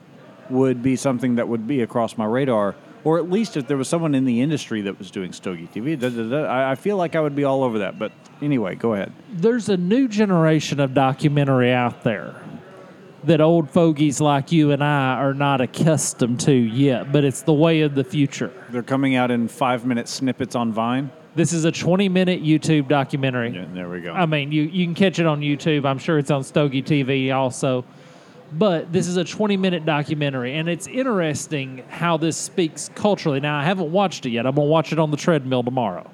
would 0.50 0.82
be 0.82 0.96
something 0.96 1.36
that 1.36 1.48
would 1.48 1.66
be 1.66 1.80
across 1.80 2.16
my 2.18 2.24
radar, 2.26 2.74
or 3.04 3.18
at 3.18 3.30
least 3.30 3.56
if 3.56 3.66
there 3.66 3.76
was 3.76 3.88
someone 3.88 4.14
in 4.14 4.24
the 4.24 4.40
industry 4.40 4.82
that 4.82 4.98
was 4.98 5.10
doing 5.10 5.32
Stogie 5.32 5.68
TV. 5.68 5.98
Da, 5.98 6.08
da, 6.08 6.22
da, 6.22 6.44
I, 6.44 6.72
I 6.72 6.74
feel 6.74 6.96
like 6.96 7.16
I 7.16 7.20
would 7.20 7.34
be 7.34 7.44
all 7.44 7.62
over 7.64 7.80
that. 7.80 7.98
But 7.98 8.12
anyway, 8.40 8.74
go 8.74 8.94
ahead. 8.94 9.12
There's 9.32 9.68
a 9.68 9.76
new 9.76 10.08
generation 10.08 10.80
of 10.80 10.94
documentary 10.94 11.72
out 11.72 12.02
there 12.02 12.40
that 13.24 13.40
old 13.40 13.70
fogies 13.70 14.20
like 14.20 14.50
you 14.50 14.72
and 14.72 14.82
I 14.82 15.14
are 15.14 15.34
not 15.34 15.60
accustomed 15.60 16.40
to 16.40 16.52
yet, 16.52 17.12
but 17.12 17.24
it's 17.24 17.42
the 17.42 17.52
way 17.52 17.82
of 17.82 17.94
the 17.94 18.04
future. 18.04 18.52
They're 18.70 18.82
coming 18.82 19.14
out 19.14 19.30
in 19.30 19.48
five 19.48 19.86
minute 19.86 20.08
snippets 20.08 20.54
on 20.54 20.72
Vine. 20.72 21.10
This 21.34 21.52
is 21.52 21.64
a 21.64 21.72
20 21.72 22.08
minute 22.08 22.42
YouTube 22.42 22.88
documentary. 22.88 23.50
Yeah, 23.50 23.66
there 23.72 23.88
we 23.88 24.00
go. 24.00 24.12
I 24.12 24.26
mean, 24.26 24.52
you, 24.52 24.62
you 24.64 24.84
can 24.84 24.94
catch 24.94 25.18
it 25.18 25.26
on 25.26 25.40
YouTube. 25.40 25.86
I'm 25.86 25.98
sure 25.98 26.18
it's 26.18 26.30
on 26.30 26.42
Stogie 26.42 26.82
TV 26.82 27.34
also. 27.34 27.84
But 28.54 28.92
this 28.92 29.08
is 29.08 29.16
a 29.16 29.24
20 29.24 29.56
minute 29.56 29.86
documentary, 29.86 30.54
and 30.56 30.68
it's 30.68 30.86
interesting 30.86 31.82
how 31.88 32.16
this 32.18 32.36
speaks 32.36 32.90
culturally. 32.94 33.40
Now, 33.40 33.58
I 33.58 33.64
haven't 33.64 33.90
watched 33.90 34.26
it 34.26 34.30
yet. 34.30 34.46
I'm 34.46 34.54
going 34.54 34.66
to 34.66 34.70
watch 34.70 34.92
it 34.92 34.98
on 34.98 35.10
the 35.10 35.16
treadmill 35.16 35.62
tomorrow. 35.62 36.10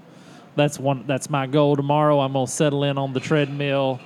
That's 0.54 0.78
one. 0.78 1.04
That's 1.06 1.28
my 1.30 1.46
goal 1.46 1.74
tomorrow. 1.76 2.20
I'm 2.20 2.32
going 2.32 2.46
to 2.46 2.52
settle 2.52 2.84
in 2.84 2.96
on 2.96 3.12
the 3.12 3.20
treadmill 3.20 3.98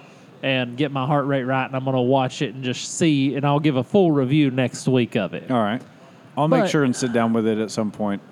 and 0.43 0.77
get 0.77 0.91
my 0.93 1.07
heart 1.07 1.27
rate 1.27 1.45
right, 1.45 1.67
and 1.67 1.77
I'm 1.77 1.85
going 1.85 1.95
to 1.95 2.01
watch 2.03 2.43
it 2.43 2.55
and 2.55 2.65
just 2.65 2.97
see, 2.99 3.35
and 3.37 3.45
I'll 3.47 3.61
give 3.61 3.77
a 3.77 3.85
full 3.85 4.11
review 4.13 4.51
next 4.51 4.89
week 4.89 5.15
of 5.17 5.35
it. 5.35 5.51
All 5.51 5.63
right. 5.63 5.83
I'll 6.37 6.49
make 6.49 6.63
But- 6.63 6.71
sure 6.71 6.85
and 6.85 6.97
sit 6.97 7.13
down 7.13 7.33
with 7.35 7.47
it 7.47 7.59
at 7.59 7.71
some 7.71 7.91
point. 7.91 8.23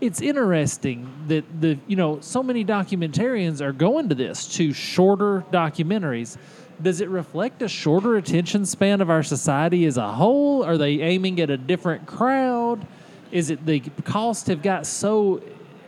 it's 0.00 0.20
interesting 0.20 1.08
that 1.28 1.42
the 1.60 1.78
you 1.86 1.96
know 1.96 2.18
so 2.20 2.42
many 2.42 2.62
documentarians 2.64 3.60
are 3.62 3.72
going 3.72 4.08
to 4.10 4.14
this 4.14 4.46
to 4.46 4.72
shorter 4.74 5.42
documentaries 5.52 6.36
does 6.82 7.00
it 7.00 7.08
reflect 7.08 7.62
a 7.62 7.68
shorter 7.68 8.16
attention 8.16 8.66
span 8.66 9.00
of 9.00 9.10
our 9.10 9.22
society 9.22 9.84
as 9.86 9.96
a 9.96 10.12
whole 10.12 10.64
are 10.64 10.76
they 10.76 11.00
aiming 11.00 11.40
at 11.40 11.50
a 11.50 11.56
different 11.56 12.06
crowd 12.06 12.86
is 13.32 13.50
it 13.50 13.64
the 13.66 13.80
costs 14.04 14.48
have 14.48 14.62
got 14.62 14.86
so 14.86 15.42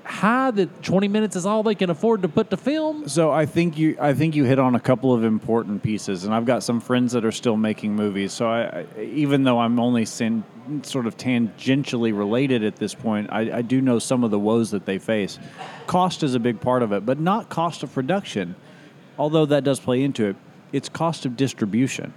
high 0.09 0.51
that 0.51 0.83
20 0.83 1.07
minutes 1.07 1.37
is 1.37 1.45
all 1.45 1.63
they 1.63 1.75
can 1.75 1.91
afford 1.91 2.23
to 2.23 2.29
put 2.29 2.49
to 2.51 2.57
film 2.57 3.07
So 3.09 3.31
I 3.31 3.45
think 3.45 3.77
you 3.77 3.97
I 4.01 4.15
think 4.15 4.35
you 4.35 4.45
hit 4.45 4.59
on 4.59 4.75
a 4.75 4.81
couple 4.81 5.13
of 5.13 5.23
important 5.23 5.83
pieces, 5.83 6.25
and 6.25 6.35
I've 6.35 6.47
got 6.47 6.63
some 6.63 6.81
friends 6.81 7.13
that 7.13 7.25
are 7.25 7.33
still 7.33 7.57
making 7.57 7.95
movies. 7.95 8.33
So 8.33 8.49
I, 8.49 8.87
I 8.97 9.03
even 9.03 9.45
though 9.45 9.59
I'm 9.59 9.79
only 9.79 10.07
sin, 10.07 10.45
sort 10.83 11.07
of 11.07 11.17
tangentially 11.17 12.17
related 12.17 12.65
at 12.65 12.77
this 12.77 12.95
point, 12.95 13.29
I, 13.31 13.59
I 13.59 13.63
do 13.63 13.83
know 13.83 13.99
some 13.99 14.25
of 14.25 14.31
the 14.31 14.39
woes 14.39 14.71
that 14.71 14.87
they 14.87 14.99
face. 14.99 15.39
Cost 15.87 16.23
is 16.23 16.35
a 16.35 16.41
big 16.41 16.61
part 16.61 16.83
of 16.83 16.93
it, 16.93 17.05
but 17.05 17.21
not 17.21 17.51
cost 17.51 17.83
of 17.83 17.93
production, 17.93 18.55
although 19.19 19.47
that 19.47 19.63
does 19.63 19.79
play 19.79 20.03
into 20.03 20.27
it. 20.27 20.37
It's 20.73 20.89
cost 20.89 21.27
of 21.27 21.37
distribution. 21.37 22.13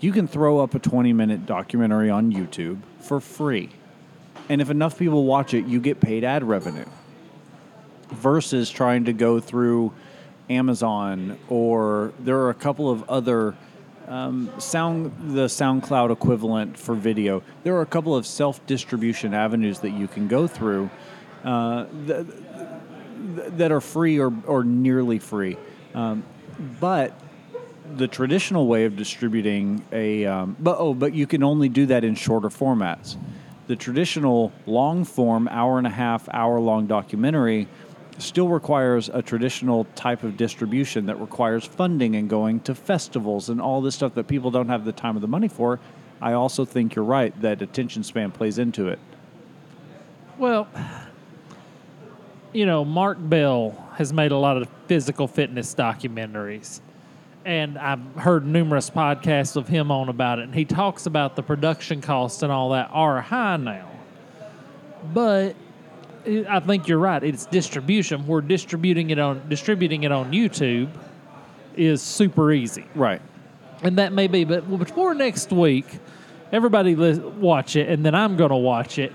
You 0.00 0.12
can 0.12 0.26
throw 0.26 0.60
up 0.60 0.74
a 0.74 0.78
20 0.78 1.12
minute 1.12 1.46
documentary 1.46 2.10
on 2.10 2.32
YouTube 2.32 2.80
for 3.00 3.20
free, 3.20 3.70
and 4.48 4.60
if 4.60 4.70
enough 4.70 4.98
people 4.98 5.24
watch 5.24 5.54
it, 5.54 5.66
you 5.66 5.80
get 5.80 6.00
paid 6.00 6.24
ad 6.24 6.42
revenue 6.44 6.86
versus 8.10 8.70
trying 8.70 9.04
to 9.04 9.12
go 9.12 9.40
through 9.40 9.92
Amazon 10.48 11.38
or 11.48 12.12
there 12.18 12.38
are 12.38 12.50
a 12.50 12.54
couple 12.54 12.90
of 12.90 13.08
other 13.08 13.54
um, 14.08 14.50
sound 14.58 15.12
the 15.34 15.46
SoundCloud 15.46 16.10
equivalent 16.10 16.76
for 16.76 16.96
video. 16.96 17.42
There 17.62 17.76
are 17.76 17.82
a 17.82 17.86
couple 17.86 18.16
of 18.16 18.26
self 18.26 18.64
distribution 18.66 19.32
avenues 19.32 19.78
that 19.80 19.90
you 19.90 20.08
can 20.08 20.26
go 20.26 20.48
through 20.48 20.90
uh, 21.44 21.86
th- 22.06 22.26
th- 22.26 23.50
that 23.56 23.70
are 23.70 23.80
free 23.80 24.18
or, 24.18 24.32
or 24.46 24.64
nearly 24.64 25.20
free. 25.20 25.56
Um, 25.94 26.24
but 26.80 27.18
the 27.96 28.08
traditional 28.08 28.66
way 28.66 28.84
of 28.84 28.96
distributing 28.96 29.84
a 29.92 30.26
um, 30.26 30.56
but 30.58 30.76
oh 30.78 30.94
but 30.94 31.14
you 31.14 31.26
can 31.26 31.42
only 31.42 31.68
do 31.68 31.86
that 31.86 32.04
in 32.04 32.14
shorter 32.14 32.48
formats. 32.48 33.16
The 33.66 33.76
traditional 33.76 34.52
long 34.66 35.04
form 35.04 35.48
hour 35.48 35.78
and 35.78 35.86
a 35.86 35.90
half 35.90 36.28
hour 36.32 36.58
long 36.60 36.86
documentary 36.86 37.68
still 38.18 38.48
requires 38.48 39.08
a 39.08 39.22
traditional 39.22 39.84
type 39.94 40.22
of 40.24 40.36
distribution 40.36 41.06
that 41.06 41.20
requires 41.20 41.64
funding 41.64 42.16
and 42.16 42.28
going 42.28 42.60
to 42.60 42.74
festivals 42.74 43.48
and 43.48 43.60
all 43.60 43.80
this 43.80 43.94
stuff 43.94 44.14
that 44.14 44.28
people 44.28 44.50
don't 44.50 44.68
have 44.68 44.84
the 44.84 44.92
time 44.92 45.16
or 45.16 45.20
the 45.20 45.28
money 45.28 45.48
for. 45.48 45.80
I 46.20 46.34
also 46.34 46.64
think 46.64 46.94
you're 46.94 47.04
right 47.04 47.38
that 47.40 47.62
attention 47.62 48.02
span 48.02 48.30
plays 48.30 48.58
into 48.58 48.88
it. 48.88 48.98
Well, 50.36 50.68
you 52.52 52.66
know, 52.66 52.84
Mark 52.84 53.18
Bell 53.20 53.70
has 53.94 54.12
made 54.12 54.32
a 54.32 54.36
lot 54.36 54.56
of 54.56 54.68
physical 54.86 55.26
fitness 55.26 55.74
documentaries. 55.74 56.80
And 57.44 57.78
I've 57.78 58.04
heard 58.16 58.46
numerous 58.46 58.90
podcasts 58.90 59.56
of 59.56 59.66
him 59.66 59.90
on 59.90 60.08
about 60.08 60.38
it. 60.38 60.42
And 60.42 60.54
he 60.54 60.64
talks 60.64 61.06
about 61.06 61.36
the 61.36 61.42
production 61.42 62.00
costs 62.00 62.42
and 62.42 62.52
all 62.52 62.70
that 62.70 62.90
are 62.92 63.20
high 63.20 63.56
now. 63.56 63.88
But 65.14 65.56
I 66.26 66.60
think 66.60 66.86
you're 66.86 66.98
right. 66.98 67.22
It's 67.22 67.46
distribution. 67.46 68.26
We're 68.26 68.42
distributing 68.42 69.10
it 69.10 69.18
on 69.18 69.48
distributing 69.48 70.02
it 70.02 70.12
on 70.12 70.32
YouTube 70.32 70.90
is 71.76 72.02
super 72.02 72.52
easy. 72.52 72.84
right 72.94 73.22
and 73.82 73.98
that 73.98 74.12
may 74.12 74.26
be, 74.26 74.44
but 74.44 74.68
before 74.78 75.14
next 75.14 75.52
week, 75.52 75.86
everybody 76.52 76.94
li- 76.94 77.18
watch 77.18 77.76
it, 77.76 77.88
and 77.88 78.04
then 78.04 78.14
I'm 78.14 78.36
going 78.36 78.50
to 78.50 78.56
watch 78.56 78.98
it. 78.98 79.12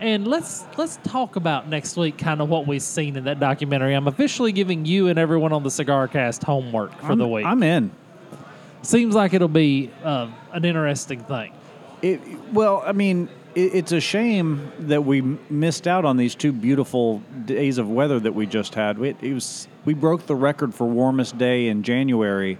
And 0.00 0.28
let's 0.28 0.64
let's 0.76 0.98
talk 1.02 1.36
about 1.36 1.68
next 1.68 1.96
week, 1.96 2.18
kind 2.18 2.40
of 2.40 2.48
what 2.48 2.66
we've 2.66 2.82
seen 2.82 3.16
in 3.16 3.24
that 3.24 3.40
documentary. 3.40 3.94
I'm 3.94 4.06
officially 4.06 4.52
giving 4.52 4.84
you 4.84 5.08
and 5.08 5.18
everyone 5.18 5.52
on 5.52 5.62
the 5.64 5.70
Cigar 5.70 6.06
Cast 6.06 6.44
homework 6.44 6.96
for 7.00 7.12
I'm, 7.12 7.18
the 7.18 7.26
week. 7.26 7.44
I'm 7.44 7.62
in. 7.62 7.90
Seems 8.82 9.14
like 9.14 9.34
it'll 9.34 9.48
be 9.48 9.90
uh, 10.04 10.30
an 10.52 10.64
interesting 10.64 11.20
thing. 11.24 11.52
It, 12.00 12.20
well, 12.52 12.82
I 12.86 12.92
mean, 12.92 13.28
it, 13.56 13.74
it's 13.74 13.92
a 13.92 14.00
shame 14.00 14.70
that 14.80 15.04
we 15.04 15.20
missed 15.50 15.88
out 15.88 16.04
on 16.04 16.16
these 16.16 16.36
two 16.36 16.52
beautiful 16.52 17.18
days 17.44 17.78
of 17.78 17.90
weather 17.90 18.20
that 18.20 18.32
we 18.32 18.46
just 18.46 18.76
had. 18.76 19.00
It, 19.00 19.16
it 19.20 19.34
was 19.34 19.66
we 19.84 19.94
broke 19.94 20.26
the 20.26 20.36
record 20.36 20.74
for 20.74 20.86
warmest 20.86 21.38
day 21.38 21.66
in 21.66 21.82
January 21.82 22.58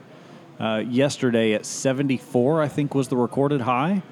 uh, 0.58 0.82
yesterday 0.88 1.52
at 1.52 1.64
74. 1.64 2.62
I 2.62 2.68
think 2.68 2.94
was 2.94 3.08
the 3.08 3.16
recorded 3.16 3.60
high. 3.60 4.02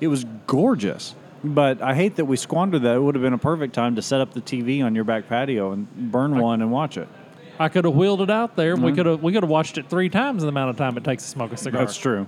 It 0.00 0.06
was 0.08 0.24
gorgeous, 0.46 1.16
but 1.42 1.80
I 1.82 1.94
hate 1.94 2.16
that 2.16 2.24
we 2.24 2.36
squandered 2.36 2.82
that. 2.82 2.96
It 2.96 3.00
would 3.00 3.14
have 3.14 3.22
been 3.22 3.32
a 3.32 3.38
perfect 3.38 3.74
time 3.74 3.96
to 3.96 4.02
set 4.02 4.20
up 4.20 4.32
the 4.32 4.40
TV 4.40 4.84
on 4.84 4.94
your 4.94 5.04
back 5.04 5.28
patio 5.28 5.72
and 5.72 5.88
burn 6.10 6.38
one 6.38 6.62
and 6.62 6.70
watch 6.70 6.96
it. 6.96 7.08
I 7.58 7.68
could 7.68 7.84
have 7.84 7.94
wheeled 7.94 8.20
it 8.20 8.30
out 8.30 8.56
there. 8.56 8.74
and 8.74 8.82
We 8.82 8.90
mm-hmm. 8.90 8.96
could 8.96 9.06
have 9.06 9.22
we 9.22 9.32
could 9.32 9.42
have 9.42 9.50
watched 9.50 9.78
it 9.78 9.88
three 9.88 10.08
times 10.08 10.42
in 10.42 10.46
the 10.46 10.50
amount 10.50 10.70
of 10.70 10.76
time 10.76 10.96
it 10.96 11.04
takes 11.04 11.24
to 11.24 11.28
smoke 11.28 11.52
a 11.52 11.56
cigar. 11.56 11.80
That's 11.80 11.96
true. 11.96 12.26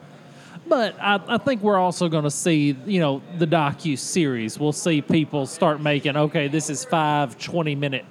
But 0.66 0.96
I, 1.00 1.20
I 1.26 1.38
think 1.38 1.62
we're 1.62 1.78
also 1.78 2.08
going 2.08 2.24
to 2.24 2.30
see, 2.30 2.76
you 2.86 3.00
know, 3.00 3.22
the 3.38 3.46
docu 3.46 3.98
series. 3.98 4.58
We'll 4.58 4.72
see 4.72 5.02
people 5.02 5.46
start 5.46 5.80
making. 5.80 6.16
Okay, 6.16 6.48
this 6.48 6.70
is 6.70 6.84
five 6.84 7.38
20 7.38 7.74
minute 7.74 8.04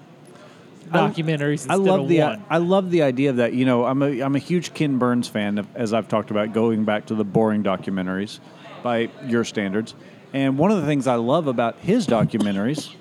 documentaries 0.90 1.52
instead 1.52 1.72
I 1.72 1.76
love 1.76 2.02
of 2.02 2.08
the 2.10 2.20
one. 2.20 2.46
I 2.50 2.58
love 2.58 2.92
the 2.92 3.04
idea 3.04 3.30
of 3.30 3.38
that. 3.38 3.54
You 3.54 3.66
know, 3.66 3.86
I'm 3.86 4.02
a 4.02 4.22
I'm 4.22 4.36
a 4.36 4.40
huge 4.40 4.74
Ken 4.74 4.98
Burns 4.98 5.28
fan, 5.28 5.68
as 5.76 5.94
I've 5.94 6.08
talked 6.08 6.32
about, 6.32 6.54
going 6.54 6.86
back 6.86 7.06
to 7.08 7.16
the 7.16 7.24
boring 7.24 7.64
documentaries 7.64 8.40
by 8.84 9.10
your 9.26 9.44
standards. 9.44 9.96
And 10.34 10.58
one 10.58 10.72
of 10.72 10.80
the 10.80 10.86
things 10.86 11.08
I 11.08 11.16
love 11.16 11.48
about 11.48 11.80
his 11.80 12.06
documentaries 12.06 12.94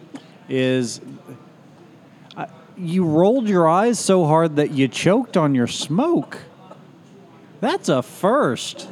is 0.49 1.01
I, 2.37 2.49
you 2.77 3.05
rolled 3.05 3.49
your 3.49 3.69
eyes 3.69 3.99
so 3.99 4.25
hard 4.25 4.57
that 4.57 4.71
you 4.71 4.89
choked 4.89 5.37
on 5.37 5.55
your 5.55 5.67
smoke. 5.67 6.39
That's 7.61 7.89
a 7.89 8.03
first. 8.03 8.89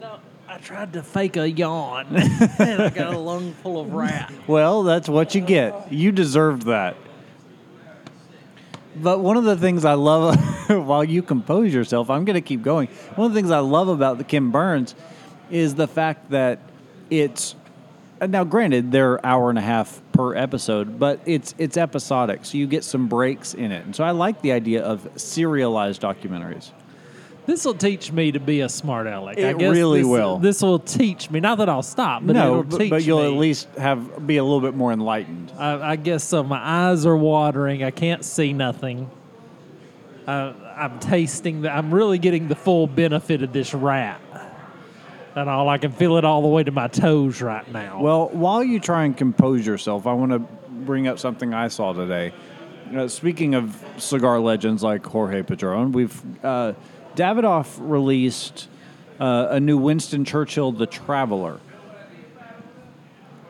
No, 0.00 0.18
I 0.48 0.58
tried 0.58 0.94
to 0.94 1.02
fake 1.02 1.36
a 1.36 1.48
yawn, 1.48 2.06
and 2.58 2.82
I 2.82 2.90
got 2.90 3.14
a 3.14 3.18
lung 3.18 3.52
full 3.54 3.80
of 3.80 3.92
rat. 3.92 4.32
Well, 4.46 4.82
that's 4.82 5.08
what 5.08 5.34
you 5.34 5.40
get. 5.40 5.92
You 5.92 6.10
deserved 6.12 6.62
that. 6.62 6.96
But 8.96 9.20
one 9.20 9.36
of 9.36 9.44
the 9.44 9.56
things 9.56 9.84
I 9.84 9.92
love, 9.92 10.36
while 10.68 11.04
you 11.04 11.22
compose 11.22 11.72
yourself, 11.72 12.08
I'm 12.08 12.24
going 12.24 12.34
to 12.34 12.40
keep 12.40 12.62
going. 12.62 12.88
One 13.14 13.26
of 13.26 13.34
the 13.34 13.38
things 13.38 13.50
I 13.50 13.58
love 13.58 13.88
about 13.88 14.18
the 14.18 14.24
Ken 14.24 14.50
Burns 14.50 14.94
is 15.50 15.74
the 15.74 15.86
fact 15.86 16.30
that 16.30 16.58
it's 17.10 17.54
now 18.20 18.44
granted 18.44 18.92
they're 18.92 19.24
hour 19.24 19.50
and 19.50 19.58
a 19.58 19.62
half 19.62 20.00
per 20.12 20.34
episode, 20.34 20.98
but 20.98 21.20
it's 21.26 21.54
it's 21.58 21.76
episodic, 21.76 22.44
so 22.44 22.56
you 22.58 22.66
get 22.66 22.84
some 22.84 23.08
breaks 23.08 23.54
in 23.54 23.72
it. 23.72 23.84
And 23.84 23.94
so 23.94 24.04
I 24.04 24.12
like 24.12 24.42
the 24.42 24.52
idea 24.52 24.82
of 24.82 25.08
serialized 25.16 26.00
documentaries. 26.02 26.70
This 27.46 27.64
will 27.64 27.74
teach 27.74 28.10
me 28.10 28.32
to 28.32 28.40
be 28.40 28.62
a 28.62 28.68
smart 28.68 29.06
aleck. 29.06 29.38
I 29.38 29.50
It 29.50 29.58
guess 29.58 29.72
really 29.72 30.00
this, 30.00 30.08
will. 30.08 30.38
This 30.38 30.62
will 30.62 30.80
teach 30.80 31.30
me. 31.30 31.38
Not 31.38 31.58
that 31.58 31.68
I'll 31.68 31.82
stop, 31.82 32.26
but 32.26 32.32
no, 32.32 32.50
it'll 32.60 32.62
but, 32.64 32.78
teach 32.78 32.90
but 32.90 33.04
you'll 33.04 33.20
me. 33.20 33.26
at 33.26 33.38
least 33.38 33.68
have 33.78 34.26
be 34.26 34.38
a 34.38 34.42
little 34.42 34.60
bit 34.60 34.74
more 34.74 34.92
enlightened. 34.92 35.52
I, 35.56 35.92
I 35.92 35.96
guess 35.96 36.24
so. 36.24 36.42
My 36.42 36.58
eyes 36.58 37.06
are 37.06 37.16
watering. 37.16 37.84
I 37.84 37.92
can't 37.92 38.24
see 38.24 38.52
nothing. 38.52 39.08
Uh, 40.26 40.54
I'm 40.76 40.98
tasting. 40.98 41.62
The, 41.62 41.70
I'm 41.70 41.94
really 41.94 42.18
getting 42.18 42.48
the 42.48 42.56
full 42.56 42.88
benefit 42.88 43.42
of 43.44 43.52
this 43.52 43.72
rat. 43.72 44.20
And 45.36 45.50
all 45.50 45.68
I 45.68 45.76
can 45.76 45.92
feel 45.92 46.16
it 46.16 46.24
all 46.24 46.40
the 46.40 46.48
way 46.48 46.64
to 46.64 46.70
my 46.70 46.88
toes 46.88 47.42
right 47.42 47.70
now. 47.70 48.00
Well, 48.00 48.30
while 48.30 48.64
you 48.64 48.80
try 48.80 49.04
and 49.04 49.14
compose 49.14 49.66
yourself, 49.66 50.06
I 50.06 50.14
want 50.14 50.32
to 50.32 50.38
bring 50.38 51.06
up 51.08 51.18
something 51.18 51.52
I 51.52 51.68
saw 51.68 51.92
today. 51.92 52.32
Uh, 52.96 53.06
speaking 53.06 53.54
of 53.54 53.84
cigar 53.98 54.40
legends 54.40 54.82
like 54.82 55.04
Jorge 55.04 55.42
Padron, 55.42 55.92
we've 55.92 56.22
uh, 56.42 56.72
Davidoff 57.16 57.76
released 57.78 58.68
uh, 59.20 59.48
a 59.50 59.60
new 59.60 59.76
Winston 59.76 60.24
Churchill 60.24 60.72
The 60.72 60.86
Traveler. 60.86 61.60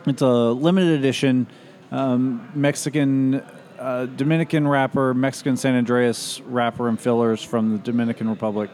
It's 0.07 0.22
a 0.22 0.26
limited 0.26 0.99
edition 0.99 1.47
um, 1.93 2.51
Mexican, 2.53 3.45
uh, 3.78 4.07
Dominican 4.07 4.66
wrapper, 4.66 5.14
Mexican 5.14 5.57
San 5.57 5.76
Andreas 5.76 6.41
wrapper 6.41 6.89
and 6.89 7.01
fillers 7.01 7.45
from 7.45 7.70
the 7.70 7.78
Dominican 7.78 8.28
Republic. 8.28 8.70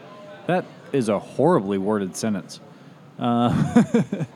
That 0.47 0.65
is 0.91 1.09
a 1.09 1.19
horribly 1.19 1.77
worded 1.77 2.15
sentence. 2.15 2.59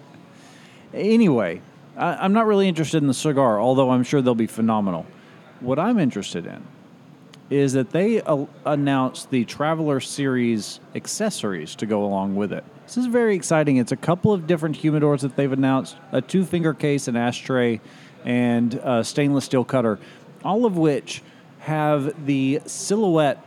Anyway, 0.94 1.62
I, 1.96 2.16
I'm 2.16 2.34
not 2.34 2.46
really 2.46 2.68
interested 2.68 2.98
in 2.98 3.08
the 3.08 3.14
cigar, 3.14 3.60
although 3.60 3.92
I'm 3.92 4.04
sure 4.04 4.22
they'll 4.22 4.36
be 4.36 4.48
phenomenal. 4.48 5.06
What 5.60 5.80
I'm 5.80 6.00
interested 6.00 6.46
in 6.46 6.64
is 7.50 7.74
that 7.74 7.92
they 7.92 8.22
uh, 8.22 8.46
announced 8.66 9.30
the 9.30 9.46
Traveler 9.46 10.00
Series 10.00 10.80
accessories 10.96 11.76
to 11.76 11.86
go 11.86 12.04
along 12.04 12.36
with 12.36 12.52
it. 12.52 12.64
This 12.86 12.98
is 12.98 13.06
very 13.06 13.36
exciting. 13.36 13.78
It's 13.78 13.92
a 13.92 13.98
couple 13.98 14.34
of 14.34 14.48
different 14.48 14.78
humidors 14.78 15.22
that 15.22 15.36
they've 15.36 15.52
announced 15.52 15.98
a 16.12 16.22
two 16.22 16.44
finger 16.44 16.74
case, 16.74 17.08
an 17.08 17.16
ashtray, 17.16 17.80
and 18.26 18.74
a 18.76 19.04
stainless 19.04 19.46
steel 19.46 19.64
cutter, 19.64 20.00
all 20.44 20.66
of 20.66 20.78
which 20.78 21.22
have 21.60 22.26
the 22.26 22.62
silhouette 22.66 23.44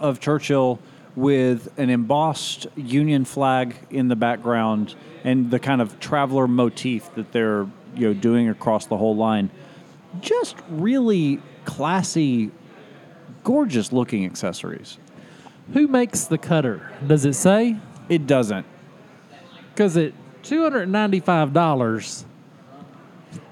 of 0.00 0.20
Churchill 0.20 0.78
with 1.16 1.72
an 1.78 1.90
embossed 1.90 2.66
Union 2.76 3.24
flag 3.24 3.76
in 3.90 4.08
the 4.08 4.16
background 4.16 4.94
and 5.22 5.50
the 5.50 5.58
kind 5.58 5.80
of 5.80 5.98
traveler 6.00 6.48
motif 6.48 7.14
that 7.14 7.32
they're 7.32 7.66
you 7.94 8.08
know 8.08 8.14
doing 8.14 8.48
across 8.48 8.86
the 8.86 8.96
whole 8.96 9.16
line. 9.16 9.50
Just 10.20 10.56
really 10.68 11.40
classy, 11.64 12.50
gorgeous 13.42 13.92
looking 13.92 14.24
accessories. 14.24 14.98
Who 15.72 15.88
makes 15.88 16.24
the 16.24 16.38
cutter? 16.38 16.92
Does 17.06 17.24
it 17.24 17.34
say? 17.34 17.76
It 18.08 18.26
doesn't. 18.26 18.66
Because 19.72 19.96
at 19.96 20.12
$295, 20.42 22.24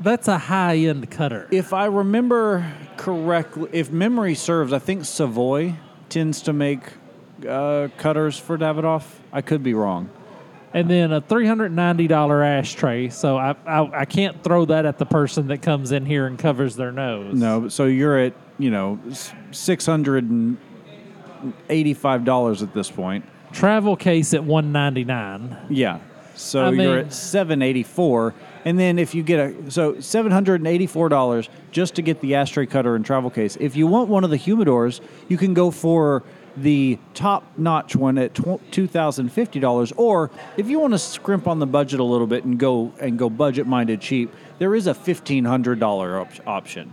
that's 0.00 0.28
a 0.28 0.38
high 0.38 0.76
end 0.76 1.10
cutter. 1.10 1.48
If 1.50 1.72
I 1.72 1.86
remember 1.86 2.70
correctly, 2.96 3.70
if 3.72 3.90
memory 3.90 4.34
serves, 4.34 4.72
I 4.72 4.78
think 4.78 5.04
Savoy 5.04 5.74
tends 6.08 6.42
to 6.42 6.52
make 6.52 6.82
uh, 7.46 7.88
cutters 7.98 8.38
for 8.38 8.56
Davidoff. 8.58 9.04
I 9.32 9.40
could 9.42 9.62
be 9.62 9.74
wrong. 9.74 10.08
and 10.74 10.88
then 10.88 11.12
a 11.12 11.20
$390 11.20 12.44
ashtray. 12.58 13.08
So 13.10 13.36
I, 13.36 13.54
I, 13.66 14.00
I 14.00 14.04
can't 14.04 14.42
throw 14.42 14.64
that 14.66 14.86
at 14.86 14.98
the 14.98 15.04
person 15.06 15.48
that 15.48 15.60
comes 15.62 15.92
in 15.92 16.06
here 16.06 16.26
and 16.26 16.38
covers 16.38 16.76
their 16.76 16.92
nose. 16.92 17.34
No, 17.38 17.68
so 17.68 17.86
you're 17.86 18.18
at 18.18 18.34
you 18.58 18.70
know 18.70 18.98
six 19.50 19.84
hundred 19.86 20.30
and 20.30 20.56
eighty-five 21.68 22.24
dollars 22.24 22.62
at 22.62 22.72
this 22.74 22.90
point. 22.90 23.24
Travel 23.52 23.96
case 23.96 24.32
at 24.34 24.44
199 24.44 25.66
Yeah, 25.68 25.98
so 26.34 26.60
I 26.66 26.68
you're 26.70 26.72
mean- 26.96 27.06
at 27.06 27.12
seven 27.12 27.60
eighty-four, 27.62 28.34
and 28.64 28.78
then 28.78 28.98
if 28.98 29.14
you 29.14 29.22
get 29.22 29.38
a 29.40 29.70
so 29.70 30.00
seven 30.00 30.32
hundred 30.32 30.60
and 30.60 30.68
eighty-four 30.68 31.08
dollars 31.08 31.48
just 31.70 31.94
to 31.96 32.02
get 32.02 32.20
the 32.20 32.34
ashtray 32.34 32.66
cutter 32.66 32.94
and 32.94 33.04
travel 33.04 33.30
case. 33.30 33.56
If 33.60 33.76
you 33.76 33.86
want 33.86 34.08
one 34.08 34.24
of 34.24 34.30
the 34.30 34.38
humidors, 34.38 35.00
you 35.28 35.36
can 35.36 35.54
go 35.54 35.70
for 35.70 36.22
the 36.56 36.98
top-notch 37.14 37.96
one 37.96 38.18
at 38.18 38.34
two 38.70 38.86
thousand 38.86 39.30
fifty 39.30 39.60
dollars, 39.60 39.92
or 39.92 40.30
if 40.56 40.68
you 40.68 40.78
want 40.78 40.92
to 40.92 40.98
scrimp 40.98 41.46
on 41.46 41.58
the 41.58 41.66
budget 41.66 42.00
a 42.00 42.04
little 42.04 42.26
bit 42.26 42.44
and 42.44 42.58
go 42.58 42.92
and 43.00 43.18
go 43.18 43.30
budget-minded 43.30 44.00
cheap, 44.00 44.32
there 44.58 44.74
is 44.74 44.86
a 44.86 44.94
fifteen 44.94 45.44
hundred 45.44 45.80
dollar 45.80 46.20
op- 46.20 46.46
option. 46.46 46.92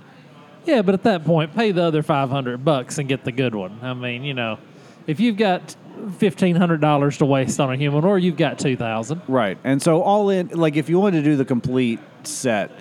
Yeah, 0.65 0.81
but 0.81 0.93
at 0.93 1.03
that 1.03 1.25
point, 1.25 1.55
pay 1.55 1.71
the 1.71 1.83
other 1.83 2.03
500 2.03 2.63
bucks 2.63 2.97
and 2.99 3.07
get 3.07 3.23
the 3.23 3.31
good 3.31 3.55
one. 3.55 3.79
I 3.81 3.93
mean, 3.93 4.23
you 4.23 4.33
know, 4.33 4.59
if 5.07 5.19
you've 5.19 5.37
got 5.37 5.75
$1,500 5.97 7.17
to 7.17 7.25
waste 7.25 7.59
on 7.59 7.71
a 7.73 7.75
human, 7.75 8.03
or 8.03 8.19
you've 8.19 8.37
got 8.37 8.59
2000 8.59 9.21
Right. 9.27 9.57
And 9.63 9.81
so 9.81 10.01
all 10.01 10.29
in, 10.29 10.49
like 10.49 10.75
if 10.75 10.89
you 10.89 10.99
wanted 10.99 11.23
to 11.23 11.29
do 11.31 11.35
the 11.37 11.45
complete 11.45 11.99
set 12.23 12.71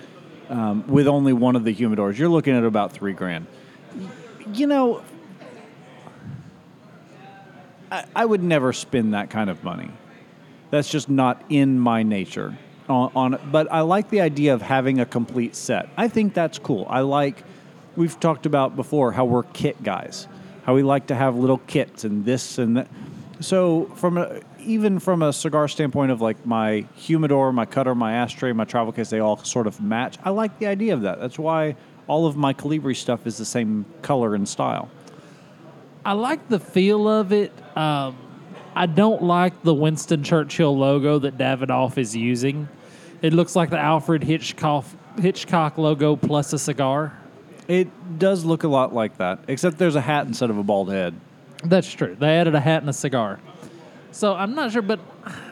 um, 0.49 0.85
with 0.87 1.07
only 1.07 1.33
one 1.33 1.55
of 1.55 1.63
the 1.63 1.73
humidors, 1.73 2.17
you're 2.17 2.29
looking 2.29 2.55
at 2.55 2.63
about 2.63 2.91
three 2.91 3.13
grand. 3.13 3.47
You 4.53 4.67
know, 4.67 5.03
I, 7.91 8.05
I 8.15 8.25
would 8.25 8.43
never 8.43 8.73
spend 8.73 9.13
that 9.13 9.29
kind 9.29 9.49
of 9.49 9.63
money. 9.63 9.91
That's 10.71 10.89
just 10.89 11.09
not 11.09 11.43
in 11.49 11.79
my 11.79 12.03
nature. 12.03 12.57
On, 12.87 13.11
on, 13.15 13.39
but 13.51 13.71
I 13.71 13.81
like 13.81 14.09
the 14.09 14.21
idea 14.21 14.53
of 14.53 14.61
having 14.61 14.99
a 14.99 15.05
complete 15.05 15.55
set. 15.55 15.89
I 15.97 16.07
think 16.07 16.33
that's 16.33 16.59
cool. 16.59 16.87
I 16.89 17.01
like. 17.01 17.43
We've 17.95 18.19
talked 18.19 18.45
about 18.45 18.75
before 18.75 19.11
how 19.11 19.25
we're 19.25 19.43
kit 19.43 19.81
guys, 19.83 20.27
how 20.63 20.75
we 20.75 20.83
like 20.83 21.07
to 21.07 21.15
have 21.15 21.35
little 21.35 21.57
kits 21.57 22.03
and 22.03 22.23
this 22.23 22.57
and 22.57 22.77
that. 22.77 22.87
So 23.41 23.85
from 23.95 24.17
a, 24.17 24.41
even 24.59 24.99
from 24.99 25.21
a 25.21 25.33
cigar 25.33 25.67
standpoint 25.67 26.11
of 26.11 26.21
like 26.21 26.45
my 26.45 26.85
humidor, 26.95 27.51
my 27.51 27.65
cutter, 27.65 27.95
my 27.95 28.13
ashtray, 28.13 28.53
my 28.53 28.65
travel 28.65 28.91
case, 28.93 29.09
they 29.09 29.19
all 29.19 29.37
sort 29.37 29.67
of 29.67 29.81
match. 29.81 30.17
I 30.23 30.29
like 30.29 30.59
the 30.59 30.67
idea 30.67 30.93
of 30.93 31.01
that. 31.01 31.19
That's 31.19 31.39
why 31.39 31.75
all 32.07 32.25
of 32.25 32.35
my 32.35 32.53
Colibri 32.53 32.95
stuff 32.95 33.27
is 33.27 33.37
the 33.37 33.45
same 33.45 33.85
color 34.01 34.35
and 34.35 34.47
style. 34.47 34.89
I 36.05 36.13
like 36.13 36.47
the 36.49 36.59
feel 36.59 37.07
of 37.07 37.31
it. 37.31 37.51
Um, 37.77 38.17
I 38.75 38.85
don't 38.85 39.23
like 39.23 39.63
the 39.63 39.73
Winston 39.73 40.23
Churchill 40.23 40.77
logo 40.77 41.19
that 41.19 41.37
Davidoff 41.37 41.97
is 41.97 42.15
using. 42.15 42.69
It 43.21 43.33
looks 43.33 43.55
like 43.55 43.69
the 43.69 43.79
Alfred 43.79 44.23
Hitchcock 44.23 44.85
Hitchcock 45.19 45.77
logo 45.77 46.15
plus 46.15 46.53
a 46.53 46.59
cigar. 46.59 47.17
It 47.67 47.89
does 48.17 48.45
look 48.45 48.63
a 48.63 48.67
lot 48.67 48.93
like 48.93 49.17
that, 49.17 49.39
except 49.47 49.77
there's 49.77 49.95
a 49.95 50.01
hat 50.01 50.25
instead 50.25 50.49
of 50.49 50.57
a 50.57 50.63
bald 50.63 50.89
head. 50.89 51.13
That's 51.63 51.91
true. 51.91 52.15
They 52.17 52.37
added 52.37 52.55
a 52.55 52.59
hat 52.59 52.81
and 52.81 52.89
a 52.89 52.93
cigar. 52.93 53.39
So 54.11 54.33
I'm 54.33 54.55
not 54.55 54.71
sure, 54.71 54.81
but 54.81 54.99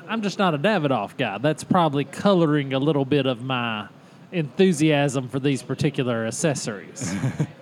I'm 0.08 0.22
just 0.22 0.40
not 0.40 0.56
a 0.56 0.58
Davidoff 0.58 1.18
guy. 1.18 1.38
That's 1.38 1.64
probably 1.64 2.06
coloring 2.06 2.74
a 2.74 2.80
little 2.80 3.06
bit 3.06 3.26
of 3.26 3.42
my 3.42 3.88
enthusiasm 4.32 5.28
for 5.28 5.40
these 5.40 5.62
particular 5.62 6.26
accessories. 6.26 7.14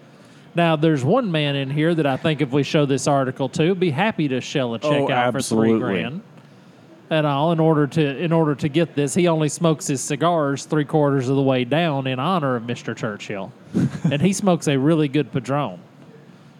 now, 0.55 0.75
there's 0.75 1.03
one 1.03 1.31
man 1.31 1.55
in 1.55 1.69
here 1.69 1.93
that 1.93 2.05
I 2.05 2.17
think 2.17 2.41
if 2.41 2.51
we 2.51 2.63
show 2.63 2.85
this 2.85 3.07
article 3.07 3.49
to, 3.49 3.75
be 3.75 3.89
happy 3.91 4.27
to 4.29 4.39
shell 4.41 4.73
a 4.73 4.79
check 4.79 4.91
Oh, 4.91 5.11
out 5.11 5.33
for 5.33 5.41
three 5.41 5.77
grand. 5.77 6.21
And 7.09 7.27
all 7.27 7.51
in 7.51 7.59
order 7.59 7.85
to 7.85 8.17
in 8.17 8.31
order 8.31 8.55
to 8.55 8.67
get 8.67 8.95
this, 8.95 9.13
he 9.13 9.27
only 9.27 9.47
smokes 9.47 9.85
his 9.85 10.01
cigars 10.01 10.65
three 10.65 10.85
quarters 10.85 11.29
of 11.29 11.35
the 11.35 11.41
way 11.43 11.63
down 11.63 12.07
in 12.07 12.17
honor 12.19 12.55
of 12.55 12.63
Mr. 12.63 12.95
Churchill, 12.95 13.53
and 14.11 14.19
he 14.21 14.33
smokes 14.33 14.67
a 14.67 14.77
really 14.79 15.07
good 15.07 15.31
Padron. 15.31 15.79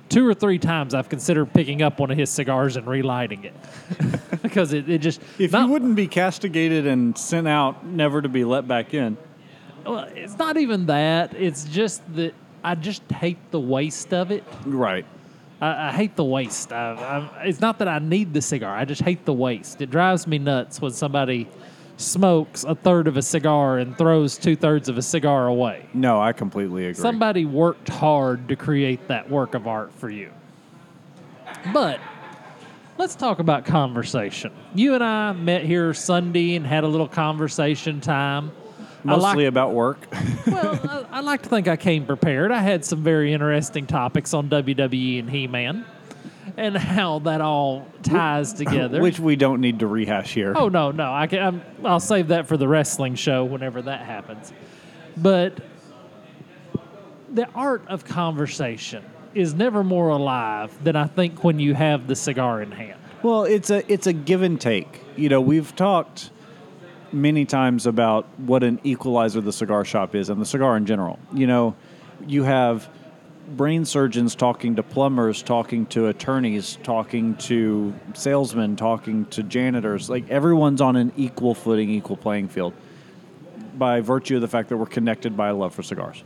Two 0.07 0.27
or 0.27 0.35
three 0.35 0.59
times 0.59 0.93
I've 0.93 1.09
considered 1.09 1.51
picking 1.51 1.81
up 1.81 1.99
one 1.99 2.11
of 2.11 2.17
his 2.17 2.29
cigars 2.29 2.75
and 2.75 2.85
relighting 2.85 3.43
it 3.45 3.53
because 4.43 4.71
it, 4.71 4.87
it 4.87 4.99
just 4.99 5.19
If 5.39 5.51
not- 5.51 5.65
you 5.65 5.71
wouldn't 5.71 5.95
be 5.95 6.07
castigated 6.07 6.85
and 6.85 7.17
sent 7.17 7.47
out, 7.47 7.83
never 7.83 8.21
to 8.21 8.29
be 8.29 8.45
let 8.45 8.67
back 8.67 8.93
in. 8.93 9.17
well, 9.83 10.07
it's 10.13 10.37
not 10.37 10.57
even 10.57 10.85
that. 10.85 11.33
It's 11.33 11.63
just 11.63 12.03
that 12.17 12.35
I 12.65 12.73
just 12.73 13.03
hate 13.11 13.51
the 13.51 13.59
waste 13.59 14.11
of 14.11 14.31
it. 14.31 14.43
Right. 14.65 15.05
I, 15.61 15.89
I 15.89 15.91
hate 15.91 16.15
the 16.15 16.23
waste. 16.23 16.73
I, 16.73 16.93
I, 16.93 17.43
it's 17.43 17.61
not 17.61 17.77
that 17.77 17.87
I 17.87 17.99
need 17.99 18.33
the 18.33 18.41
cigar. 18.41 18.75
I 18.75 18.85
just 18.85 19.03
hate 19.03 19.23
the 19.23 19.33
waste. 19.33 19.81
It 19.81 19.91
drives 19.91 20.25
me 20.25 20.39
nuts 20.39 20.81
when 20.81 20.91
somebody 20.91 21.47
smokes 21.97 22.63
a 22.63 22.73
third 22.73 23.07
of 23.07 23.17
a 23.17 23.21
cigar 23.21 23.77
and 23.77 23.95
throws 23.95 24.39
two 24.39 24.55
thirds 24.55 24.89
of 24.89 24.97
a 24.97 25.03
cigar 25.03 25.45
away. 25.45 25.85
No, 25.93 26.19
I 26.19 26.33
completely 26.33 26.87
agree. 26.87 26.99
Somebody 26.99 27.45
worked 27.45 27.87
hard 27.87 28.47
to 28.47 28.55
create 28.55 29.07
that 29.09 29.29
work 29.29 29.53
of 29.53 29.67
art 29.67 29.93
for 29.93 30.09
you. 30.09 30.31
But 31.71 31.99
let's 32.97 33.13
talk 33.13 33.37
about 33.37 33.63
conversation. 33.63 34.51
You 34.73 34.95
and 34.95 35.03
I 35.03 35.33
met 35.33 35.63
here 35.63 35.93
Sunday 35.93 36.55
and 36.55 36.65
had 36.65 36.83
a 36.83 36.87
little 36.87 37.07
conversation 37.07 38.01
time. 38.01 38.51
I 39.07 39.11
like- 39.15 39.21
Mostly 39.21 39.45
about 39.45 39.73
work. 39.73 40.07
well, 40.47 40.79
I, 41.11 41.17
I 41.17 41.19
like 41.21 41.41
to 41.43 41.49
think 41.49 41.67
I 41.67 41.77
came 41.77 42.05
prepared. 42.05 42.51
I 42.51 42.59
had 42.59 42.83
some 42.85 43.03
very 43.03 43.33
interesting 43.33 43.85
topics 43.85 44.33
on 44.33 44.49
WWE 44.49 45.19
and 45.19 45.29
He 45.29 45.47
Man 45.47 45.85
and 46.57 46.77
how 46.77 47.19
that 47.19 47.41
all 47.41 47.87
ties 48.03 48.53
together. 48.53 49.01
Which 49.01 49.19
we 49.19 49.35
don't 49.35 49.61
need 49.61 49.79
to 49.79 49.87
rehash 49.87 50.33
here. 50.33 50.53
oh 50.55 50.69
no, 50.69 50.91
no, 50.91 51.11
I 51.11 51.27
can. 51.27 51.39
I'm, 51.41 51.61
I'll 51.85 51.99
save 51.99 52.29
that 52.29 52.47
for 52.47 52.57
the 52.57 52.67
wrestling 52.67 53.15
show 53.15 53.43
whenever 53.43 53.81
that 53.81 54.01
happens. 54.05 54.53
But 55.17 55.57
the 57.31 57.47
art 57.53 57.83
of 57.87 58.05
conversation 58.05 59.03
is 59.33 59.53
never 59.53 59.83
more 59.83 60.09
alive 60.09 60.71
than 60.83 60.95
I 60.95 61.07
think 61.07 61.43
when 61.43 61.59
you 61.59 61.73
have 61.73 62.07
the 62.07 62.15
cigar 62.15 62.61
in 62.61 62.71
hand. 62.71 62.99
Well, 63.23 63.43
it's 63.43 63.69
a 63.69 63.91
it's 63.91 64.07
a 64.07 64.13
give 64.13 64.41
and 64.41 64.59
take. 64.59 65.01
You 65.15 65.29
know, 65.29 65.41
we've 65.41 65.75
talked 65.75 66.29
many 67.15 67.45
times 67.45 67.87
about 67.87 68.27
what 68.37 68.63
an 68.63 68.79
equalizer 68.83 69.41
the 69.41 69.53
cigar 69.53 69.85
shop 69.85 70.13
is 70.13 70.29
and 70.29 70.39
the 70.39 70.45
cigar 70.45 70.77
in 70.77 70.85
general. 70.85 71.17
You 71.33 71.47
know, 71.47 71.75
you 72.27 72.43
have 72.43 72.89
brain 73.47 73.85
surgeons 73.85 74.35
talking 74.35 74.75
to 74.75 74.83
plumbers, 74.83 75.41
talking 75.41 75.85
to 75.87 76.07
attorneys, 76.07 76.77
talking 76.83 77.35
to 77.35 77.93
salesmen, 78.13 78.75
talking 78.75 79.25
to 79.27 79.43
janitors. 79.43 80.09
Like 80.09 80.29
everyone's 80.29 80.81
on 80.81 80.95
an 80.95 81.13
equal 81.15 81.55
footing, 81.55 81.89
equal 81.89 82.17
playing 82.17 82.49
field 82.49 82.73
by 83.77 84.01
virtue 84.01 84.35
of 84.35 84.41
the 84.41 84.47
fact 84.47 84.69
that 84.69 84.77
we're 84.77 84.85
connected 84.85 85.37
by 85.37 85.49
a 85.49 85.55
love 85.55 85.73
for 85.73 85.83
cigars. 85.83 86.23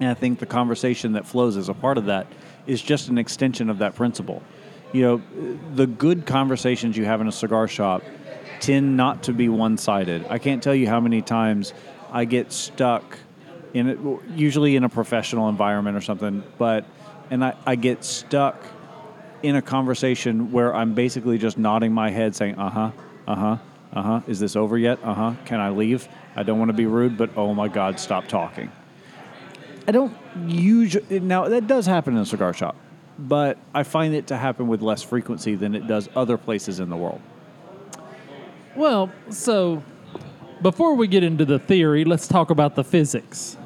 And 0.00 0.10
I 0.10 0.14
think 0.14 0.38
the 0.38 0.46
conversation 0.46 1.12
that 1.12 1.26
flows 1.26 1.56
as 1.56 1.68
a 1.68 1.74
part 1.74 1.98
of 1.98 2.06
that 2.06 2.26
is 2.66 2.80
just 2.80 3.08
an 3.08 3.18
extension 3.18 3.70
of 3.70 3.78
that 3.78 3.94
principle. 3.94 4.42
You 4.92 5.02
know, 5.02 5.22
the 5.74 5.86
good 5.86 6.24
conversations 6.24 6.96
you 6.96 7.04
have 7.04 7.20
in 7.20 7.28
a 7.28 7.32
cigar 7.32 7.68
shop 7.68 8.02
tend 8.60 8.96
not 8.96 9.24
to 9.24 9.32
be 9.32 9.48
one 9.48 9.76
sided. 9.76 10.26
I 10.28 10.38
can't 10.38 10.62
tell 10.62 10.74
you 10.74 10.88
how 10.88 11.00
many 11.00 11.22
times 11.22 11.72
I 12.10 12.24
get 12.24 12.52
stuck 12.52 13.18
in 13.74 13.88
it, 13.88 13.98
usually 14.34 14.76
in 14.76 14.84
a 14.84 14.88
professional 14.88 15.48
environment 15.48 15.96
or 15.96 16.00
something, 16.00 16.42
but, 16.56 16.84
and 17.30 17.44
I, 17.44 17.54
I 17.66 17.76
get 17.76 18.04
stuck 18.04 18.62
in 19.42 19.56
a 19.56 19.62
conversation 19.62 20.52
where 20.52 20.74
I'm 20.74 20.94
basically 20.94 21.38
just 21.38 21.58
nodding 21.58 21.92
my 21.92 22.10
head 22.10 22.34
saying, 22.34 22.56
uh 22.56 22.70
huh, 22.70 22.90
uh 23.26 23.34
huh, 23.34 23.56
uh 23.92 24.02
huh, 24.02 24.20
is 24.26 24.40
this 24.40 24.56
over 24.56 24.76
yet? 24.76 24.98
Uh 25.02 25.14
huh, 25.14 25.34
can 25.44 25.60
I 25.60 25.70
leave? 25.70 26.08
I 26.34 26.42
don't 26.42 26.58
want 26.58 26.70
to 26.70 26.76
be 26.76 26.86
rude, 26.86 27.16
but 27.16 27.30
oh 27.36 27.54
my 27.54 27.68
God, 27.68 28.00
stop 28.00 28.26
talking. 28.26 28.72
I 29.86 29.92
don't 29.92 30.16
usually, 30.46 31.20
now 31.20 31.48
that 31.48 31.66
does 31.66 31.86
happen 31.86 32.14
in 32.14 32.20
a 32.20 32.26
cigar 32.26 32.52
shop, 32.52 32.76
but 33.18 33.58
I 33.74 33.82
find 33.82 34.14
it 34.14 34.28
to 34.28 34.36
happen 34.36 34.68
with 34.68 34.82
less 34.82 35.02
frequency 35.02 35.54
than 35.54 35.74
it 35.74 35.86
does 35.86 36.08
other 36.14 36.36
places 36.36 36.80
in 36.80 36.90
the 36.90 36.96
world. 36.96 37.20
Well, 38.78 39.10
so 39.30 39.82
before 40.62 40.94
we 40.94 41.08
get 41.08 41.24
into 41.24 41.44
the 41.44 41.58
theory, 41.58 42.04
let's 42.04 42.28
talk 42.28 42.50
about 42.50 42.76
the 42.76 42.84
physics. 42.84 43.56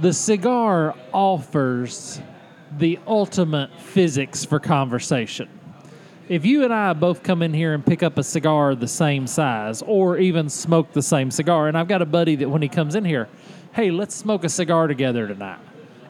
The 0.00 0.12
cigar 0.12 0.96
offers 1.14 2.20
the 2.76 2.98
ultimate 3.06 3.70
physics 3.78 4.44
for 4.44 4.58
conversation. 4.58 5.48
If 6.28 6.44
you 6.44 6.64
and 6.64 6.74
I 6.74 6.94
both 6.94 7.22
come 7.22 7.42
in 7.42 7.54
here 7.54 7.72
and 7.72 7.86
pick 7.86 8.02
up 8.02 8.18
a 8.18 8.24
cigar 8.24 8.74
the 8.74 8.88
same 8.88 9.28
size, 9.28 9.82
or 9.82 10.18
even 10.18 10.48
smoke 10.48 10.92
the 10.92 11.02
same 11.02 11.30
cigar, 11.30 11.68
and 11.68 11.78
I've 11.78 11.86
got 11.86 12.02
a 12.02 12.06
buddy 12.06 12.34
that 12.34 12.48
when 12.48 12.62
he 12.62 12.68
comes 12.68 12.96
in 12.96 13.04
here, 13.04 13.28
hey, 13.72 13.92
let's 13.92 14.16
smoke 14.16 14.42
a 14.42 14.48
cigar 14.48 14.88
together 14.88 15.28
tonight. 15.28 15.60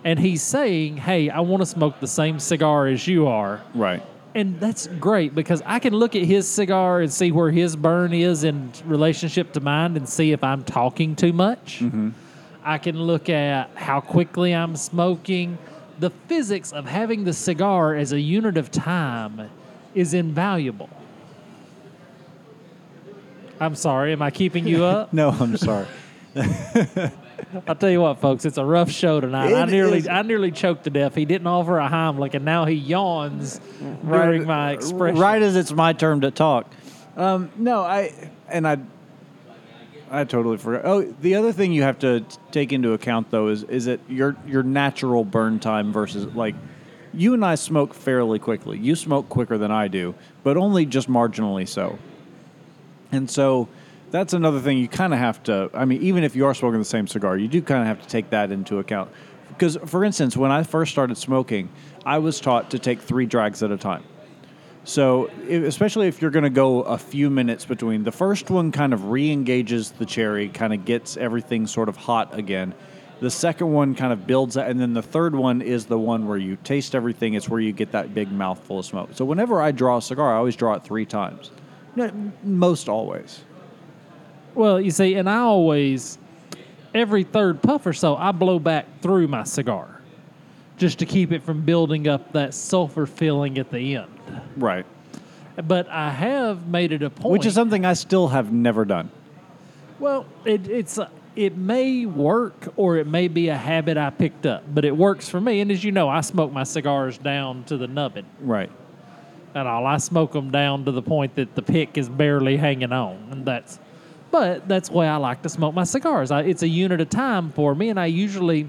And 0.03 0.19
he's 0.19 0.41
saying, 0.41 0.97
hey, 0.97 1.29
I 1.29 1.41
want 1.41 1.61
to 1.61 1.67
smoke 1.67 2.01
the 2.01 2.09
same 2.09 2.39
cigar 2.41 2.87
as 2.87 3.07
you 3.07 3.27
are. 3.27 3.61
Right. 3.75 4.03
And 4.35 4.61
that's 4.61 4.87
great 4.87 5.35
because 5.35 5.61
I 5.67 5.79
can 5.81 5.93
look 5.95 6.15
at 6.15 6.23
his 6.23 6.47
cigar 6.49 7.01
and 7.01 7.13
see 7.13 7.33
where 7.33 7.51
his 7.51 7.75
burn 7.75 8.13
is 8.13 8.45
in 8.45 8.73
relationship 8.85 9.53
to 9.55 9.61
mine 9.61 9.97
and 9.97 10.09
see 10.09 10.33
if 10.33 10.45
I'm 10.45 10.63
talking 10.63 11.17
too 11.17 11.33
much. 11.33 11.81
Mm-hmm. 11.81 12.11
I 12.63 12.79
can 12.79 13.01
look 13.01 13.29
at 13.29 13.71
how 13.75 14.01
quickly 14.01 14.55
I'm 14.55 14.77
smoking. 14.77 15.59
The 15.99 16.11
physics 16.29 16.73
of 16.73 16.87
having 16.87 17.25
the 17.25 17.33
cigar 17.33 17.95
as 17.95 18.13
a 18.13 18.21
unit 18.21 18.57
of 18.57 18.71
time 18.71 19.51
is 19.95 20.15
invaluable. 20.15 20.91
I'm 23.59 23.75
sorry, 23.75 24.13
am 24.13 24.23
I 24.23 24.31
keeping 24.31 24.67
you 24.67 24.85
up? 24.85 25.13
No, 25.13 25.31
I'm 25.31 25.57
sorry. 25.57 25.87
I'll 27.67 27.75
tell 27.75 27.91
you 27.91 28.01
what, 28.01 28.21
folks, 28.21 28.45
it's 28.45 28.59
a 28.59 28.65
rough 28.65 28.91
show 28.91 29.21
tonight. 29.21 29.53
I 29.53 29.65
nearly, 29.65 29.99
is. 29.99 30.09
I 30.09 30.23
nearly 30.23 30.53
choked 30.53 30.85
to 30.85 30.91
death. 30.91 31.15
He 31.15 31.25
didn't 31.25 31.47
offer 31.47 31.79
a 31.79 31.89
Heimlich, 31.89 32.35
and 32.35 32.45
now 32.45 32.65
he 32.65 32.75
yawns 32.75 33.61
during 34.05 34.47
my 34.47 34.73
expression. 34.73 35.19
Right 35.19 35.43
as 35.43 35.57
it's 35.57 35.73
my 35.73 35.93
turn 35.93 36.21
to 36.21 36.31
talk. 36.31 36.71
Um, 37.17 37.51
no, 37.57 37.83
I 37.83 38.31
and 38.49 38.67
I 38.67 38.79
I 40.11 40.25
totally 40.25 40.59
forgot. 40.59 40.83
Oh, 40.85 41.03
the 41.03 41.37
other 41.37 41.53
thing 41.53 41.73
you 41.73 41.83
have 41.83 41.99
to 42.01 42.25
take 42.51 42.73
into 42.73 42.93
account 42.93 43.31
though 43.31 43.49
is 43.49 43.63
is 43.65 43.85
that 43.87 44.01
your 44.09 44.37
your 44.47 44.63
natural 44.63 45.25
burn 45.25 45.61
time 45.61 45.93
versus 45.93 46.33
like 46.35 46.55
you 47.13 47.35
and 47.35 47.45
I 47.45 47.57
smoke 47.57 47.95
fairly 47.95 48.39
quickly. 48.39 48.79
You 48.79 48.95
smoke 48.95 49.29
quicker 49.29 49.59
than 49.59 49.71
I 49.71 49.89
do, 49.89 50.15
but 50.43 50.57
only 50.57 50.87
just 50.87 51.09
marginally 51.09 51.67
so. 51.67 51.99
And 53.13 53.31
so 53.31 53.69
that's 54.11 54.33
another 54.33 54.61
thing 54.61 54.79
you 54.79 54.89
kind 54.89 55.13
of 55.13 55.19
have 55.19 55.43
to. 55.45 55.71
I 55.75 55.85
mean, 55.85 56.03
even 56.03 56.25
if 56.25 56.35
you 56.35 56.47
are 56.47 56.55
smoking 56.55 56.79
the 56.79 56.85
same 56.85 57.07
cigar, 57.07 57.37
you 57.37 57.49
do 57.49 57.63
kind 57.63 57.81
of 57.81 57.87
have 57.87 58.03
to 58.03 58.09
take 58.09 58.31
that 58.31 58.51
into 58.51 58.79
account. 58.79 59.11
Because, 59.49 59.77
for 59.87 60.05
instance, 60.05 60.37
when 60.37 60.51
I 60.51 60.63
first 60.63 60.93
started 60.93 61.17
smoking, 61.17 61.69
I 62.05 62.19
was 62.19 62.41
taught 62.41 62.71
to 62.71 62.79
take 62.79 63.01
three 63.01 63.27
drags 63.27 63.63
at 63.63 63.71
a 63.71 63.77
time. 63.77 64.05
So, 64.85 65.27
especially 65.49 66.09
if 66.09 66.23
you're 66.23 66.31
going 66.31 66.45
to 66.45 66.51
go 66.51 66.83
a 66.83 66.97
few 66.97 67.29
minutes 67.29 67.67
between, 67.67 68.03
the 68.05 68.13
first 68.13 68.49
one 68.49 68.73
kind 68.73 68.95
of 68.95 69.11
re 69.11 69.31
engages 69.31 69.91
the 69.91 70.07
cherry, 70.07 70.49
kind 70.49 70.73
of 70.73 70.85
gets 70.85 71.17
everything 71.17 71.67
sort 71.67 71.89
of 71.89 71.97
hot 71.97 72.37
again. 72.37 72.75
The 73.21 73.31
second 73.31 73.71
one 73.71 73.95
kind 73.95 74.15
of 74.15 74.27
builds 74.27 74.55
that, 74.55 74.71
and 74.71 74.81
then 74.81 74.95
the 74.95 75.03
third 75.03 75.35
one 75.35 75.61
is 75.61 75.85
the 75.85 75.99
one 75.99 76.27
where 76.27 76.39
you 76.39 76.57
taste 76.57 76.95
everything. 76.95 77.35
It's 77.35 77.51
where 77.51 77.61
you 77.61 77.73
get 77.73 77.93
that 77.93 78.15
big 78.15 78.33
mouthful 78.33 78.79
of 78.79 78.87
smoke. 78.87 79.11
So, 79.13 79.27
whenever 79.27 79.61
I 79.61 79.73
draw 79.73 79.99
a 79.99 80.03
cigar, 80.03 80.33
I 80.33 80.39
always 80.39 80.57
draw 80.57 80.73
it 80.73 80.83
three 80.83 81.05
times. 81.05 81.51
Most 82.43 82.89
always. 82.89 83.43
Well, 84.55 84.81
you 84.81 84.91
see, 84.91 85.15
and 85.15 85.29
I 85.29 85.39
always, 85.39 86.19
every 86.95 87.25
third 87.25 87.63
puff 87.63 87.87
or 87.87 87.93
so, 87.93 88.17
I 88.17 88.33
blow 88.33 88.59
back 88.59 88.87
through 89.01 89.29
my 89.29 89.45
cigar 89.45 90.01
just 90.77 90.99
to 91.01 91.07
keep 91.07 91.31
it 91.31 91.43
from 91.43 91.63
building 91.63 92.09
up 92.09 92.33
that 92.33 92.55
sulfur 92.55 93.07
feeling 93.07 93.59
at 93.59 93.71
the 93.71 93.97
end. 93.97 94.11
Right. 94.57 94.87
But 95.63 95.89
I 95.89 96.11
have 96.11 96.67
made 96.69 96.93
it 96.93 97.03
a 97.03 97.11
point. 97.11 97.33
Which 97.33 97.47
is 97.47 97.55
something 97.55 97.85
I 97.85 97.93
still 97.93 98.29
have 98.29 98.51
never 98.53 98.85
done. 98.85 99.11
Well, 99.99 100.25
it, 100.47 100.67
it's 100.69 100.97
uh, 100.99 101.11
it 101.37 101.57
may 101.57 102.07
work 102.07 102.73
or 102.77 102.97
it 102.97 103.07
may 103.07 103.29
be 103.29 103.49
a 103.49 103.57
habit 103.57 103.99
I 103.99 104.09
picked 104.11 104.47
up, 104.47 104.65
but 104.75 104.87
it 104.87 104.97
works 104.97 105.29
for 105.29 105.41
me. 105.41 105.61
And 105.61 105.71
as 105.71 105.85
you 105.85 105.93
know, 105.93 106.09
I 106.09 106.23
smoke 106.23 106.51
my 106.51 106.65
cigars 106.65 107.19
down 107.19 107.65
to 107.65 107.77
the 107.77 107.87
nubbin. 107.87 108.25
Right. 108.41 108.71
at 109.55 109.67
all. 109.67 109.87
I 109.87 109.99
smoke 109.99 110.33
them 110.33 110.51
down 110.51 110.87
to 110.87 110.93
the 110.93 111.03
point 111.03 111.35
that 111.35 111.55
the 111.55 111.63
pick 111.63 111.99
is 111.99 112.09
barely 112.09 112.57
hanging 112.57 112.93
on, 112.93 113.29
and 113.31 113.45
that's. 113.45 113.79
But 114.31 114.69
that's 114.69 114.89
the 114.89 114.97
way 114.97 115.09
I 115.09 115.17
like 115.17 115.43
to 115.43 115.49
smoke 115.49 115.75
my 115.75 115.85
cigars. 115.85 116.31
I, 116.31 116.43
it's 116.43 116.63
a 116.63 116.69
unit 116.69 117.01
of 117.01 117.11
time 117.11 117.51
for 117.51 117.75
me, 117.75 117.89
and 117.89 117.99
I 117.99 118.07
usually, 118.07 118.69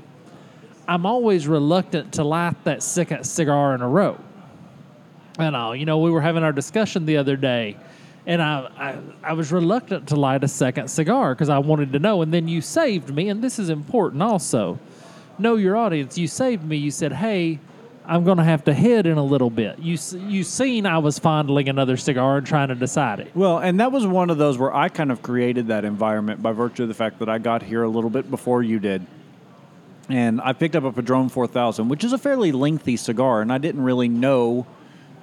I'm 0.87 1.05
always 1.05 1.47
reluctant 1.47 2.13
to 2.13 2.23
light 2.23 2.63
that 2.63 2.81
second 2.81 3.25
cigar 3.25 3.75
in 3.75 3.81
a 3.81 3.87
row. 3.87 4.17
And 5.37 5.55
all, 5.55 5.75
you 5.75 5.85
know, 5.85 5.99
we 5.99 6.11
were 6.11 6.21
having 6.21 6.43
our 6.43 6.51
discussion 6.51 7.05
the 7.05 7.17
other 7.17 7.35
day, 7.37 7.77
and 8.25 8.41
I, 8.41 8.69
I, 8.77 8.97
I 9.23 9.33
was 9.33 9.51
reluctant 9.51 10.07
to 10.09 10.15
light 10.15 10.43
a 10.43 10.47
second 10.47 10.87
cigar 10.89 11.33
because 11.33 11.49
I 11.49 11.59
wanted 11.59 11.93
to 11.93 11.99
know. 11.99 12.21
And 12.21 12.33
then 12.33 12.47
you 12.47 12.61
saved 12.61 13.13
me, 13.13 13.29
and 13.29 13.43
this 13.43 13.57
is 13.57 13.69
important 13.69 14.21
also. 14.21 14.79
Know 15.39 15.55
your 15.55 15.77
audience. 15.77 16.17
You 16.17 16.27
saved 16.27 16.63
me. 16.63 16.77
You 16.77 16.91
said, 16.91 17.13
"Hey, 17.13 17.59
I'm 18.05 18.23
going 18.23 18.37
to 18.37 18.43
have 18.43 18.63
to 18.65 18.73
head 18.73 19.05
in 19.05 19.17
a 19.17 19.23
little 19.23 19.49
bit." 19.49 19.79
You 19.79 19.97
you 20.27 20.43
seen 20.43 20.85
I 20.85 20.97
was 20.97 21.19
fondling 21.19 21.69
another 21.69 21.97
cigar 21.97 22.37
and 22.37 22.47
trying 22.47 22.69
to 22.69 22.75
decide 22.75 23.19
it. 23.19 23.31
Well, 23.35 23.59
and 23.59 23.79
that 23.79 23.91
was 23.91 24.05
one 24.05 24.29
of 24.29 24.37
those 24.37 24.57
where 24.57 24.73
I 24.73 24.89
kind 24.89 25.11
of 25.11 25.21
created 25.21 25.67
that 25.67 25.85
environment 25.85 26.41
by 26.41 26.51
virtue 26.51 26.83
of 26.83 26.89
the 26.89 26.95
fact 26.95 27.19
that 27.19 27.29
I 27.29 27.37
got 27.37 27.63
here 27.63 27.83
a 27.83 27.89
little 27.89 28.09
bit 28.09 28.29
before 28.29 28.63
you 28.63 28.79
did. 28.79 29.05
And 30.09 30.41
I 30.41 30.53
picked 30.53 30.75
up 30.75 30.83
a 30.83 30.91
Padron 30.91 31.29
4000, 31.29 31.87
which 31.87 32.03
is 32.03 32.11
a 32.11 32.17
fairly 32.17 32.51
lengthy 32.51 32.97
cigar, 32.97 33.41
and 33.41 33.51
I 33.51 33.57
didn't 33.57 33.83
really 33.83 34.09
know 34.09 34.65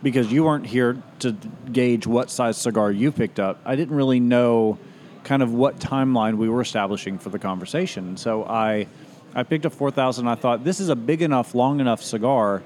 because 0.03 0.33
you 0.33 0.45
weren't 0.45 0.67
here 0.67 1.03
to 1.19 1.33
gauge 1.73 2.07
what 2.07 2.31
size 2.31 2.57
cigar 2.57 2.91
you 2.91 3.13
picked 3.13 3.41
up. 3.41 3.61
I 3.65 3.77
didn't 3.77 3.97
really 3.97 4.21
know 4.21 4.79
kind 5.25 5.43
of 5.43 5.53
what 5.53 5.79
timeline 5.79 6.37
we 6.37 6.49
were 6.49 6.61
establishing 6.61 7.19
for 7.19 7.31
the 7.31 7.39
conversation. 7.39 8.17
So 8.17 8.45
I 8.45 8.87
I 9.35 9.43
picked 9.43 9.65
a 9.65 9.71
4000. 9.71 10.27
I 10.27 10.35
thought 10.35 10.65
this 10.65 10.81
is 10.81 10.89
a 10.89 10.97
big 10.97 11.23
enough, 11.23 11.55
long 11.55 11.81
enough 11.81 12.03
cigar 12.03 12.63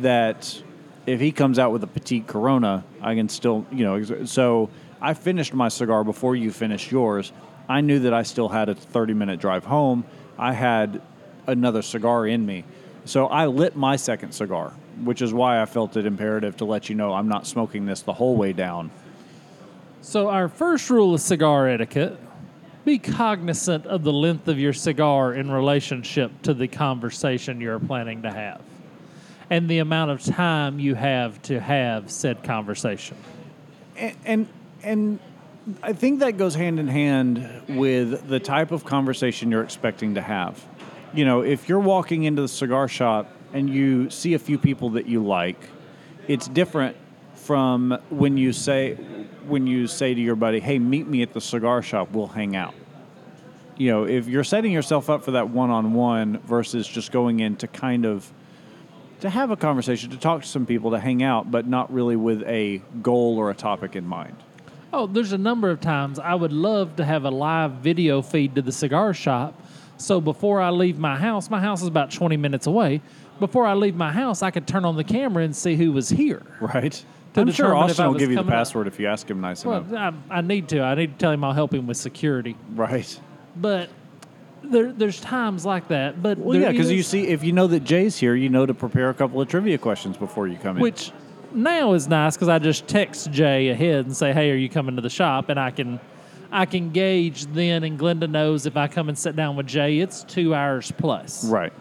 that 0.00 0.62
if 1.06 1.20
he 1.20 1.32
comes 1.32 1.58
out 1.58 1.72
with 1.72 1.82
a 1.82 1.86
petite 1.86 2.26
Corona, 2.26 2.84
I 3.00 3.14
can 3.14 3.28
still, 3.28 3.66
you 3.72 3.84
know. 3.84 4.24
So 4.24 4.70
I 5.00 5.14
finished 5.14 5.52
my 5.52 5.68
cigar 5.68 6.04
before 6.04 6.36
you 6.36 6.52
finished 6.52 6.90
yours. 6.90 7.32
I 7.68 7.80
knew 7.80 8.00
that 8.00 8.14
I 8.14 8.22
still 8.22 8.48
had 8.48 8.68
a 8.68 8.74
30 8.74 9.14
minute 9.14 9.40
drive 9.40 9.64
home. 9.64 10.04
I 10.38 10.52
had 10.52 11.00
another 11.46 11.82
cigar 11.82 12.26
in 12.26 12.46
me. 12.46 12.64
So 13.04 13.26
I 13.26 13.46
lit 13.46 13.74
my 13.74 13.96
second 13.96 14.32
cigar, 14.32 14.72
which 15.02 15.22
is 15.22 15.34
why 15.34 15.60
I 15.60 15.66
felt 15.66 15.96
it 15.96 16.06
imperative 16.06 16.56
to 16.58 16.64
let 16.64 16.88
you 16.88 16.94
know 16.94 17.14
I'm 17.14 17.28
not 17.28 17.46
smoking 17.46 17.84
this 17.86 18.02
the 18.02 18.12
whole 18.12 18.36
way 18.36 18.52
down. 18.52 18.90
So 20.02 20.28
our 20.28 20.48
first 20.48 20.88
rule 20.88 21.14
of 21.14 21.20
cigar 21.20 21.68
etiquette: 21.68 22.16
be 22.84 22.98
cognizant 22.98 23.86
of 23.86 24.02
the 24.02 24.12
length 24.12 24.48
of 24.48 24.58
your 24.58 24.72
cigar 24.72 25.34
in 25.34 25.50
relationship 25.50 26.42
to 26.42 26.54
the 26.54 26.68
conversation 26.68 27.60
you're 27.60 27.78
planning 27.78 28.22
to 28.22 28.30
have, 28.30 28.60
and 29.50 29.68
the 29.68 29.78
amount 29.78 30.10
of 30.10 30.22
time 30.22 30.78
you 30.78 30.94
have 30.94 31.40
to 31.42 31.60
have 31.60 32.10
said 32.10 32.42
conversation. 32.42 33.16
and 33.96 34.16
and, 34.24 34.48
and 34.82 35.18
I 35.82 35.92
think 35.92 36.20
that 36.20 36.38
goes 36.38 36.54
hand 36.54 36.80
in 36.80 36.88
hand 36.88 37.62
with 37.68 38.28
the 38.28 38.40
type 38.40 38.72
of 38.72 38.84
conversation 38.84 39.50
you're 39.50 39.62
expecting 39.62 40.14
to 40.14 40.20
have. 40.20 40.64
You 41.14 41.24
know, 41.24 41.42
if 41.42 41.68
you're 41.68 41.78
walking 41.78 42.24
into 42.24 42.42
the 42.42 42.48
cigar 42.48 42.88
shop 42.88 43.30
and 43.52 43.70
you 43.70 44.10
see 44.10 44.34
a 44.34 44.38
few 44.38 44.58
people 44.58 44.90
that 44.90 45.06
you 45.06 45.22
like, 45.22 45.60
it's 46.26 46.48
different 46.48 46.96
from 47.42 47.98
when 48.08 48.36
you 48.36 48.52
say 48.52 48.94
when 49.46 49.66
you 49.66 49.86
say 49.86 50.14
to 50.14 50.20
your 50.20 50.36
buddy, 50.36 50.60
"Hey, 50.60 50.78
meet 50.78 51.08
me 51.08 51.22
at 51.22 51.32
the 51.32 51.40
cigar 51.40 51.82
shop. 51.82 52.12
We'll 52.12 52.28
hang 52.28 52.54
out." 52.54 52.74
You 53.76 53.90
know, 53.90 54.04
if 54.04 54.28
you're 54.28 54.44
setting 54.44 54.70
yourself 54.70 55.10
up 55.10 55.24
for 55.24 55.32
that 55.32 55.50
one-on-one 55.50 56.38
versus 56.46 56.86
just 56.86 57.10
going 57.10 57.40
in 57.40 57.56
to 57.56 57.66
kind 57.66 58.04
of 58.04 58.32
to 59.20 59.30
have 59.30 59.50
a 59.50 59.56
conversation, 59.56 60.10
to 60.10 60.16
talk 60.16 60.42
to 60.42 60.48
some 60.48 60.66
people, 60.66 60.90
to 60.90 60.98
hang 60.98 61.22
out, 61.22 61.50
but 61.50 61.66
not 61.66 61.92
really 61.92 62.16
with 62.16 62.42
a 62.42 62.82
goal 63.02 63.38
or 63.38 63.50
a 63.50 63.54
topic 63.54 63.96
in 63.96 64.06
mind. 64.06 64.34
Oh, 64.92 65.06
there's 65.06 65.32
a 65.32 65.38
number 65.38 65.70
of 65.70 65.80
times 65.80 66.18
I 66.18 66.34
would 66.34 66.52
love 66.52 66.96
to 66.96 67.04
have 67.04 67.24
a 67.24 67.30
live 67.30 67.72
video 67.72 68.20
feed 68.20 68.54
to 68.56 68.62
the 68.62 68.72
cigar 68.72 69.14
shop. 69.14 69.54
So 69.96 70.20
before 70.20 70.60
I 70.60 70.70
leave 70.70 70.98
my 70.98 71.16
house, 71.16 71.48
my 71.48 71.60
house 71.60 71.82
is 71.82 71.88
about 71.88 72.10
20 72.10 72.36
minutes 72.36 72.66
away. 72.66 73.00
Before 73.38 73.64
I 73.64 73.74
leave 73.74 73.94
my 73.94 74.12
house, 74.12 74.42
I 74.42 74.50
could 74.50 74.66
turn 74.66 74.84
on 74.84 74.96
the 74.96 75.04
camera 75.04 75.44
and 75.44 75.54
see 75.54 75.76
who 75.76 75.92
was 75.92 76.10
here. 76.10 76.42
Right. 76.60 77.04
I'm 77.36 77.50
sure 77.52 77.74
Austin 77.74 78.06
will 78.06 78.14
give 78.14 78.30
you 78.30 78.36
the 78.36 78.42
coming 78.42 78.52
up. 78.52 78.58
password 78.58 78.86
if 78.86 79.00
you 79.00 79.06
ask 79.06 79.28
him 79.30 79.40
nice 79.40 79.64
Well, 79.64 79.82
enough. 79.82 80.14
I, 80.30 80.38
I 80.38 80.40
need 80.42 80.68
to. 80.70 80.80
I 80.82 80.94
need 80.94 81.12
to 81.12 81.18
tell 81.18 81.32
him 81.32 81.42
I'll 81.44 81.52
help 81.52 81.72
him 81.72 81.86
with 81.86 81.96
security. 81.96 82.56
Right. 82.74 83.18
But 83.56 83.88
there, 84.62 84.92
there's 84.92 85.20
times 85.20 85.64
like 85.66 85.88
that. 85.88 86.22
But 86.22 86.38
Well, 86.38 86.58
yeah, 86.58 86.70
because 86.70 86.90
you 86.90 87.02
see, 87.02 87.28
if 87.28 87.42
you 87.42 87.52
know 87.52 87.66
that 87.68 87.84
Jay's 87.84 88.16
here, 88.18 88.34
you 88.34 88.48
know 88.48 88.66
to 88.66 88.74
prepare 88.74 89.10
a 89.10 89.14
couple 89.14 89.40
of 89.40 89.48
trivia 89.48 89.78
questions 89.78 90.16
before 90.16 90.46
you 90.48 90.56
come 90.56 90.76
in. 90.76 90.82
which 90.82 91.10
now 91.54 91.92
is 91.94 92.08
nice 92.08 92.34
because 92.36 92.48
I 92.48 92.58
just 92.58 92.86
text 92.86 93.30
Jay 93.30 93.68
ahead 93.68 94.06
and 94.06 94.16
say, 94.16 94.32
"Hey, 94.32 94.50
are 94.50 94.56
you 94.56 94.68
coming 94.68 94.96
to 94.96 95.02
the 95.02 95.10
shop?" 95.10 95.48
And 95.50 95.58
I 95.60 95.70
can, 95.70 96.00
I 96.50 96.64
can 96.64 96.90
gauge 96.92 97.46
then, 97.46 97.82
and 97.84 97.98
Glenda 97.98 98.28
knows 98.30 98.64
if 98.66 98.76
I 98.76 98.88
come 98.88 99.08
and 99.10 99.18
sit 99.18 99.36
down 99.36 99.56
with 99.56 99.66
Jay, 99.66 99.98
it's 99.98 100.22
two 100.24 100.54
hours 100.54 100.92
plus. 100.96 101.44
right. 101.44 101.72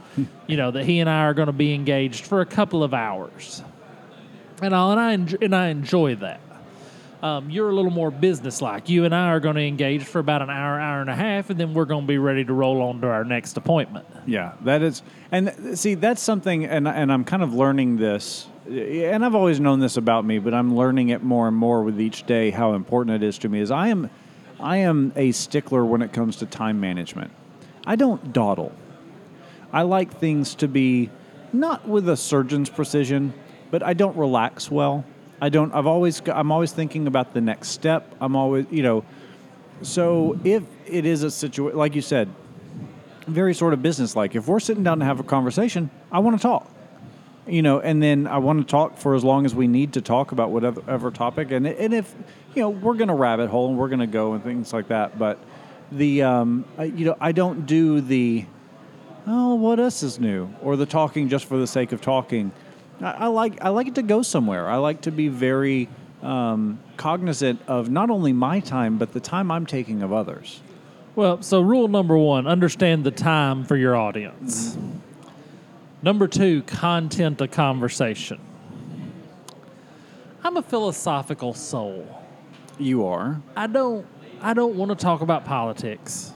You 0.48 0.58
know 0.58 0.72
that 0.72 0.84
he 0.84 1.00
and 1.00 1.10
I 1.10 1.22
are 1.22 1.34
going 1.34 1.46
to 1.48 1.54
be 1.54 1.74
engaged 1.74 2.26
for 2.26 2.42
a 2.42 2.46
couple 2.46 2.84
of 2.84 2.94
hours, 2.94 3.64
and 4.62 4.74
all, 4.74 4.92
and 4.92 5.00
I 5.00 5.16
enj- 5.16 5.42
and 5.42 5.56
I 5.56 5.68
enjoy 5.68 6.16
that. 6.16 6.40
Um, 7.22 7.52
you're 7.52 7.70
a 7.70 7.74
little 7.74 7.92
more 7.92 8.10
businesslike. 8.10 8.90
You 8.90 9.06
and 9.06 9.14
I 9.14 9.28
are 9.28 9.40
going 9.40 9.56
to 9.56 9.62
engage 9.62 10.04
for 10.04 10.18
about 10.18 10.42
an 10.42 10.50
hour, 10.50 10.80
hour 10.80 11.02
and 11.02 11.10
a 11.10 11.16
half, 11.16 11.52
and 11.52 11.60
then 11.60 11.76
we're 11.76 11.86
going 11.86 12.02
to 12.02 12.08
be 12.08 12.18
ready 12.18 12.44
to 12.44 12.54
roll 12.54 12.82
on 12.82 13.00
to 13.02 13.08
our 13.08 13.24
next 13.24 13.58
appointment. 13.58 14.08
Yeah, 14.26 14.54
that 14.62 14.82
is, 14.82 15.04
and 15.32 15.78
see, 15.78 15.94
that's 15.94 16.22
something, 16.22 16.66
and 16.66 16.88
and 16.88 17.12
I'm 17.12 17.24
kind 17.24 17.44
of 17.44 17.54
learning 17.54 17.98
this, 17.98 18.48
and 18.66 19.24
I've 19.24 19.36
always 19.36 19.60
known 19.60 19.80
this 19.80 19.98
about 19.98 20.26
me, 20.26 20.40
but 20.40 20.54
I'm 20.54 20.76
learning 20.76 21.10
it 21.10 21.24
more 21.24 21.48
and 21.48 21.56
more 21.56 21.84
with 21.84 22.02
each 22.02 22.26
day 22.26 22.50
how 22.50 22.74
important 22.74 23.22
it 23.22 23.28
is 23.28 23.38
to 23.40 23.50
me. 23.50 23.60
Is 23.60 23.70
I 23.70 23.90
am, 23.90 24.10
I 24.60 24.78
am 24.78 25.14
a 25.16 25.32
stickler 25.32 25.86
when 25.86 26.02
it 26.02 26.14
comes 26.14 26.38
to 26.38 26.46
time 26.46 26.80
management. 26.80 27.32
I 27.86 27.96
don't 27.96 28.34
dawdle. 28.34 28.72
I 29.74 29.84
like 29.84 30.20
things 30.20 30.56
to 30.56 30.68
be 30.68 31.10
not 31.54 31.88
with 31.88 32.10
a 32.10 32.18
surgeon's 32.18 32.70
precision, 32.70 33.34
but 33.72 33.82
I 33.82 33.94
don't 33.94 34.16
relax 34.16 34.70
well. 34.70 35.04
I 35.42 35.50
don't. 35.50 35.74
I've 35.74 35.88
always. 35.88 36.22
I'm 36.28 36.52
always 36.52 36.72
thinking 36.72 37.08
about 37.08 37.34
the 37.34 37.42
next 37.42 37.70
step. 37.70 38.16
I'm 38.22 38.36
always, 38.36 38.68
you 38.70 38.84
know. 38.84 39.04
So 39.82 40.40
if 40.44 40.64
it 40.86 41.06
is 41.06 41.24
a 41.24 41.32
situation, 41.32 41.78
like 41.78 41.96
you 41.96 42.02
said, 42.02 42.30
very 43.28 43.56
sort 43.56 43.74
of 43.74 43.82
business-like. 43.82 44.36
If 44.36 44.48
we're 44.48 44.60
sitting 44.60 44.84
down 44.84 45.00
to 45.00 45.06
have 45.06 45.20
a 45.20 45.24
conversation, 45.24 45.90
I 46.12 46.20
want 46.20 46.38
to 46.38 46.42
talk. 46.42 46.70
You 47.48 47.64
know, 47.64 47.80
and 47.80 48.04
then 48.04 48.28
I 48.28 48.38
want 48.38 48.60
to 48.60 48.70
talk 48.70 48.98
for 48.98 49.16
as 49.16 49.24
long 49.24 49.48
as 49.48 49.56
we 49.56 49.66
need 49.66 49.94
to 49.94 50.02
talk 50.02 50.32
about 50.32 50.52
whatever 50.52 50.84
ever 50.88 51.10
topic. 51.10 51.50
And 51.50 51.66
and 51.66 51.94
if 51.94 52.14
you 52.54 52.62
know 52.62 52.70
we're 52.70 52.94
going 52.94 53.08
to 53.08 53.16
rabbit 53.16 53.50
hole 53.50 53.70
and 53.70 53.78
we're 53.80 53.90
going 53.90 54.00
to 54.00 54.08
go 54.08 54.34
and 54.34 54.44
things 54.44 54.72
like 54.72 54.90
that, 54.90 55.18
but 55.18 55.40
the 55.92 56.22
um, 56.22 56.66
you 56.80 57.06
know 57.06 57.18
I 57.20 57.32
don't 57.32 57.66
do 57.66 58.00
the 58.00 58.46
oh, 59.26 59.56
what 59.56 59.80
else 59.80 60.04
is 60.04 60.20
new? 60.20 60.50
Or 60.62 60.76
the 60.76 60.86
talking 60.86 61.30
just 61.30 61.46
for 61.46 61.58
the 61.58 61.68
sake 61.68 61.92
of 61.92 62.02
talking. 62.02 62.52
I, 63.02 63.12
I 63.12 63.28
like 63.28 63.62
I 63.62 63.70
like 63.70 63.88
it 63.88 63.96
to 63.96 64.04
go 64.04 64.22
somewhere. 64.22 64.70
I 64.70 64.78
like 64.78 65.02
to 65.02 65.12
be 65.12 65.28
very 65.28 65.90
um, 66.22 66.80
cognizant 66.98 67.62
of 67.68 67.90
not 67.90 68.10
only 68.10 68.34
my 68.34 68.60
time 68.60 68.98
but 68.98 69.14
the 69.14 69.20
time 69.20 69.52
I'm 69.52 69.66
taking 69.66 70.04
of 70.04 70.14
others. 70.14 70.62
Well, 71.16 71.42
so 71.42 71.62
rule 71.62 71.88
number 71.88 72.18
one 72.18 72.48
understand 72.48 73.04
the 73.04 73.12
time 73.12 73.66
for 73.66 73.76
your 73.76 73.96
audience. 73.96 74.78
Number 76.04 76.28
two, 76.28 76.64
content 76.64 77.42
a 77.42 77.48
conversation. 77.48 78.40
I'm 80.44 80.58
a 80.58 80.64
philosophical 80.64 81.54
soul. 81.54 82.08
You 82.80 83.06
are. 83.06 83.42
I 83.56 83.68
don't 83.68 84.06
I 84.42 84.54
don't 84.54 84.76
want 84.76 84.90
to 84.90 84.96
talk 84.96 85.22
about 85.22 85.46
politics. 85.46 86.34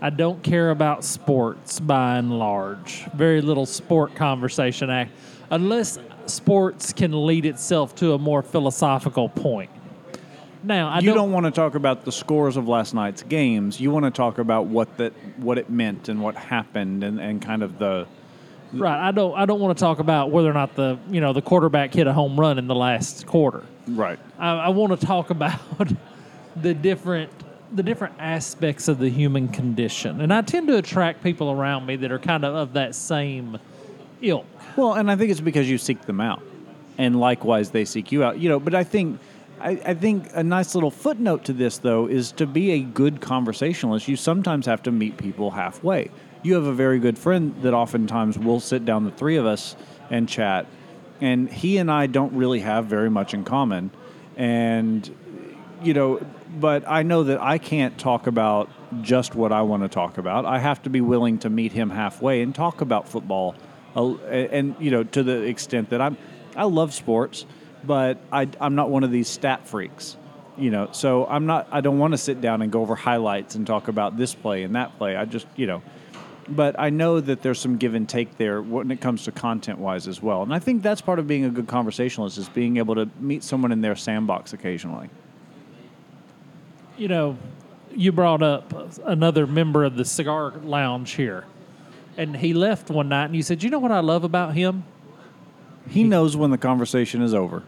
I 0.00 0.10
don't 0.10 0.40
care 0.44 0.70
about 0.70 1.02
sports 1.02 1.80
by 1.80 2.18
and 2.18 2.38
large. 2.38 3.04
Very 3.14 3.40
little 3.40 3.66
sport 3.66 4.14
conversation 4.14 4.90
act 4.90 5.10
unless 5.50 5.98
sports 6.26 6.92
can 6.92 7.26
lead 7.26 7.46
itself 7.46 7.94
to 7.96 8.12
a 8.12 8.18
more 8.18 8.42
philosophical 8.42 9.28
point. 9.28 9.70
Now, 10.62 10.88
I 10.88 10.98
you 10.98 11.06
don't, 11.06 11.16
don't 11.16 11.32
want 11.32 11.46
to 11.46 11.52
talk 11.52 11.76
about 11.76 12.04
the 12.04 12.12
scores 12.12 12.56
of 12.56 12.66
last 12.66 12.92
night's 12.92 13.22
games. 13.22 13.80
You 13.80 13.90
want 13.90 14.04
to 14.06 14.10
talk 14.10 14.38
about 14.38 14.66
what 14.66 14.96
that 14.98 15.12
what 15.38 15.56
it 15.56 15.70
meant 15.70 16.08
and 16.08 16.20
what 16.20 16.34
happened 16.34 17.04
and, 17.04 17.20
and 17.20 17.40
kind 17.40 17.62
of 17.62 17.78
the 17.78 18.06
Right. 18.72 19.08
I 19.08 19.12
don't. 19.12 19.34
I 19.34 19.46
don't 19.46 19.60
want 19.60 19.78
to 19.78 19.82
talk 19.82 19.98
about 19.98 20.30
whether 20.30 20.50
or 20.50 20.54
not 20.54 20.74
the 20.74 20.98
you 21.10 21.20
know 21.20 21.32
the 21.32 21.42
quarterback 21.42 21.94
hit 21.94 22.06
a 22.06 22.12
home 22.12 22.38
run 22.38 22.58
in 22.58 22.66
the 22.66 22.74
last 22.74 23.26
quarter. 23.26 23.62
right. 23.86 24.18
I, 24.38 24.50
I 24.50 24.68
want 24.68 24.98
to 24.98 25.06
talk 25.06 25.30
about 25.38 25.58
the 26.56 26.74
different 26.74 27.32
the 27.72 27.82
different 27.82 28.14
aspects 28.18 28.88
of 28.88 28.98
the 28.98 29.08
human 29.08 29.48
condition, 29.48 30.20
and 30.20 30.32
I 30.32 30.42
tend 30.42 30.68
to 30.68 30.76
attract 30.76 31.22
people 31.22 31.50
around 31.50 31.86
me 31.86 31.96
that 31.96 32.12
are 32.12 32.18
kind 32.18 32.44
of 32.44 32.54
of 32.54 32.72
that 32.74 32.94
same 32.94 33.58
ilk. 34.22 34.46
Well, 34.76 34.94
and 34.94 35.10
I 35.10 35.16
think 35.16 35.30
it's 35.30 35.40
because 35.40 35.68
you 35.68 35.78
seek 35.78 36.02
them 36.02 36.20
out, 36.20 36.42
and 36.98 37.18
likewise 37.18 37.70
they 37.70 37.84
seek 37.84 38.12
you 38.12 38.22
out. 38.24 38.38
You 38.38 38.48
know, 38.48 38.60
but 38.60 38.74
I 38.74 38.84
think. 38.84 39.20
I, 39.60 39.70
I 39.70 39.94
think 39.94 40.28
a 40.34 40.44
nice 40.44 40.76
little 40.76 40.92
footnote 40.92 41.44
to 41.46 41.52
this, 41.52 41.78
though, 41.78 42.06
is 42.06 42.30
to 42.32 42.46
be 42.46 42.70
a 42.70 42.78
good 42.78 43.20
conversationalist, 43.20 44.06
you 44.06 44.14
sometimes 44.14 44.66
have 44.66 44.84
to 44.84 44.92
meet 44.92 45.16
people 45.16 45.50
halfway. 45.50 46.12
You 46.44 46.54
have 46.54 46.66
a 46.66 46.72
very 46.72 47.00
good 47.00 47.18
friend 47.18 47.52
that 47.62 47.74
oftentimes 47.74 48.38
will 48.38 48.60
sit 48.60 48.84
down, 48.84 49.04
the 49.04 49.10
three 49.10 49.34
of 49.34 49.46
us, 49.46 49.74
and 50.10 50.28
chat. 50.28 50.66
and 51.20 51.50
he 51.50 51.78
and 51.78 51.90
I 51.90 52.06
don't 52.06 52.32
really 52.34 52.60
have 52.60 52.86
very 52.86 53.10
much 53.10 53.34
in 53.34 53.44
common, 53.44 53.90
and 54.36 55.08
you 55.82 55.94
know, 55.94 56.20
but 56.58 56.84
I 56.86 57.02
know 57.02 57.24
that 57.24 57.40
I 57.40 57.58
can't 57.58 57.98
talk 57.98 58.26
about 58.26 58.70
just 59.02 59.34
what 59.34 59.52
I 59.52 59.62
want 59.62 59.82
to 59.82 59.88
talk 59.88 60.18
about. 60.18 60.44
I 60.44 60.58
have 60.58 60.82
to 60.84 60.90
be 60.90 61.00
willing 61.00 61.38
to 61.38 61.50
meet 61.50 61.72
him 61.72 61.90
halfway 61.90 62.42
and 62.42 62.54
talk 62.54 62.80
about 62.80 63.08
football, 63.08 63.54
and 64.06 64.76
you 64.78 64.90
know, 64.90 65.04
to 65.04 65.22
the 65.22 65.42
extent 65.42 65.90
that 65.90 66.00
I'm, 66.00 66.16
I 66.56 66.64
love 66.64 66.94
sports, 66.94 67.46
but 67.84 68.18
I, 68.32 68.48
I'm 68.60 68.74
not 68.74 68.90
one 68.90 69.04
of 69.04 69.10
these 69.10 69.28
stat 69.28 69.66
freaks 69.66 70.16
you 70.58 70.70
know 70.70 70.88
so 70.92 71.24
i'm 71.26 71.46
not 71.46 71.68
i 71.70 71.80
don't 71.80 71.98
want 71.98 72.12
to 72.12 72.18
sit 72.18 72.40
down 72.40 72.62
and 72.62 72.72
go 72.72 72.80
over 72.80 72.94
highlights 72.94 73.54
and 73.54 73.66
talk 73.66 73.88
about 73.88 74.16
this 74.16 74.34
play 74.34 74.64
and 74.64 74.74
that 74.74 74.96
play. 74.98 75.16
I 75.16 75.24
just 75.24 75.46
you 75.56 75.66
know 75.66 75.82
but 76.48 76.78
i 76.78 76.90
know 76.90 77.20
that 77.20 77.42
there's 77.42 77.60
some 77.60 77.76
give 77.76 77.94
and 77.94 78.08
take 78.08 78.36
there 78.38 78.60
when 78.60 78.90
it 78.90 79.00
comes 79.00 79.24
to 79.24 79.32
content 79.32 79.78
wise 79.78 80.08
as 80.08 80.22
well. 80.22 80.42
And 80.42 80.52
i 80.52 80.58
think 80.58 80.82
that's 80.82 81.00
part 81.00 81.18
of 81.18 81.26
being 81.26 81.44
a 81.44 81.50
good 81.50 81.68
conversationalist 81.68 82.38
is 82.38 82.48
being 82.48 82.78
able 82.78 82.96
to 82.96 83.08
meet 83.20 83.44
someone 83.44 83.70
in 83.70 83.80
their 83.80 83.96
sandbox 83.96 84.52
occasionally. 84.52 85.10
You 86.96 87.06
know, 87.06 87.38
you 87.94 88.10
brought 88.10 88.42
up 88.42 88.98
another 89.04 89.46
member 89.46 89.84
of 89.84 89.94
the 89.94 90.04
cigar 90.04 90.52
lounge 90.62 91.12
here, 91.12 91.44
and 92.18 92.36
he 92.36 92.52
left 92.52 92.90
one 92.90 93.08
night, 93.08 93.26
and 93.26 93.36
you 93.36 93.42
said, 93.42 93.62
"You 93.62 93.70
know 93.70 93.78
what 93.78 93.92
I 93.92 94.00
love 94.00 94.24
about 94.24 94.54
him? 94.54 94.84
he 95.88 96.04
knows 96.04 96.36
when 96.36 96.50
the 96.50 96.58
conversation 96.58 97.22
is 97.22 97.32
over 97.32 97.62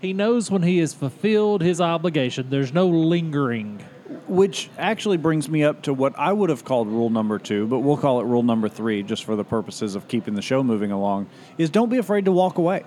He 0.00 0.12
knows 0.12 0.50
when 0.50 0.62
he 0.62 0.78
has 0.78 0.92
fulfilled 0.92 1.62
his 1.62 1.80
obligation. 1.80 2.50
There's 2.50 2.74
no 2.74 2.86
lingering." 2.86 3.82
which 4.26 4.68
actually 4.78 5.16
brings 5.16 5.48
me 5.48 5.64
up 5.64 5.82
to 5.82 5.92
what 5.92 6.18
I 6.18 6.32
would 6.32 6.50
have 6.50 6.64
called 6.64 6.88
rule 6.88 7.10
number 7.10 7.38
two, 7.38 7.66
but 7.66 7.80
we'll 7.80 7.96
call 7.96 8.20
it 8.20 8.24
rule 8.24 8.42
number 8.42 8.68
three 8.68 9.02
just 9.02 9.24
for 9.24 9.36
the 9.36 9.44
purposes 9.44 9.94
of 9.94 10.06
keeping 10.08 10.34
the 10.34 10.42
show 10.42 10.62
moving 10.62 10.92
along, 10.92 11.28
is 11.56 11.70
don't 11.70 11.88
be 11.88 11.98
afraid 11.98 12.26
to 12.26 12.32
walk 12.32 12.58
away. 12.58 12.84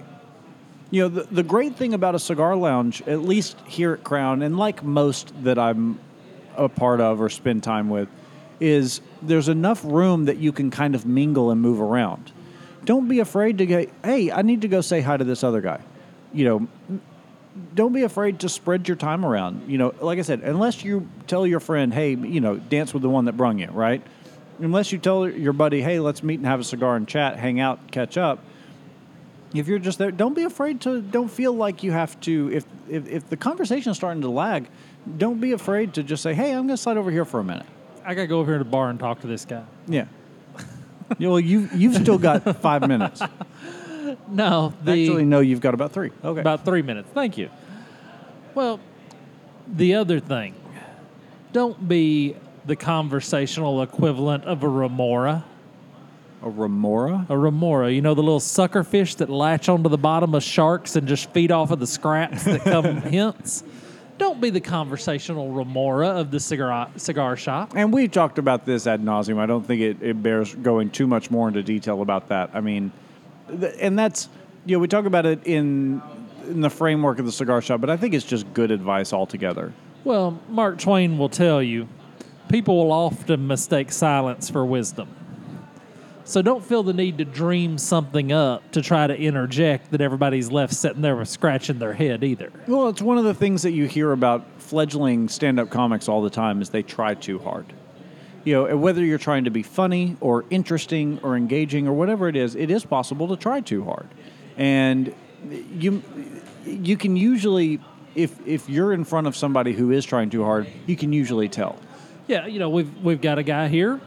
You 0.92 1.04
know, 1.04 1.08
the, 1.10 1.24
the 1.32 1.44
great 1.44 1.76
thing 1.76 1.94
about 1.94 2.16
a 2.16 2.20
cigar 2.20 2.56
lounge, 2.56 3.02
at 3.08 3.22
least 3.22 3.58
here 3.66 3.94
at 3.94 4.04
Crown, 4.04 4.42
and 4.42 4.58
like 4.58 4.84
most 4.84 5.32
that 5.44 5.58
I'm 5.58 6.00
a 6.58 6.70
part 6.70 7.02
of 7.02 7.22
or 7.22 7.30
spend 7.30 7.64
time 7.64 7.90
with, 7.90 8.10
is 8.62 9.02
there's 9.22 9.50
enough 9.50 9.84
room 9.84 10.26
that 10.26 10.38
you 10.38 10.52
can 10.52 10.70
kind 10.70 10.96
of 10.96 11.06
mingle 11.06 11.52
and 11.52 11.60
move 11.60 11.82
around. 11.82 12.32
Don't 12.86 13.08
be 13.08 13.20
afraid 13.20 13.58
to 13.58 13.66
go, 13.66 13.86
hey, 14.04 14.32
I 14.32 14.44
need 14.44 14.62
to 14.62 14.68
go 14.68 14.82
say 14.82 15.02
hi 15.02 15.18
to 15.18 15.24
this 15.24 15.44
other 15.44 15.62
guy. 15.62 15.82
You 16.32 16.46
know, 16.46 16.68
don't 17.76 17.92
be 17.92 18.04
afraid 18.04 18.40
to 18.42 18.50
spread 18.50 18.88
your 18.88 18.96
time 18.96 19.26
around. 19.26 19.70
You 19.70 19.78
know, 19.78 19.94
like 20.00 20.20
I 20.20 20.22
said, 20.22 20.42
unless 20.42 20.84
you 20.84 21.10
tell 21.28 21.46
your 21.46 21.60
friend, 21.60 21.94
hey, 21.94 22.16
you 22.16 22.40
know, 22.40 22.56
dance 22.58 22.94
with 22.94 23.04
the 23.04 23.10
one 23.10 23.26
that 23.26 23.34
brung 23.34 23.60
you, 23.60 23.68
right? 23.68 24.02
Unless 24.60 24.92
you 24.92 25.00
tell 25.00 25.28
your 25.28 25.54
buddy, 25.54 25.82
hey, 25.82 26.00
let's 26.00 26.22
meet 26.22 26.40
and 26.40 26.46
have 26.46 26.60
a 26.60 26.64
cigar 26.64 26.96
and 26.96 27.08
chat, 27.08 27.38
hang 27.38 27.60
out, 27.60 27.92
catch 27.92 28.18
up. 28.18 28.40
If 29.54 29.68
you're 29.68 29.80
just 29.80 29.98
there, 29.98 30.12
don't 30.12 30.34
be 30.34 30.44
afraid 30.44 30.80
to. 30.82 31.02
Don't 31.02 31.30
feel 31.30 31.52
like 31.52 31.84
you 31.84 31.92
have 31.92 32.18
to. 32.22 32.52
If 32.54 32.66
if, 32.88 33.08
if 33.08 33.30
the 33.30 33.36
conversation 33.36 33.92
is 33.92 33.98
starting 33.98 34.22
to 34.22 34.30
lag, 34.30 34.70
don't 35.18 35.42
be 35.42 35.52
afraid 35.52 35.96
to 35.96 36.04
just 36.04 36.24
say, 36.24 36.34
hey, 36.34 36.52
I'm 36.52 36.68
going 36.68 36.70
to 36.70 36.78
slide 36.78 36.96
over 36.96 37.12
here 37.12 37.26
for 37.26 37.42
a 37.42 37.44
minute. 37.44 37.66
I 38.06 38.14
gotta 38.16 38.28
go 38.28 38.40
over 38.40 38.52
here 38.52 38.58
to 38.58 38.64
the 38.64 38.70
bar 38.70 38.90
and 38.90 39.00
talk 39.00 39.22
to 39.22 39.28
this 39.28 39.46
guy. 39.46 39.64
Yeah. 39.88 40.06
Yeah, 41.18 41.28
well, 41.28 41.40
you 41.40 41.68
you've 41.76 41.96
still 41.96 42.18
got 42.18 42.58
five 42.62 42.88
minutes. 42.88 43.22
No, 44.28 44.74
the 44.84 44.92
Actually, 44.92 45.26
no, 45.26 45.40
you've 45.40 45.62
got 45.62 45.74
about 45.74 45.94
three. 45.94 46.12
Okay. 46.24 46.42
about 46.42 46.66
three 46.66 46.82
minutes. 46.82 47.08
Thank 47.14 47.38
you. 47.38 47.50
Well, 48.56 48.80
the 49.68 49.96
other 49.96 50.20
thing, 50.20 50.54
don't 51.54 51.88
be 51.88 52.36
the 52.66 52.76
conversational 52.76 53.82
equivalent 53.84 54.44
of 54.46 54.64
a 54.64 54.68
remora. 54.68 55.46
a 56.42 56.50
remora. 56.50 57.26
A 57.30 57.38
remora, 57.38 57.92
you 57.92 58.02
know, 58.02 58.14
the 58.14 58.24
little 58.24 58.40
sucker 58.42 58.84
fish 58.84 59.16
that 59.16 59.30
latch 59.30 59.70
onto 59.70 59.88
the 59.88 59.98
bottom 59.98 60.36
of 60.36 60.44
sharks 60.44 60.96
and 60.98 61.08
just 61.08 61.30
feed 61.32 61.52
off 61.52 61.72
of 61.72 61.80
the 61.80 61.88
scraps 61.88 62.44
that 62.44 62.62
come 62.64 62.98
hence. 62.98 63.64
Don't 64.22 64.40
be 64.40 64.52
the 64.52 64.62
conversational 64.62 65.50
remora 65.50 66.10
of 66.10 66.30
the 66.30 66.40
cigar 66.40 66.92
cigar 66.96 67.36
shop. 67.36 67.74
And 67.76 67.92
we've 67.92 68.12
talked 68.12 68.38
about 68.38 68.68
this 68.68 68.86
ad 68.86 69.02
nauseum. 69.02 69.40
I 69.40 69.48
don't 69.48 69.66
think 69.66 69.82
it, 69.82 69.98
it 70.00 70.22
bears 70.22 70.54
going 70.54 70.92
too 70.92 71.08
much 71.08 71.32
more 71.32 71.48
into 71.48 71.64
detail 71.64 72.04
about 72.04 72.30
that. 72.30 72.52
I 72.54 72.62
mean, 72.62 72.92
th- 73.60 73.74
and 73.80 73.98
that's 73.98 74.30
you 74.68 74.76
know 74.76 74.80
we 74.80 74.88
talk 74.88 75.06
about 75.06 75.26
it 75.26 75.48
in 75.48 76.04
in 76.48 76.62
the 76.62 76.70
framework 76.70 77.18
of 77.18 77.26
the 77.26 77.32
cigar 77.32 77.64
shop, 77.64 77.82
but 77.82 77.90
I 77.90 77.98
think 77.98 78.14
it's 78.14 78.24
just 78.24 78.54
good 78.54 78.70
advice 78.70 79.12
altogether. 79.12 79.74
Well, 80.04 80.40
Mark 80.50 80.78
Twain 80.78 81.18
will 81.18 81.28
tell 81.28 81.64
you, 81.64 81.88
people 82.48 82.78
will 82.78 82.92
often 82.92 83.48
mistake 83.48 83.92
silence 83.92 84.52
for 84.52 84.64
wisdom. 84.64 85.10
So 86.32 86.42
don't 86.42 86.64
feel 86.64 86.82
the 86.82 86.94
need 86.94 87.18
to 87.18 87.26
dream 87.26 87.78
something 87.78 88.32
up 88.32 88.72
to 88.72 88.82
try 88.82 89.06
to 89.06 89.14
interject 89.14 89.92
that 89.92 90.00
everybody's 90.00 90.50
left 90.50 90.74
sitting 90.74 91.02
there 91.02 91.18
with 91.18 91.28
scratching 91.28 91.78
their 91.78 91.92
head 91.92 92.24
either. 92.24 92.54
Well, 92.68 92.88
it's 92.88 93.02
one 93.02 93.18
of 93.18 93.26
the 93.26 93.34
things 93.34 93.64
that 93.64 93.72
you 93.72 93.86
hear 93.86 94.14
about 94.14 94.46
fledgling 94.58 95.28
stand-up 95.28 95.70
comics 95.70 96.08
all 96.08 96.22
the 96.22 96.30
time 96.30 96.62
is 96.62 96.70
they 96.70 96.84
try 96.84 97.16
too 97.16 97.38
hard. 97.40 97.66
You 98.46 98.54
know, 98.54 98.78
whether 98.78 99.04
you're 99.04 99.18
trying 99.18 99.44
to 99.44 99.52
be 99.52 99.62
funny 99.62 100.16
or 100.22 100.46
interesting 100.50 101.20
or 101.22 101.36
engaging 101.36 101.86
or 101.86 101.92
whatever 101.92 102.30
it 102.30 102.38
is, 102.38 102.56
it 102.56 102.72
is 102.72 102.86
possible 102.86 103.28
to 103.28 103.36
try 103.36 103.60
too 103.60 103.84
hard. 103.84 104.08
And 104.56 105.14
you 105.74 106.02
you 106.66 106.96
can 106.96 107.18
usually 107.18 107.82
if 108.16 108.40
if 108.48 108.70
you're 108.70 108.94
in 108.94 109.04
front 109.04 109.28
of 109.28 109.36
somebody 109.36 109.74
who 109.74 109.92
is 109.92 110.06
trying 110.06 110.30
too 110.30 110.46
hard, 110.46 110.68
you 110.86 110.96
can 110.96 111.12
usually 111.12 111.50
tell. 111.50 111.78
Yeah, 112.28 112.46
you 112.48 112.60
know, 112.60 112.70
we've 112.70 113.04
we've 113.04 113.20
got 113.20 113.38
a 113.38 113.44
guy 113.44 113.68
here, 113.68 114.00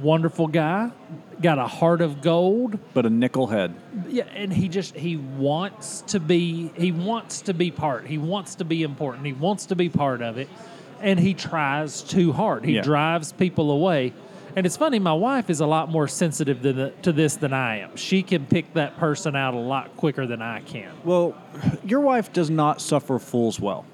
wonderful 0.00 0.46
guy, 0.46 0.90
got 1.40 1.58
a 1.58 1.66
heart 1.66 2.00
of 2.00 2.20
gold. 2.22 2.78
But 2.94 3.06
a 3.06 3.10
nickel 3.10 3.46
head. 3.46 3.74
Yeah, 4.08 4.24
and 4.34 4.52
he 4.52 4.68
just 4.68 4.94
he 4.96 5.16
wants 5.16 6.02
to 6.08 6.20
be 6.20 6.70
he 6.76 6.92
wants 6.92 7.42
to 7.42 7.54
be 7.54 7.70
part. 7.70 8.06
He 8.06 8.18
wants 8.18 8.56
to 8.56 8.64
be 8.64 8.82
important. 8.82 9.26
He 9.26 9.32
wants 9.32 9.66
to 9.66 9.76
be 9.76 9.88
part 9.88 10.22
of 10.22 10.38
it. 10.38 10.48
And 11.00 11.20
he 11.20 11.34
tries 11.34 12.02
too 12.02 12.32
hard. 12.32 12.64
He 12.64 12.72
Yeah. 12.76 12.82
drives 12.82 13.32
people 13.32 13.70
away. 13.70 14.12
And 14.56 14.64
it's 14.64 14.78
funny, 14.78 14.98
my 14.98 15.12
wife 15.12 15.50
is 15.50 15.60
a 15.60 15.66
lot 15.66 15.90
more 15.90 16.08
sensitive 16.08 16.62
to, 16.62 16.72
the, 16.72 16.90
to 17.02 17.12
this 17.12 17.36
than 17.36 17.52
I 17.52 17.80
am. 17.80 17.94
She 17.96 18.22
can 18.22 18.46
pick 18.46 18.72
that 18.72 18.96
person 18.96 19.36
out 19.36 19.52
a 19.52 19.58
lot 19.58 19.94
quicker 19.98 20.26
than 20.26 20.40
I 20.40 20.60
can. 20.60 20.90
Well, 21.04 21.36
your 21.84 22.00
wife 22.00 22.32
does 22.32 22.48
not 22.48 22.80
suffer 22.80 23.18
fools 23.18 23.60
well. 23.60 23.84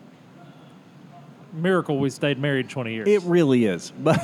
Miracle 1.52 1.98
we 1.98 2.10
stayed 2.10 2.38
married 2.38 2.68
20 2.70 2.92
years. 2.94 3.08
It 3.08 3.22
really 3.24 3.64
is. 3.64 3.92
But 4.02 4.20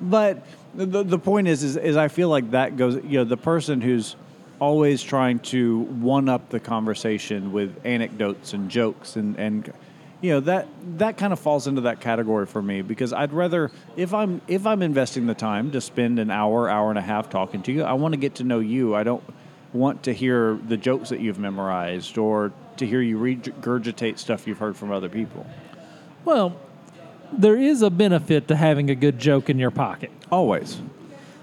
but 0.00 0.46
the, 0.74 1.02
the 1.02 1.18
point 1.18 1.48
is, 1.48 1.62
is 1.62 1.76
is 1.76 1.96
I 1.96 2.08
feel 2.08 2.28
like 2.28 2.50
that 2.52 2.76
goes 2.76 2.96
you 3.04 3.18
know 3.18 3.24
the 3.24 3.36
person 3.36 3.80
who's 3.80 4.16
always 4.60 5.02
trying 5.02 5.38
to 5.38 5.80
one 5.80 6.28
up 6.28 6.50
the 6.50 6.60
conversation 6.60 7.52
with 7.52 7.80
anecdotes 7.84 8.52
and 8.52 8.70
jokes 8.70 9.16
and 9.16 9.36
and 9.38 9.72
you 10.20 10.30
know 10.30 10.40
that 10.40 10.66
that 10.98 11.16
kind 11.16 11.32
of 11.32 11.38
falls 11.38 11.66
into 11.66 11.82
that 11.82 12.00
category 12.00 12.46
for 12.46 12.60
me 12.60 12.82
because 12.82 13.12
I'd 13.12 13.32
rather 13.32 13.70
if 13.96 14.12
I'm 14.12 14.40
if 14.48 14.66
I'm 14.66 14.82
investing 14.82 15.26
the 15.26 15.34
time 15.34 15.70
to 15.72 15.80
spend 15.80 16.18
an 16.18 16.30
hour 16.30 16.68
hour 16.68 16.90
and 16.90 16.98
a 16.98 17.02
half 17.02 17.30
talking 17.30 17.62
to 17.62 17.72
you 17.72 17.84
I 17.84 17.92
want 17.92 18.14
to 18.14 18.20
get 18.20 18.36
to 18.36 18.44
know 18.44 18.58
you. 18.58 18.94
I 18.94 19.04
don't 19.04 19.22
want 19.72 20.02
to 20.04 20.12
hear 20.12 20.58
the 20.68 20.76
jokes 20.76 21.10
that 21.10 21.20
you've 21.20 21.38
memorized 21.38 22.18
or 22.18 22.52
to 22.78 22.86
hear 22.86 23.00
you 23.00 23.18
regurgitate 23.18 24.18
stuff 24.18 24.46
you've 24.46 24.58
heard 24.58 24.76
from 24.76 24.90
other 24.90 25.08
people. 25.08 25.46
Well, 26.24 26.56
there 27.32 27.56
is 27.56 27.82
a 27.82 27.90
benefit 27.90 28.48
to 28.48 28.56
having 28.56 28.90
a 28.90 28.94
good 28.94 29.18
joke 29.18 29.50
in 29.50 29.58
your 29.58 29.70
pocket. 29.70 30.10
Always. 30.30 30.80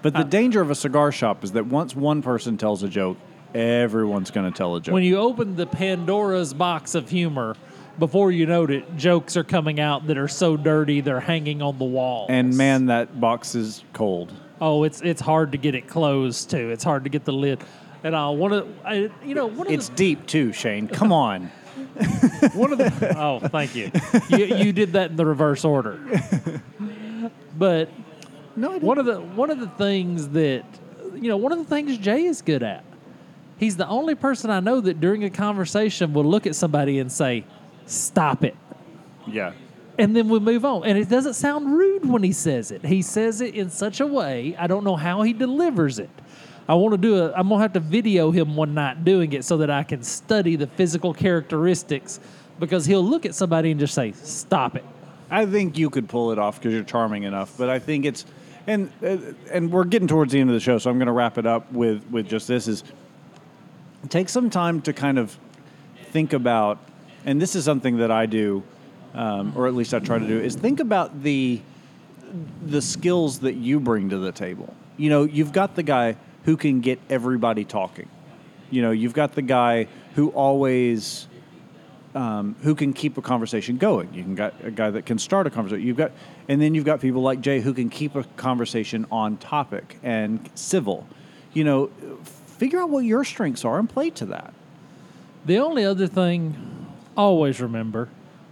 But 0.01 0.13
the 0.13 0.19
uh, 0.19 0.23
danger 0.23 0.61
of 0.61 0.69
a 0.69 0.75
cigar 0.75 1.11
shop 1.11 1.43
is 1.43 1.53
that 1.53 1.65
once 1.65 1.95
one 1.95 2.21
person 2.21 2.57
tells 2.57 2.83
a 2.83 2.87
joke, 2.87 3.17
everyone's 3.53 4.31
going 4.31 4.51
to 4.51 4.55
tell 4.55 4.75
a 4.75 4.81
joke. 4.81 4.93
When 4.93 5.03
you 5.03 5.17
open 5.17 5.55
the 5.55 5.65
Pandora's 5.65 6.53
box 6.53 6.93
of 6.93 7.09
humor, 7.09 7.55
before 7.97 8.31
you 8.31 8.45
know 8.45 8.65
it, 8.65 8.97
jokes 8.97 9.35
are 9.37 9.43
coming 9.43 9.79
out 9.79 10.07
that 10.07 10.17
are 10.17 10.27
so 10.27 10.57
dirty 10.57 11.01
they're 11.01 11.19
hanging 11.19 11.61
on 11.61 11.77
the 11.79 11.85
wall. 11.85 12.27
and 12.29 12.55
man, 12.55 12.87
that 12.87 13.19
box 13.19 13.55
is 13.55 13.83
cold. 13.93 14.31
oh, 14.61 14.83
it's 14.83 15.01
it's 15.01 15.21
hard 15.21 15.53
to 15.53 15.57
get 15.57 15.75
it 15.75 15.87
closed 15.87 16.49
too. 16.49 16.69
It's 16.69 16.83
hard 16.83 17.05
to 17.05 17.09
get 17.09 17.25
the 17.25 17.33
lid. 17.33 17.63
And 18.03 18.13
uh, 18.13 18.31
I 18.31 18.33
want 18.35 18.53
to, 18.85 19.11
you 19.25 19.33
know, 19.33 19.47
one 19.47 19.67
It's 19.67 19.89
the, 19.89 19.95
deep 19.95 20.27
too, 20.27 20.51
Shane. 20.53 20.87
Come 20.87 21.11
on. 21.11 21.49
one 22.53 22.71
of 22.71 22.77
the. 22.77 23.15
Oh, 23.17 23.39
thank 23.39 23.75
you. 23.75 23.91
You 24.29 24.45
you 24.57 24.73
did 24.73 24.93
that 24.93 25.09
in 25.11 25.15
the 25.15 25.25
reverse 25.25 25.63
order. 25.65 25.99
But 27.57 27.89
No, 28.55 28.69
I 28.71 28.73
didn't. 28.73 28.83
one 28.87 28.97
of 28.97 29.05
the 29.05 29.21
one 29.21 29.49
of 29.49 29.59
the 29.59 29.67
things 29.69 30.29
that 30.29 30.63
you 31.13 31.29
know 31.29 31.37
one 31.37 31.51
of 31.51 31.57
the 31.57 31.65
things 31.65 31.97
Jay 31.97 32.25
is 32.25 32.41
good 32.41 32.63
at. 32.63 32.83
He's 33.57 33.77
the 33.77 33.87
only 33.87 34.15
person 34.15 34.49
I 34.49 34.59
know 34.59 34.81
that 34.81 34.99
during 34.99 35.23
a 35.23 35.29
conversation 35.29 36.11
will 36.13 36.25
look 36.25 36.45
at 36.45 36.55
somebody 36.55 36.99
and 36.99 37.09
say, 37.11 37.45
"Stop 37.85 38.43
it." 38.43 38.55
yeah. 39.27 39.53
and 39.97 40.13
then 40.15 40.27
we 40.27 40.39
move 40.39 40.65
on. 40.65 40.83
And 40.83 40.97
it 40.97 41.07
doesn't 41.09 41.35
sound 41.35 41.71
rude 41.73 42.05
when 42.07 42.21
he 42.21 42.33
says 42.33 42.69
it. 42.71 42.85
He 42.85 43.01
says 43.01 43.39
it 43.39 43.55
in 43.55 43.69
such 43.69 44.01
a 44.01 44.05
way, 44.05 44.53
I 44.59 44.67
don't 44.67 44.83
know 44.83 44.97
how 44.97 45.21
he 45.21 45.31
delivers 45.31 45.97
it. 45.99 46.09
I 46.67 46.73
want 46.73 46.93
to 46.93 46.97
do 46.97 47.25
it. 47.25 47.33
I'm 47.35 47.49
to 47.49 47.57
have 47.57 47.73
to 47.73 47.79
video 47.79 48.31
him 48.31 48.55
one 48.55 48.73
night 48.73 49.05
doing 49.05 49.33
it 49.33 49.45
so 49.45 49.57
that 49.57 49.69
I 49.69 49.83
can 49.83 50.01
study 50.01 50.55
the 50.55 50.67
physical 50.67 51.13
characteristics 51.13 52.19
because 52.59 52.85
he'll 52.85 53.05
look 53.05 53.25
at 53.25 53.35
somebody 53.35 53.71
and 53.71 53.79
just 53.79 53.93
say, 53.93 54.13
"Stop 54.13 54.75
it." 54.75 54.83
I 55.29 55.45
think 55.45 55.77
you 55.77 55.89
could 55.89 56.09
pull 56.09 56.31
it 56.31 56.39
off 56.39 56.59
because 56.59 56.73
you're 56.73 56.83
charming 56.83 57.23
enough. 57.23 57.55
But 57.57 57.69
I 57.69 57.79
think 57.79 58.05
it's, 58.05 58.25
and 58.65 58.91
uh, 59.03 59.17
and 59.51 59.71
we're 59.71 59.83
getting 59.83 60.07
towards 60.07 60.33
the 60.33 60.39
end 60.39 60.49
of 60.49 60.53
the 60.55 60.59
show, 60.59 60.77
so 60.77 60.89
I'm 60.89 60.97
going 60.97 61.07
to 61.07 61.13
wrap 61.13 61.37
it 61.37 61.45
up 61.45 61.71
with 61.71 62.03
with 62.09 62.27
just 62.27 62.47
this: 62.47 62.67
is 62.67 62.83
take 64.09 64.29
some 64.29 64.49
time 64.49 64.81
to 64.81 64.93
kind 64.93 65.19
of 65.19 65.37
think 66.09 66.33
about, 66.33 66.79
and 67.25 67.39
this 67.39 67.55
is 67.55 67.63
something 67.65 67.97
that 67.97 68.09
I 68.09 68.25
do, 68.25 68.63
um, 69.13 69.53
or 69.55 69.67
at 69.67 69.75
least 69.75 69.93
I 69.93 69.99
try 69.99 70.17
to 70.17 70.27
do, 70.27 70.39
is 70.39 70.55
think 70.55 70.79
about 70.79 71.21
the 71.21 71.61
the 72.65 72.81
skills 72.81 73.39
that 73.39 73.53
you 73.53 73.79
bring 73.79 74.09
to 74.09 74.17
the 74.17 74.31
table. 74.31 74.73
You 74.97 75.09
know, 75.09 75.23
you've 75.23 75.51
got 75.51 75.75
the 75.75 75.83
guy 75.83 76.15
who 76.45 76.57
can 76.57 76.79
get 76.79 76.99
everybody 77.09 77.65
talking. 77.65 78.09
You 78.71 78.81
know, 78.81 78.91
you've 78.91 79.13
got 79.13 79.33
the 79.33 79.41
guy 79.41 79.87
who 80.15 80.29
always 80.29 81.27
um, 82.15 82.55
who 82.61 82.75
can 82.75 82.93
keep 82.93 83.17
a 83.17 83.21
conversation 83.21 83.77
going. 83.77 84.13
You 84.13 84.23
can 84.23 84.35
got 84.35 84.53
a 84.63 84.71
guy 84.71 84.89
that 84.89 85.05
can 85.05 85.19
start 85.19 85.47
a 85.47 85.49
conversation. 85.49 85.85
You've 85.85 85.97
got, 85.97 86.13
and 86.47 86.61
then 86.61 86.73
you've 86.73 86.85
got 86.85 87.01
people 87.01 87.21
like 87.21 87.41
Jay 87.41 87.59
who 87.59 87.73
can 87.73 87.89
keep 87.89 88.15
a 88.15 88.23
conversation 88.37 89.05
on 89.11 89.37
topic 89.37 89.99
and 90.01 90.49
civil. 90.55 91.05
You 91.53 91.65
know, 91.65 91.87
figure 92.57 92.79
out 92.79 92.89
what 92.89 93.03
your 93.03 93.25
strengths 93.25 93.65
are 93.65 93.77
and 93.77 93.89
play 93.89 94.09
to 94.11 94.25
that. 94.27 94.53
The 95.45 95.59
only 95.59 95.85
other 95.85 96.07
thing, 96.07 96.87
always 97.17 97.59
remember, 97.59 98.07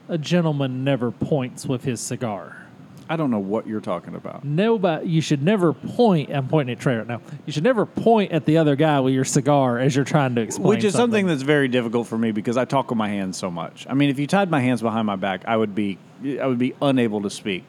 a 0.10 0.18
gentleman 0.18 0.84
never 0.84 1.10
points 1.10 1.66
with 1.66 1.86
his 1.86 2.02
cigar. 2.02 2.63
I 3.10 3.16
don't 3.16 3.32
know 3.32 3.40
what 3.40 3.68
you're 3.68 3.82
talking 3.82 4.16
about. 4.16 4.44
Nobody, 4.44 5.10
you 5.10 5.22
should 5.22 5.42
never 5.42 5.74
point. 5.74 6.30
I'm 6.30 6.48
pointing 6.48 6.76
at 6.76 6.82
Trae 6.82 6.98
right 6.98 7.08
now. 7.08 7.22
You 7.46 7.54
should 7.54 7.64
never 7.64 7.86
point 7.86 8.32
at 8.32 8.46
the 8.46 8.58
other 8.58 8.76
guy 8.76 9.00
with 9.00 9.14
your 9.14 9.26
cigar 9.26 9.80
as 9.80 9.96
you're 9.96 10.06
trying 10.06 10.36
to 10.36 10.42
explain. 10.42 10.68
Which 10.68 10.84
is 10.84 10.94
something 10.94 11.14
something 11.14 11.28
that's 11.28 11.44
very 11.44 11.68
difficult 11.68 12.08
for 12.08 12.18
me 12.18 12.32
because 12.32 12.58
I 12.58 12.66
talk 12.66 12.90
with 12.90 12.98
my 12.98 13.08
hands 13.08 13.38
so 13.38 13.52
much. 13.52 13.86
I 13.90 13.94
mean, 13.94 14.10
if 14.10 14.20
you 14.20 14.28
tied 14.28 14.50
my 14.50 14.60
hands 14.60 14.82
behind 14.82 15.06
my 15.06 15.16
back, 15.16 15.46
I 15.46 15.56
would 15.56 15.76
be 15.76 15.98
I 16.42 16.48
would 16.48 16.60
be 16.60 16.74
unable 16.82 17.22
to 17.22 17.30
speak. 17.30 17.66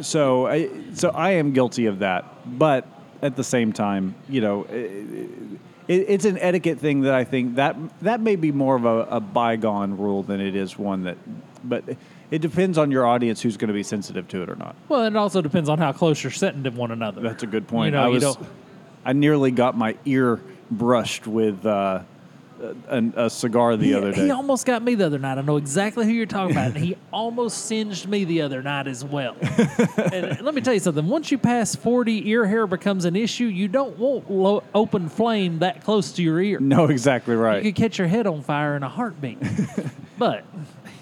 So 0.00 0.46
I 0.46 0.70
so 0.94 1.10
I 1.10 1.32
am 1.32 1.52
guilty 1.52 1.86
of 1.86 2.00
that. 2.00 2.24
But 2.58 2.86
at 3.22 3.36
the 3.36 3.44
same 3.44 3.72
time, 3.72 4.14
you 4.28 4.40
know, 4.40 4.64
it, 4.64 5.30
it's 5.88 6.24
an 6.24 6.38
etiquette 6.38 6.78
thing 6.78 7.02
that 7.02 7.14
I 7.14 7.24
think 7.24 7.56
that 7.56 7.76
that 8.02 8.20
may 8.20 8.36
be 8.36 8.52
more 8.52 8.76
of 8.76 8.84
a, 8.84 9.16
a 9.16 9.20
bygone 9.20 9.98
rule 9.98 10.22
than 10.22 10.40
it 10.40 10.54
is 10.54 10.78
one 10.78 11.04
that. 11.04 11.16
But 11.66 11.84
it 12.34 12.40
depends 12.40 12.78
on 12.78 12.90
your 12.90 13.06
audience 13.06 13.40
who's 13.40 13.56
going 13.56 13.68
to 13.68 13.74
be 13.74 13.84
sensitive 13.84 14.26
to 14.26 14.42
it 14.42 14.50
or 14.50 14.56
not. 14.56 14.74
Well, 14.88 15.04
it 15.04 15.14
also 15.14 15.40
depends 15.40 15.68
on 15.68 15.78
how 15.78 15.92
close 15.92 16.20
you're 16.24 16.32
sitting 16.32 16.64
to 16.64 16.70
one 16.70 16.90
another. 16.90 17.20
That's 17.20 17.44
a 17.44 17.46
good 17.46 17.68
point. 17.68 17.92
You 17.94 18.00
know, 18.00 18.04
I 18.04 18.08
was, 18.08 18.36
I 19.04 19.12
nearly 19.12 19.52
got 19.52 19.76
my 19.76 19.96
ear 20.04 20.40
brushed 20.68 21.28
with 21.28 21.64
uh, 21.64 22.00
a, 22.88 23.04
a 23.14 23.30
cigar 23.30 23.76
the 23.76 23.86
he, 23.86 23.94
other 23.94 24.10
day. 24.10 24.24
he 24.24 24.30
almost 24.32 24.66
got 24.66 24.82
me 24.82 24.96
the 24.96 25.06
other 25.06 25.20
night. 25.20 25.38
I 25.38 25.42
know 25.42 25.58
exactly 25.58 26.06
who 26.06 26.10
you're 26.10 26.26
talking 26.26 26.56
about. 26.56 26.74
and 26.74 26.76
he 26.84 26.96
almost 27.12 27.66
singed 27.66 28.08
me 28.08 28.24
the 28.24 28.42
other 28.42 28.64
night 28.64 28.88
as 28.88 29.04
well. 29.04 29.36
and 30.12 30.40
let 30.40 30.56
me 30.56 30.60
tell 30.60 30.74
you 30.74 30.80
something. 30.80 31.06
Once 31.06 31.30
you 31.30 31.38
pass 31.38 31.76
40, 31.76 32.28
ear 32.28 32.46
hair 32.46 32.66
becomes 32.66 33.04
an 33.04 33.14
issue. 33.14 33.46
You 33.46 33.68
don't 33.68 33.96
want 33.96 34.64
open 34.74 35.08
flame 35.08 35.60
that 35.60 35.84
close 35.84 36.10
to 36.14 36.22
your 36.24 36.40
ear. 36.40 36.58
no, 36.58 36.86
exactly 36.86 37.36
right. 37.36 37.62
You 37.62 37.72
could 37.72 37.80
catch 37.80 37.96
your 37.96 38.08
head 38.08 38.26
on 38.26 38.42
fire 38.42 38.74
in 38.74 38.82
a 38.82 38.88
heartbeat. 38.88 39.38
but 40.18 40.44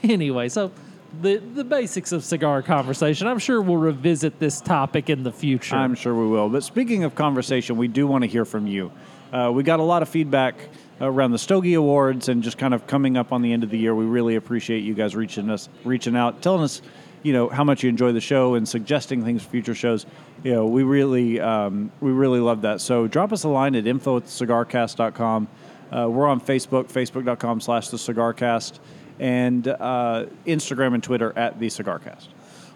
anyway, 0.03 0.51
so 0.51 0.73
the 1.21 1.37
the 1.37 1.65
basics 1.65 2.13
of 2.13 2.25
cigar 2.25 2.63
conversation. 2.63 3.27
I'm 3.27 3.39
sure 3.39 3.61
we'll 3.61 3.77
revisit 3.77 4.39
this 4.39 4.61
topic 4.61 5.11
in 5.11 5.23
the 5.23 5.33
future. 5.33 5.77
I'm 5.77 5.95
sure 5.95 6.15
we 6.15 6.27
will. 6.29 6.49
But 6.49 6.65
speaking 6.65 7.05
of 7.05 7.15
conversation, 7.15 7.77
we 7.77 7.89
do 7.89 8.07
want 8.07 8.23
to 8.23 8.29
hear 8.29 8.45
from 8.45 8.67
you. 8.67 8.93
Uh, 9.33 9.51
we 9.53 9.63
got 9.63 9.81
a 9.81 9.83
lot 9.83 10.03
of 10.03 10.09
feedback 10.09 10.55
around 11.01 11.33
the 11.33 11.39
Stogie 11.39 11.75
Awards 11.75 12.29
and 12.29 12.43
just 12.43 12.59
kind 12.59 12.75
of 12.75 12.87
coming 12.87 13.17
up 13.17 13.33
on 13.33 13.43
the 13.43 13.53
end 13.53 13.65
of 13.65 13.71
the 13.71 13.79
year. 13.79 13.95
We 13.95 14.05
really 14.05 14.37
appreciate 14.37 14.81
you 14.85 14.95
guys 14.95 15.17
reaching 15.17 15.51
us, 15.51 15.69
reaching 15.85 16.17
out, 16.17 16.43
telling 16.43 16.63
us, 16.63 16.83
you 17.23 17.33
know, 17.33 17.49
how 17.49 17.65
much 17.65 17.83
you 17.83 17.89
enjoy 17.89 18.13
the 18.13 18.21
show 18.21 18.55
and 18.55 18.69
suggesting 18.69 19.25
things 19.25 19.43
for 19.43 19.51
future 19.51 19.75
shows. 19.75 20.07
You 20.45 20.53
know, 20.53 20.67
we 20.67 20.83
really, 20.83 21.41
um, 21.41 21.91
we 22.01 22.11
really 22.11 22.41
love 22.41 22.63
that. 22.63 22.81
So 22.81 23.07
drop 23.07 23.33
us 23.33 23.45
a 23.45 23.49
line 23.49 23.75
at 23.75 23.87
info 23.87 24.19
at 24.19 24.25
cigarcast.com. 24.25 25.49
Uh, 25.91 26.09
we're 26.09 26.27
on 26.27 26.41
Facebook, 26.41 26.85
facebook.com 26.85 27.61
slash 27.61 27.89
the 27.89 27.97
cigarcast, 27.97 28.79
and 29.19 29.67
uh, 29.69 30.27
Instagram 30.47 30.95
and 30.95 31.03
Twitter 31.03 31.33
at 31.37 31.59
the 31.59 31.67
cigarcast. 31.67 32.29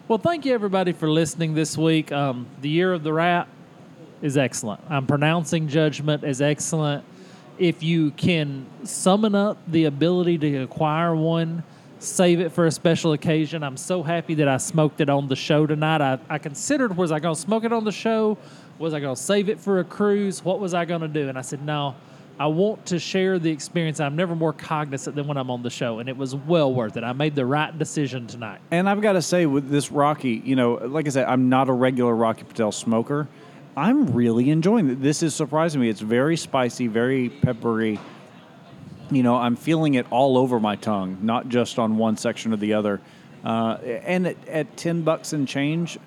Well, 0.09 0.18
thank 0.18 0.45
you 0.45 0.55
everybody 0.55 0.93
for 0.93 1.11
listening 1.11 1.55
this 1.55 1.76
week. 1.76 2.12
Um, 2.12 2.47
the 2.61 2.68
year 2.68 2.93
of 2.93 3.03
the 3.03 3.12
rat 3.12 3.49
is 4.22 4.37
excellent. 4.37 4.80
I'm 4.89 5.07
pronouncing 5.07 5.68
judgment 5.68 6.22
as 6.24 6.41
excellent. 6.41 7.05
If 7.59 7.82
you 7.82 8.11
can 8.12 8.66
summon 8.84 9.34
up 9.34 9.59
the 9.66 9.87
ability 9.87 10.39
to 10.39 10.57
acquire 10.59 11.14
one, 11.16 11.64
save 11.99 12.41
it 12.41 12.53
for 12.53 12.66
a 12.66 12.70
special 12.70 13.14
occasion. 13.14 13.62
I'm 13.62 13.76
so 13.76 14.03
happy 14.03 14.34
that 14.34 14.49
I 14.49 14.59
smoked 14.59 15.01
it 15.01 15.09
on 15.09 15.28
the 15.28 15.37
show 15.37 15.66
tonight. 15.66 16.01
I, 16.01 16.18
I 16.28 16.39
considered 16.39 16.97
was 16.97 17.11
I 17.11 17.18
going 17.18 17.34
to 17.34 17.41
smoke 17.41 17.64
it 17.64 17.72
on 17.72 17.84
the 17.84 17.93
show? 17.93 18.39
Was 18.78 18.95
I 18.95 19.01
going 19.01 19.16
to 19.16 19.20
save 19.20 19.49
it 19.49 19.59
for 19.59 19.80
a 19.80 19.84
cruise? 19.84 20.45
What 20.45 20.61
was 20.61 20.74
I 20.74 20.84
going 20.84 21.01
to 21.01 21.09
do? 21.09 21.28
And 21.28 21.39
I 21.39 21.41
said, 21.41 21.62
no, 21.62 21.95
I 22.39 22.49
want 22.49 22.87
to 22.87 22.99
share 22.99 23.39
the 23.39 23.51
experience. 23.51 23.99
I'm 23.99 24.14
never 24.14 24.37
more 24.37 24.53
cognizant 24.53 25.16
than 25.16 25.26
when 25.26 25.39
I'm 25.39 25.51
on 25.51 25.62
the 25.62 25.70
show, 25.70 26.01
and 26.01 26.09
it 26.09 26.16
was 26.16 26.34
well 26.34 26.72
worth 26.72 26.97
it. 26.99 27.05
I 27.05 27.12
made 27.14 27.34
the 27.34 27.47
right 27.47 27.76
decision 27.76 28.26
tonight. 28.26 28.61
And 28.70 28.89
I've 28.89 29.01
got 29.01 29.14
to 29.14 29.22
say, 29.22 29.47
with 29.47 29.70
this 29.70 29.91
Rocky, 29.91 30.43
you 30.45 30.55
know, 30.55 30.74
like 30.74 31.07
I 31.07 31.11
said, 31.11 31.26
I'm 31.26 31.49
not 31.49 31.70
a 31.70 31.72
regular 31.72 32.14
Rocky 32.14 32.45
Patel 32.45 32.72
smoker. 32.72 33.26
I'm 33.74 34.12
really 34.12 34.51
enjoying 34.51 34.91
it. 34.91 35.03
This 35.03 35.22
is 35.22 35.34
surprising 35.34 35.80
me. 35.80 35.89
It's 35.89 36.01
very 36.01 36.37
spicy, 36.37 36.89
very 36.89 37.30
peppery. 37.30 37.99
You 39.11 39.22
know, 39.22 39.37
I'm 39.37 39.57
feeling 39.57 39.95
it 39.95 40.07
all 40.11 40.37
over 40.37 40.61
my 40.61 40.76
tongue, 40.76 41.18
not 41.22 41.49
just 41.49 41.78
on 41.78 41.97
one 41.97 42.16
section 42.18 42.53
or 42.53 42.57
the 42.57 42.74
other. 42.74 43.01
Uh, 43.45 43.76
and 44.05 44.26
at, 44.26 44.49
at 44.49 44.76
10 44.76 45.03
bucks 45.03 45.32
and 45.32 45.47
change, 45.47 45.99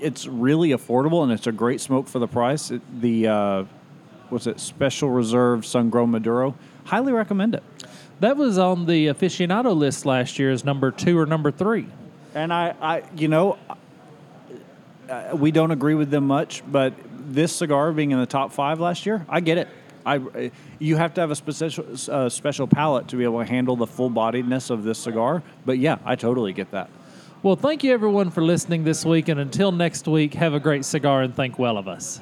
it's 0.00 0.26
really 0.26 0.70
affordable 0.70 1.22
and 1.22 1.32
it's 1.32 1.46
a 1.46 1.52
great 1.52 1.80
smoke 1.80 2.06
for 2.06 2.18
the 2.18 2.28
price. 2.28 2.70
It, 2.70 2.82
the, 3.00 3.26
uh, 3.26 3.64
what's 4.30 4.46
it, 4.46 4.60
Special 4.60 5.10
Reserve 5.10 5.66
Sun 5.66 5.90
Grown 5.90 6.10
Maduro. 6.10 6.54
Highly 6.84 7.12
recommend 7.12 7.54
it. 7.54 7.62
That 8.20 8.36
was 8.36 8.58
on 8.58 8.86
the 8.86 9.06
aficionado 9.06 9.76
list 9.76 10.04
last 10.04 10.38
year 10.38 10.50
as 10.50 10.64
number 10.64 10.90
two 10.90 11.18
or 11.18 11.26
number 11.26 11.50
three. 11.50 11.86
And 12.34 12.52
I, 12.52 12.74
I 12.80 13.02
you 13.16 13.28
know, 13.28 13.58
uh, 15.08 15.30
we 15.34 15.50
don't 15.50 15.70
agree 15.70 15.94
with 15.94 16.10
them 16.10 16.26
much, 16.26 16.62
but 16.70 16.92
this 17.10 17.54
cigar 17.54 17.92
being 17.92 18.10
in 18.10 18.20
the 18.20 18.26
top 18.26 18.52
five 18.52 18.78
last 18.80 19.06
year, 19.06 19.24
I 19.28 19.40
get 19.40 19.58
it. 19.58 19.68
I, 20.04 20.50
you 20.78 20.96
have 20.96 21.14
to 21.14 21.20
have 21.20 21.30
a 21.30 21.36
special 21.36 21.84
uh, 22.08 22.28
special 22.28 22.66
palate 22.66 23.08
to 23.08 23.16
be 23.16 23.24
able 23.24 23.40
to 23.40 23.44
handle 23.44 23.76
the 23.76 23.86
full 23.86 24.10
bodiedness 24.10 24.70
of 24.70 24.82
this 24.82 24.98
cigar. 24.98 25.42
But 25.66 25.78
yeah, 25.78 25.98
I 26.04 26.16
totally 26.16 26.52
get 26.52 26.70
that. 26.70 26.88
Well, 27.42 27.56
thank 27.56 27.84
you 27.84 27.92
everyone 27.92 28.30
for 28.30 28.42
listening 28.42 28.84
this 28.84 29.04
week, 29.04 29.28
and 29.28 29.40
until 29.40 29.72
next 29.72 30.06
week, 30.06 30.34
have 30.34 30.52
a 30.52 30.60
great 30.60 30.84
cigar 30.84 31.22
and 31.22 31.34
think 31.34 31.58
well 31.58 31.78
of 31.78 31.88
us. 31.88 32.20